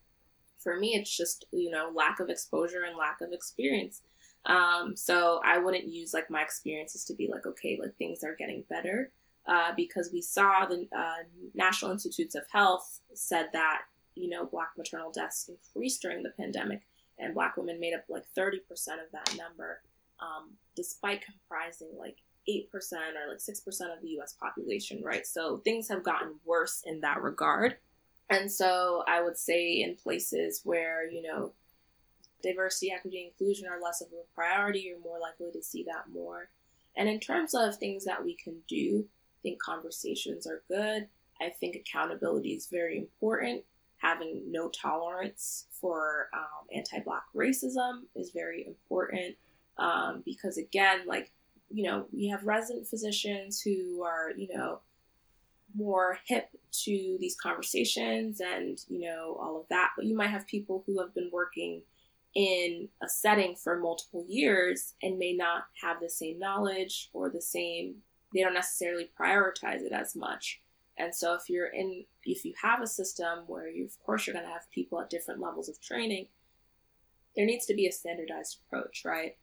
for 0.59 0.77
me, 0.77 0.95
it's 0.95 1.15
just, 1.15 1.45
you 1.51 1.71
know, 1.71 1.91
lack 1.93 2.19
of 2.19 2.29
exposure 2.29 2.83
and 2.83 2.97
lack 2.97 3.21
of 3.21 3.31
experience. 3.31 4.01
Um, 4.45 4.95
so 4.95 5.41
I 5.43 5.57
wouldn't 5.57 5.87
use 5.87 6.13
like 6.13 6.29
my 6.29 6.41
experiences 6.41 7.05
to 7.05 7.13
be 7.13 7.29
like, 7.29 7.45
okay, 7.45 7.77
like 7.81 7.95
things 7.97 8.23
are 8.23 8.35
getting 8.35 8.63
better. 8.69 9.11
Uh, 9.47 9.71
because 9.75 10.11
we 10.13 10.21
saw 10.21 10.65
the 10.65 10.87
uh, 10.95 11.23
National 11.55 11.91
Institutes 11.91 12.35
of 12.35 12.43
Health 12.51 13.01
said 13.13 13.47
that, 13.53 13.81
you 14.15 14.29
know, 14.29 14.45
Black 14.45 14.69
maternal 14.77 15.11
deaths 15.11 15.49
increased 15.49 16.01
during 16.01 16.21
the 16.21 16.29
pandemic, 16.37 16.81
and 17.17 17.33
Black 17.33 17.57
women 17.57 17.79
made 17.79 17.95
up 17.95 18.03
like 18.09 18.25
30% 18.37 18.59
of 18.93 19.11
that 19.11 19.35
number, 19.37 19.81
um, 20.19 20.51
despite 20.75 21.25
comprising 21.25 21.89
like 21.97 22.17
8% 22.47 22.65
or 22.73 23.29
like 23.29 23.39
6% 23.39 23.67
of 23.95 24.01
the 24.01 24.19
US 24.19 24.33
population, 24.33 25.01
right? 25.03 25.25
So 25.25 25.57
things 25.57 25.87
have 25.89 26.03
gotten 26.03 26.35
worse 26.45 26.83
in 26.85 27.01
that 27.01 27.21
regard. 27.21 27.77
And 28.29 28.51
so 28.51 29.03
I 29.07 29.21
would 29.21 29.37
say 29.37 29.81
in 29.81 29.95
places 29.95 30.61
where, 30.63 31.09
you 31.09 31.21
know, 31.21 31.53
diversity, 32.41 32.91
equity, 32.91 33.25
inclusion 33.25 33.67
are 33.67 33.81
less 33.81 34.01
of 34.01 34.07
a 34.07 34.35
priority, 34.35 34.79
you're 34.81 34.99
more 34.99 35.19
likely 35.19 35.51
to 35.51 35.63
see 35.63 35.83
that 35.83 36.13
more. 36.13 36.49
And 36.95 37.09
in 37.09 37.19
terms 37.19 37.53
of 37.53 37.75
things 37.75 38.05
that 38.05 38.23
we 38.23 38.35
can 38.35 38.57
do, 38.67 39.05
I 39.07 39.39
think 39.41 39.61
conversations 39.61 40.45
are 40.45 40.63
good. 40.69 41.08
I 41.41 41.49
think 41.49 41.75
accountability 41.75 42.49
is 42.49 42.67
very 42.67 42.97
important. 42.97 43.63
Having 43.97 44.43
no 44.47 44.69
tolerance 44.69 45.65
for 45.71 46.29
um, 46.33 46.67
anti 46.73 46.99
Black 46.99 47.23
racism 47.35 48.04
is 48.15 48.31
very 48.31 48.65
important 48.65 49.35
um, 49.77 50.23
because, 50.25 50.58
again, 50.58 51.01
like, 51.06 51.31
you 51.69 51.83
know, 51.83 52.06
we 52.12 52.27
have 52.27 52.43
resident 52.43 52.87
physicians 52.87 53.62
who 53.62 54.04
are, 54.04 54.31
you 54.35 54.47
know, 54.54 54.79
more 55.75 56.19
hip 56.25 56.49
to 56.71 57.17
these 57.19 57.35
conversations 57.41 58.41
and 58.41 58.79
you 58.87 58.99
know 58.99 59.37
all 59.41 59.59
of 59.59 59.67
that 59.69 59.91
but 59.95 60.05
you 60.05 60.15
might 60.15 60.29
have 60.29 60.47
people 60.47 60.83
who 60.85 60.99
have 60.99 61.13
been 61.13 61.29
working 61.31 61.81
in 62.35 62.87
a 63.03 63.09
setting 63.09 63.55
for 63.55 63.79
multiple 63.79 64.25
years 64.27 64.93
and 65.01 65.17
may 65.17 65.33
not 65.33 65.63
have 65.81 65.99
the 65.99 66.09
same 66.09 66.37
knowledge 66.37 67.09
or 67.13 67.29
the 67.29 67.41
same 67.41 67.95
they 68.33 68.41
don't 68.41 68.53
necessarily 68.53 69.09
prioritize 69.19 69.81
it 69.81 69.91
as 69.91 70.15
much 70.15 70.61
and 70.97 71.13
so 71.13 71.33
if 71.33 71.49
you're 71.49 71.67
in 71.67 72.03
if 72.25 72.45
you 72.45 72.53
have 72.61 72.81
a 72.81 72.87
system 72.87 73.39
where 73.47 73.67
you 73.67 73.85
of 73.85 73.99
course 74.05 74.27
you're 74.27 74.33
going 74.33 74.45
to 74.45 74.51
have 74.51 74.69
people 74.71 74.99
at 74.99 75.09
different 75.09 75.41
levels 75.41 75.69
of 75.69 75.81
training 75.81 76.27
there 77.35 77.45
needs 77.45 77.65
to 77.67 77.73
be 77.73 77.87
a 77.87 77.91
standardized 77.91 78.59
approach, 78.65 79.03
right? 79.05 79.37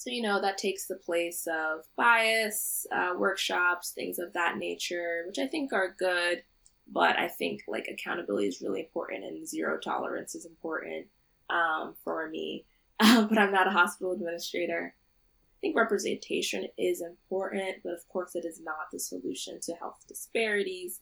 So, 0.00 0.08
you 0.08 0.22
know, 0.22 0.40
that 0.40 0.56
takes 0.56 0.86
the 0.86 0.96
place 0.96 1.46
of 1.46 1.84
bias, 1.94 2.86
uh, 2.90 3.12
workshops, 3.18 3.90
things 3.90 4.18
of 4.18 4.32
that 4.32 4.56
nature, 4.56 5.24
which 5.26 5.38
I 5.38 5.46
think 5.46 5.74
are 5.74 5.94
good. 5.98 6.42
But 6.90 7.18
I 7.18 7.28
think 7.28 7.64
like 7.68 7.86
accountability 7.86 8.48
is 8.48 8.62
really 8.62 8.80
important 8.80 9.24
and 9.24 9.46
zero 9.46 9.78
tolerance 9.78 10.34
is 10.34 10.46
important 10.46 11.08
um, 11.50 11.96
for 12.02 12.30
me. 12.30 12.64
but 12.98 13.36
I'm 13.36 13.52
not 13.52 13.66
a 13.66 13.72
hospital 13.72 14.12
administrator. 14.12 14.94
I 14.96 15.58
think 15.60 15.76
representation 15.76 16.68
is 16.78 17.02
important, 17.02 17.82
but 17.84 17.92
of 17.92 18.08
course, 18.08 18.34
it 18.34 18.46
is 18.46 18.58
not 18.58 18.90
the 18.90 18.98
solution 18.98 19.60
to 19.64 19.74
health 19.74 20.02
disparities. 20.08 21.00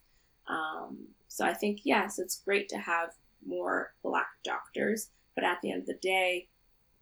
Um, 0.49 1.07
so 1.28 1.46
I 1.46 1.55
think, 1.55 1.82
yes, 1.84 2.18
it's 2.18 2.42
great 2.44 2.68
to 2.70 2.78
have 2.78 3.11
more 3.46 3.92
Black 4.03 4.26
doctors, 4.42 5.11
but 5.36 5.44
at 5.44 5.59
the 5.62 5.70
end 5.70 5.82
of 5.82 5.86
the 5.86 5.99
day, 6.03 6.49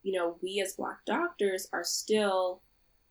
you 0.06 0.12
know, 0.12 0.36
we 0.40 0.62
as 0.64 0.74
Black 0.74 0.98
doctors 1.04 1.68
are 1.72 1.82
still 1.82 2.62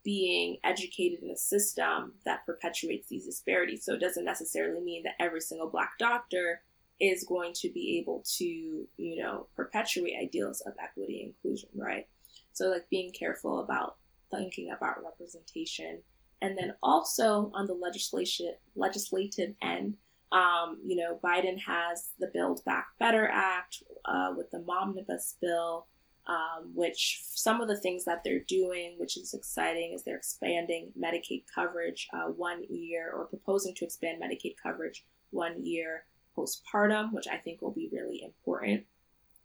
being 0.02 0.56
educated 0.64 1.22
in 1.22 1.30
a 1.30 1.36
system 1.36 2.14
that 2.24 2.46
perpetuates 2.46 3.06
these 3.08 3.26
disparities. 3.26 3.84
So 3.84 3.92
it 3.92 4.00
doesn't 4.00 4.24
necessarily 4.24 4.80
mean 4.80 5.02
that 5.02 5.22
every 5.22 5.42
single 5.42 5.68
Black 5.68 5.90
doctor 5.98 6.62
is 6.98 7.24
going 7.24 7.52
to 7.56 7.68
be 7.68 7.98
able 7.98 8.24
to, 8.38 8.44
you 8.46 9.22
know, 9.22 9.46
perpetuate 9.54 10.14
ideals 10.18 10.62
of 10.62 10.72
equity 10.82 11.20
and 11.20 11.34
inclusion, 11.34 11.68
right? 11.74 12.06
So, 12.54 12.68
like, 12.68 12.88
being 12.88 13.12
careful 13.12 13.60
about 13.60 13.96
thinking 14.30 14.70
about 14.74 15.04
representation. 15.04 16.00
And 16.40 16.56
then 16.56 16.76
also 16.82 17.50
on 17.52 17.66
the 17.66 17.74
legislation, 17.74 18.54
legislative 18.74 19.54
end, 19.60 19.98
um, 20.32 20.78
you 20.82 20.96
know, 20.96 21.20
Biden 21.22 21.58
has 21.60 22.12
the 22.18 22.30
Build 22.32 22.64
Back 22.64 22.86
Better 22.98 23.28
Act 23.28 23.82
uh, 24.06 24.32
with 24.34 24.50
the 24.50 24.60
Momnibus 24.60 25.34
bill, 25.42 25.88
um, 26.26 26.72
which 26.74 27.22
some 27.34 27.60
of 27.60 27.68
the 27.68 27.76
things 27.76 28.04
that 28.04 28.22
they're 28.24 28.40
doing, 28.40 28.96
which 28.98 29.16
is 29.16 29.32
exciting, 29.32 29.92
is 29.94 30.02
they're 30.02 30.16
expanding 30.16 30.92
Medicaid 31.00 31.44
coverage 31.54 32.08
uh, 32.12 32.28
one 32.30 32.64
year 32.68 33.12
or 33.14 33.26
proposing 33.26 33.74
to 33.74 33.84
expand 33.84 34.20
Medicaid 34.22 34.54
coverage 34.60 35.04
one 35.30 35.64
year 35.64 36.04
postpartum, 36.36 37.12
which 37.12 37.26
I 37.28 37.36
think 37.36 37.62
will 37.62 37.72
be 37.72 37.88
really 37.92 38.22
important 38.22 38.84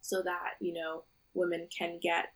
so 0.00 0.22
that, 0.22 0.54
you 0.60 0.72
know, 0.72 1.04
women 1.34 1.68
can 1.76 1.98
get 2.02 2.32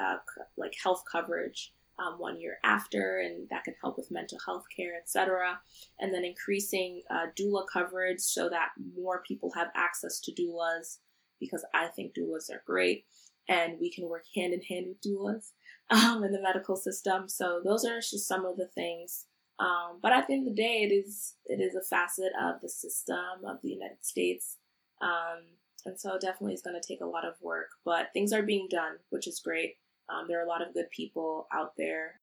uh, 0.00 0.16
like 0.56 0.74
health 0.82 1.04
coverage 1.10 1.72
um, 1.98 2.18
one 2.18 2.40
year 2.40 2.58
after, 2.64 3.18
and 3.18 3.48
that 3.50 3.64
can 3.64 3.74
help 3.82 3.98
with 3.98 4.10
mental 4.10 4.38
health 4.44 4.64
care, 4.74 4.96
etc. 4.96 5.60
And 5.98 6.14
then 6.14 6.24
increasing 6.24 7.02
uh, 7.10 7.26
doula 7.38 7.66
coverage 7.70 8.20
so 8.20 8.48
that 8.48 8.70
more 8.96 9.22
people 9.26 9.52
have 9.54 9.68
access 9.74 10.18
to 10.20 10.32
doulas 10.32 10.98
because 11.38 11.64
I 11.74 11.86
think 11.88 12.14
doulas 12.14 12.50
are 12.50 12.62
great 12.66 13.04
and 13.50 13.78
we 13.80 13.90
can 13.90 14.08
work 14.08 14.24
hand 14.34 14.54
in 14.54 14.62
hand 14.62 14.86
with 14.88 15.02
doulas 15.02 15.50
um, 15.90 16.24
in 16.24 16.32
the 16.32 16.40
medical 16.40 16.76
system. 16.76 17.28
So 17.28 17.60
those 17.62 17.84
are 17.84 17.96
just 17.96 18.26
some 18.26 18.46
of 18.46 18.56
the 18.56 18.68
things. 18.68 19.26
Um, 19.58 19.98
but 20.00 20.12
at 20.12 20.26
the 20.26 20.32
end 20.32 20.48
of 20.48 20.56
the 20.56 20.62
day, 20.62 20.84
it 20.84 20.94
is 20.94 21.34
it 21.44 21.60
is 21.60 21.74
a 21.74 21.82
facet 21.82 22.32
of 22.40 22.62
the 22.62 22.68
system 22.68 23.44
of 23.46 23.60
the 23.60 23.68
United 23.68 24.02
States, 24.02 24.56
um, 25.02 25.42
and 25.84 26.00
so 26.00 26.18
definitely 26.18 26.54
is 26.54 26.62
going 26.62 26.80
to 26.80 26.88
take 26.88 27.02
a 27.02 27.06
lot 27.06 27.26
of 27.26 27.34
work. 27.42 27.68
But 27.84 28.08
things 28.14 28.32
are 28.32 28.42
being 28.42 28.68
done, 28.70 28.92
which 29.10 29.26
is 29.26 29.38
great. 29.38 29.76
Um, 30.08 30.24
there 30.28 30.40
are 30.40 30.46
a 30.46 30.48
lot 30.48 30.66
of 30.66 30.72
good 30.72 30.88
people 30.90 31.46
out 31.52 31.74
there. 31.76 32.20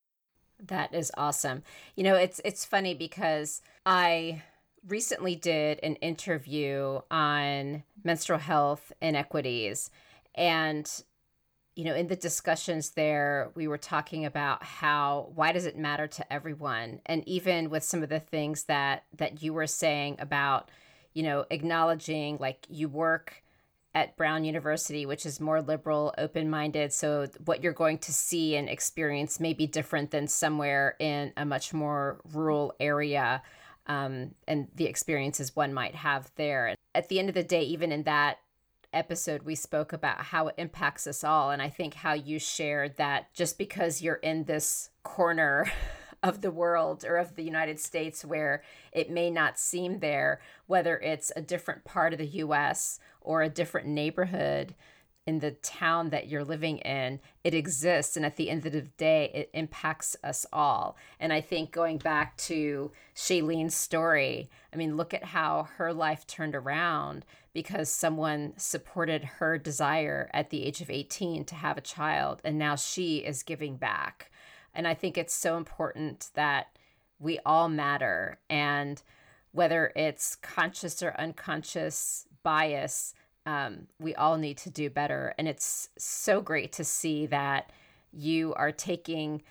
That 0.66 0.96
is 0.96 1.12
awesome. 1.16 1.62
You 1.96 2.06
know, 2.06 2.16
it's 2.16 2.42
it's 2.44 2.66
funny 2.66 2.96
because 2.96 3.62
I 3.86 4.42
recently 4.88 5.36
did 5.36 5.80
an 5.84 5.96
interview 5.98 7.02
on 7.12 7.84
menstrual 8.04 8.40
health 8.40 8.92
inequities 9.00 9.92
and 10.38 11.04
you 11.78 11.84
know, 11.84 11.94
in 11.94 12.08
the 12.08 12.16
discussions 12.16 12.90
there, 12.90 13.52
we 13.54 13.68
were 13.68 13.78
talking 13.78 14.26
about 14.26 14.64
how 14.64 15.30
why 15.36 15.52
does 15.52 15.68
it 15.68 15.78
matter 15.78 16.08
to 16.08 16.34
everyone, 16.34 17.02
and 17.06 17.26
even 17.28 17.70
with 17.70 17.84
some 17.84 18.02
of 18.02 18.10
the 18.10 18.20
things 18.20 18.64
that 18.64 19.04
that 19.16 19.44
you 19.44 19.54
were 19.54 19.68
saying 19.68 20.16
about, 20.18 20.72
you 21.14 21.22
know, 21.22 21.46
acknowledging 21.52 22.38
like 22.40 22.66
you 22.68 22.90
work 22.90 23.44
at 23.94 24.18
Brown 24.18 24.44
University, 24.44 25.06
which 25.06 25.24
is 25.24 25.40
more 25.40 25.62
liberal, 25.62 26.16
open 26.18 26.50
minded. 26.50 26.94
So, 26.94 27.28
what 27.46 27.62
you're 27.62 27.74
going 27.74 28.00
to 28.00 28.12
see 28.12 28.56
and 28.56 28.68
experience 28.68 29.40
may 29.40 29.54
be 29.54 29.68
different 29.68 30.10
than 30.10 30.28
somewhere 30.28 30.96
in 30.98 31.32
a 31.38 31.46
much 31.46 31.76
more 31.76 32.20
rural 32.34 32.74
area 32.80 33.44
um, 33.88 34.32
and 34.48 34.68
the 34.76 34.86
experiences 34.86 35.56
one 35.56 35.74
might 35.74 35.96
have 35.96 36.32
there. 36.38 36.76
At 36.94 37.10
the 37.10 37.20
end 37.20 37.30
of 37.30 37.36
the 37.36 37.44
day, 37.44 37.64
even 37.64 37.92
in 37.92 38.04
that 38.04 38.40
episode, 38.98 39.44
we 39.44 39.56
spoke 39.56 39.94
about 39.94 40.18
how 40.18 40.48
it 40.48 40.56
impacts 40.58 41.08
us 41.08 41.24
all. 41.24 41.52
And 41.52 41.62
I 41.62 41.70
think 41.70 41.94
how 41.94 42.14
you 42.14 42.40
shared 42.40 42.98
that 42.98 43.34
just 43.34 43.58
because 43.58 44.02
you're 44.02 44.16
in 44.16 44.44
this 44.44 44.90
corner 45.04 45.72
of 46.24 46.42
the 46.42 46.52
world 46.52 47.06
or 47.08 47.18
of 47.18 47.36
the 47.36 47.44
United 47.44 47.80
States 47.80 48.26
where 48.26 48.64
it 48.92 49.10
may 49.10 49.30
not 49.30 49.60
seem 49.60 50.00
there, 50.00 50.42
whether 50.66 50.98
it's 50.98 51.32
a 51.36 51.42
different 51.42 51.86
part 51.86 52.12
of 52.12 52.20
the 52.20 52.26
US 52.26 53.00
or 53.22 53.42
a 53.42 53.50
different 53.50 53.88
neighborhood 53.88 54.74
in 55.28 55.40
the 55.40 55.52
town 55.52 56.10
that 56.10 56.30
you're 56.30 56.46
living 56.46 56.78
in, 56.80 57.20
it 57.44 57.54
exists. 57.54 58.16
And 58.16 58.26
at 58.26 58.38
the 58.38 58.50
end 58.50 58.66
of 58.66 58.72
the 58.72 58.82
day, 58.82 59.30
it 59.34 59.50
impacts 59.54 60.16
us 60.24 60.46
all. 60.54 60.96
And 61.20 61.34
I 61.34 61.42
think 61.42 61.72
going 61.72 61.98
back 61.98 62.38
to 62.38 62.92
Shailene's 63.14 63.76
story, 63.76 64.50
I 64.74 64.78
mean, 64.78 64.96
look 64.96 65.14
at 65.14 65.26
how 65.26 65.68
her 65.76 65.94
life 65.94 66.26
turned 66.26 66.56
around 66.56 67.26
because 67.54 67.90
someone 67.90 68.54
supported 68.56 69.26
her 69.26 69.58
desire 69.58 70.30
at 70.34 70.50
the 70.50 70.64
age 70.64 70.80
of 70.80 70.90
18 70.90 71.44
to 71.44 71.56
have 71.56 71.78
a 71.78 71.82
child. 71.82 72.42
And 72.46 72.58
now 72.58 72.78
she 72.78 73.18
is 73.18 73.44
giving 73.44 73.76
back. 73.76 74.32
And 74.74 74.88
I 74.88 74.94
think 74.94 75.18
it's 75.18 75.34
so 75.34 75.58
important 75.58 76.30
that 76.36 76.68
we 77.20 77.38
all 77.46 77.68
matter. 77.68 78.40
And 78.50 79.02
whether 79.52 79.92
it's 79.94 80.38
conscious 80.38 81.04
or 81.04 81.20
unconscious 81.20 82.28
bias, 82.44 83.14
um, 83.48 83.88
we 83.98 84.14
all 84.14 84.38
need 84.38 84.58
to 84.58 84.70
do 84.70 84.90
better. 84.90 85.34
And 85.38 85.48
it's 85.48 85.88
so 85.98 86.42
great 86.42 86.74
to 86.74 86.84
see 86.84 87.26
that 87.28 87.72
you 88.12 88.54
are 88.56 88.74
taking 88.74 89.42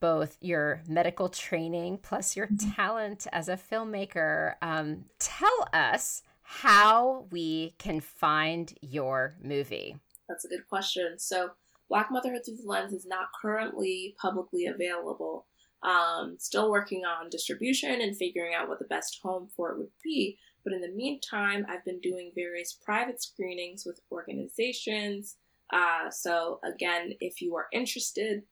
both 0.00 0.38
your 0.40 0.82
medical 0.88 1.28
training 1.28 1.98
plus 2.02 2.34
your 2.34 2.46
mm-hmm. 2.46 2.70
talent 2.70 3.26
as 3.30 3.50
a 3.50 3.58
filmmaker. 3.58 4.54
Um, 4.62 5.04
tell 5.18 5.68
us 5.74 6.22
how 6.42 7.26
we 7.30 7.74
can 7.78 8.00
find 8.00 8.72
your 8.80 9.36
movie. 9.42 9.96
That's 10.30 10.46
a 10.46 10.48
good 10.48 10.66
question. 10.66 11.18
So, 11.18 11.50
Black 11.90 12.10
Motherhood 12.10 12.40
Through 12.46 12.56
the 12.56 12.66
Lens 12.66 12.94
is 12.94 13.04
not 13.06 13.26
currently 13.38 14.14
publicly 14.18 14.64
available. 14.64 15.46
Um, 15.82 16.36
still 16.38 16.70
working 16.70 17.04
on 17.04 17.28
distribution 17.28 18.00
and 18.00 18.16
figuring 18.16 18.54
out 18.54 18.68
what 18.68 18.78
the 18.78 18.86
best 18.86 19.18
home 19.22 19.50
for 19.54 19.72
it 19.72 19.78
would 19.78 19.90
be. 20.02 20.38
But 20.64 20.72
in 20.72 20.80
the 20.80 20.90
meantime, 20.90 21.66
I've 21.68 21.84
been 21.84 22.00
doing 22.00 22.32
various 22.34 22.72
private 22.72 23.22
screenings 23.22 23.84
with 23.84 24.00
organizations. 24.10 25.36
Uh, 25.72 26.10
so, 26.10 26.60
again, 26.64 27.14
if 27.20 27.40
you 27.40 27.56
are 27.56 27.66
interested 27.72 28.42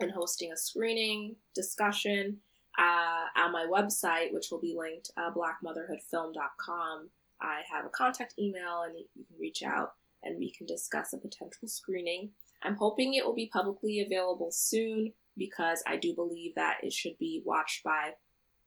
in 0.00 0.10
hosting 0.10 0.52
a 0.52 0.56
screening 0.56 1.36
discussion 1.54 2.38
uh, 2.78 3.26
on 3.36 3.52
my 3.52 3.66
website, 3.70 4.32
which 4.32 4.50
will 4.50 4.60
be 4.60 4.76
linked, 4.76 5.10
uh, 5.16 5.30
blackmotherhoodfilm.com, 5.30 7.08
I 7.40 7.60
have 7.70 7.84
a 7.84 7.90
contact 7.90 8.34
email 8.38 8.82
and 8.82 8.96
you 8.98 9.24
can 9.26 9.38
reach 9.38 9.62
out 9.62 9.94
and 10.22 10.38
we 10.38 10.50
can 10.50 10.66
discuss 10.66 11.12
a 11.12 11.18
potential 11.18 11.68
screening. 11.68 12.30
I'm 12.62 12.76
hoping 12.76 13.14
it 13.14 13.24
will 13.24 13.34
be 13.34 13.50
publicly 13.52 14.00
available 14.00 14.50
soon 14.50 15.12
because 15.36 15.82
I 15.86 15.96
do 15.96 16.14
believe 16.14 16.54
that 16.54 16.78
it 16.82 16.92
should 16.92 17.18
be 17.18 17.42
watched 17.44 17.84
by, 17.84 18.12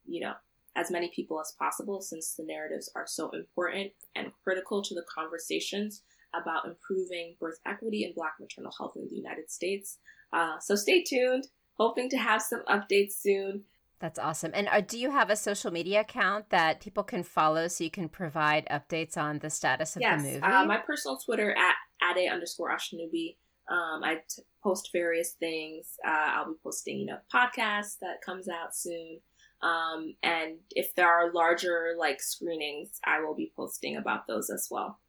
you 0.06 0.22
know, 0.22 0.34
as 0.76 0.92
many 0.92 1.12
people 1.16 1.40
as 1.40 1.54
possible 1.58 2.02
since 2.02 2.36
the 2.36 2.44
narratives 2.44 2.92
are 2.96 3.06
so 3.08 3.30
important 3.32 3.92
and 4.16 4.32
critical 4.44 4.82
to 4.84 4.94
the 4.94 5.04
conversations 5.14 6.04
about 6.34 6.66
improving 6.66 7.36
birth 7.40 7.60
equity 7.66 8.04
and 8.04 8.14
Black 8.16 8.34
maternal 8.40 8.72
health 8.78 8.94
in 8.96 9.08
the 9.10 9.16
United 9.16 9.50
States. 9.50 9.98
Uh, 10.32 10.60
so 10.60 10.76
stay 10.76 11.04
tuned. 11.04 11.48
Hoping 11.78 12.10
to 12.10 12.18
have 12.18 12.42
some 12.42 12.62
updates 12.70 13.14
soon. 13.14 13.64
That's 14.00 14.20
awesome. 14.20 14.52
And 14.54 14.68
uh, 14.70 14.82
do 14.82 14.98
you 14.98 15.12
have 15.12 15.30
a 15.30 15.36
social 15.36 15.72
media 15.72 16.02
account 16.02 16.50
that 16.50 16.80
people 16.80 17.04
can 17.04 17.24
follow 17.24 17.68
so 17.68 17.84
you 17.84 17.90
can 17.90 18.10
provide 18.10 18.68
updates 18.70 19.18
on 19.18 19.40
the 19.40 19.50
status 19.50 19.96
of 19.96 20.02
yes, 20.02 20.22
the 20.22 20.28
movie? 20.28 20.42
Uh, 20.42 20.66
my 20.66 20.78
personal 20.78 21.18
Twitter 21.18 21.56
at 21.56 21.76
ade 22.18 22.32
underscore 22.32 22.72
Osinubi. 22.72 23.38
Um, 23.70 24.04
I 24.04 24.16
t- 24.16 24.42
post 24.64 24.90
various 24.92 25.34
things. 25.34 25.96
Uh, 26.06 26.10
I'll 26.12 26.48
be 26.48 26.58
posting, 26.64 27.00
you 27.00 27.06
know, 27.06 27.18
podcasts 27.34 27.98
that 28.02 28.22
comes 28.26 28.48
out 28.50 28.76
soon. 28.76 29.20
Um, 29.62 30.16
and 30.24 30.58
if 30.72 30.96
there 30.96 31.10
are 31.10 31.34
larger 31.34 31.96
like 31.98 32.22
screenings, 32.22 33.00
I 33.06 33.22
will 33.22 33.36
be 33.36 33.52
posting 33.56 33.98
about 33.98 34.28
those 34.28 34.50
as 34.50 34.68
well. 34.72 35.00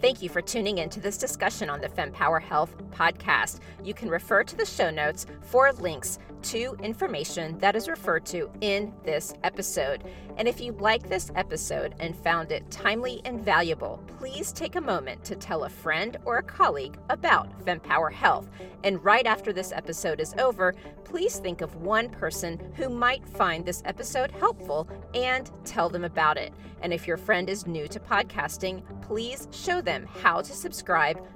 Thank 0.00 0.20
you 0.20 0.28
for 0.28 0.42
tuning 0.42 0.78
in 0.78 0.90
to 0.90 1.00
this 1.00 1.16
discussion 1.16 1.70
on 1.70 1.80
the 1.80 1.88
FemPower 1.88 2.42
Health 2.42 2.76
podcast. 2.90 3.60
You 3.82 3.94
can 3.94 4.10
refer 4.10 4.44
to 4.44 4.54
the 4.54 4.66
show 4.66 4.90
notes 4.90 5.24
for 5.40 5.72
links 5.72 6.18
to 6.42 6.76
information 6.82 7.56
that 7.58 7.74
is 7.74 7.88
referred 7.88 8.26
to 8.26 8.50
in 8.60 8.92
this 9.02 9.32
episode. 9.44 10.04
And 10.36 10.48
if 10.48 10.60
you 10.60 10.72
like 10.72 11.08
this 11.08 11.30
episode 11.34 11.94
and 12.00 12.16
found 12.16 12.50
it 12.50 12.70
timely 12.70 13.20
and 13.24 13.44
valuable, 13.44 14.02
please 14.18 14.52
take 14.52 14.76
a 14.76 14.80
moment 14.80 15.24
to 15.24 15.36
tell 15.36 15.64
a 15.64 15.68
friend 15.68 16.16
or 16.24 16.38
a 16.38 16.42
colleague 16.42 16.98
about 17.08 17.48
FemPower 17.64 18.12
Health. 18.12 18.48
And 18.82 19.02
right 19.04 19.26
after 19.26 19.52
this 19.52 19.72
episode 19.72 20.20
is 20.20 20.34
over, 20.38 20.74
please 21.04 21.38
think 21.38 21.60
of 21.60 21.76
one 21.76 22.08
person 22.08 22.60
who 22.74 22.88
might 22.88 23.26
find 23.26 23.64
this 23.64 23.82
episode 23.84 24.30
helpful 24.32 24.88
and 25.14 25.50
tell 25.64 25.88
them 25.88 26.04
about 26.04 26.36
it. 26.36 26.52
And 26.82 26.92
if 26.92 27.06
your 27.06 27.16
friend 27.16 27.48
is 27.48 27.66
new 27.66 27.86
to 27.88 28.00
podcasting, 28.00 28.82
please 29.02 29.48
show 29.52 29.80
them 29.80 30.06
how 30.20 30.42
to 30.42 30.52
subscribe 30.52 31.22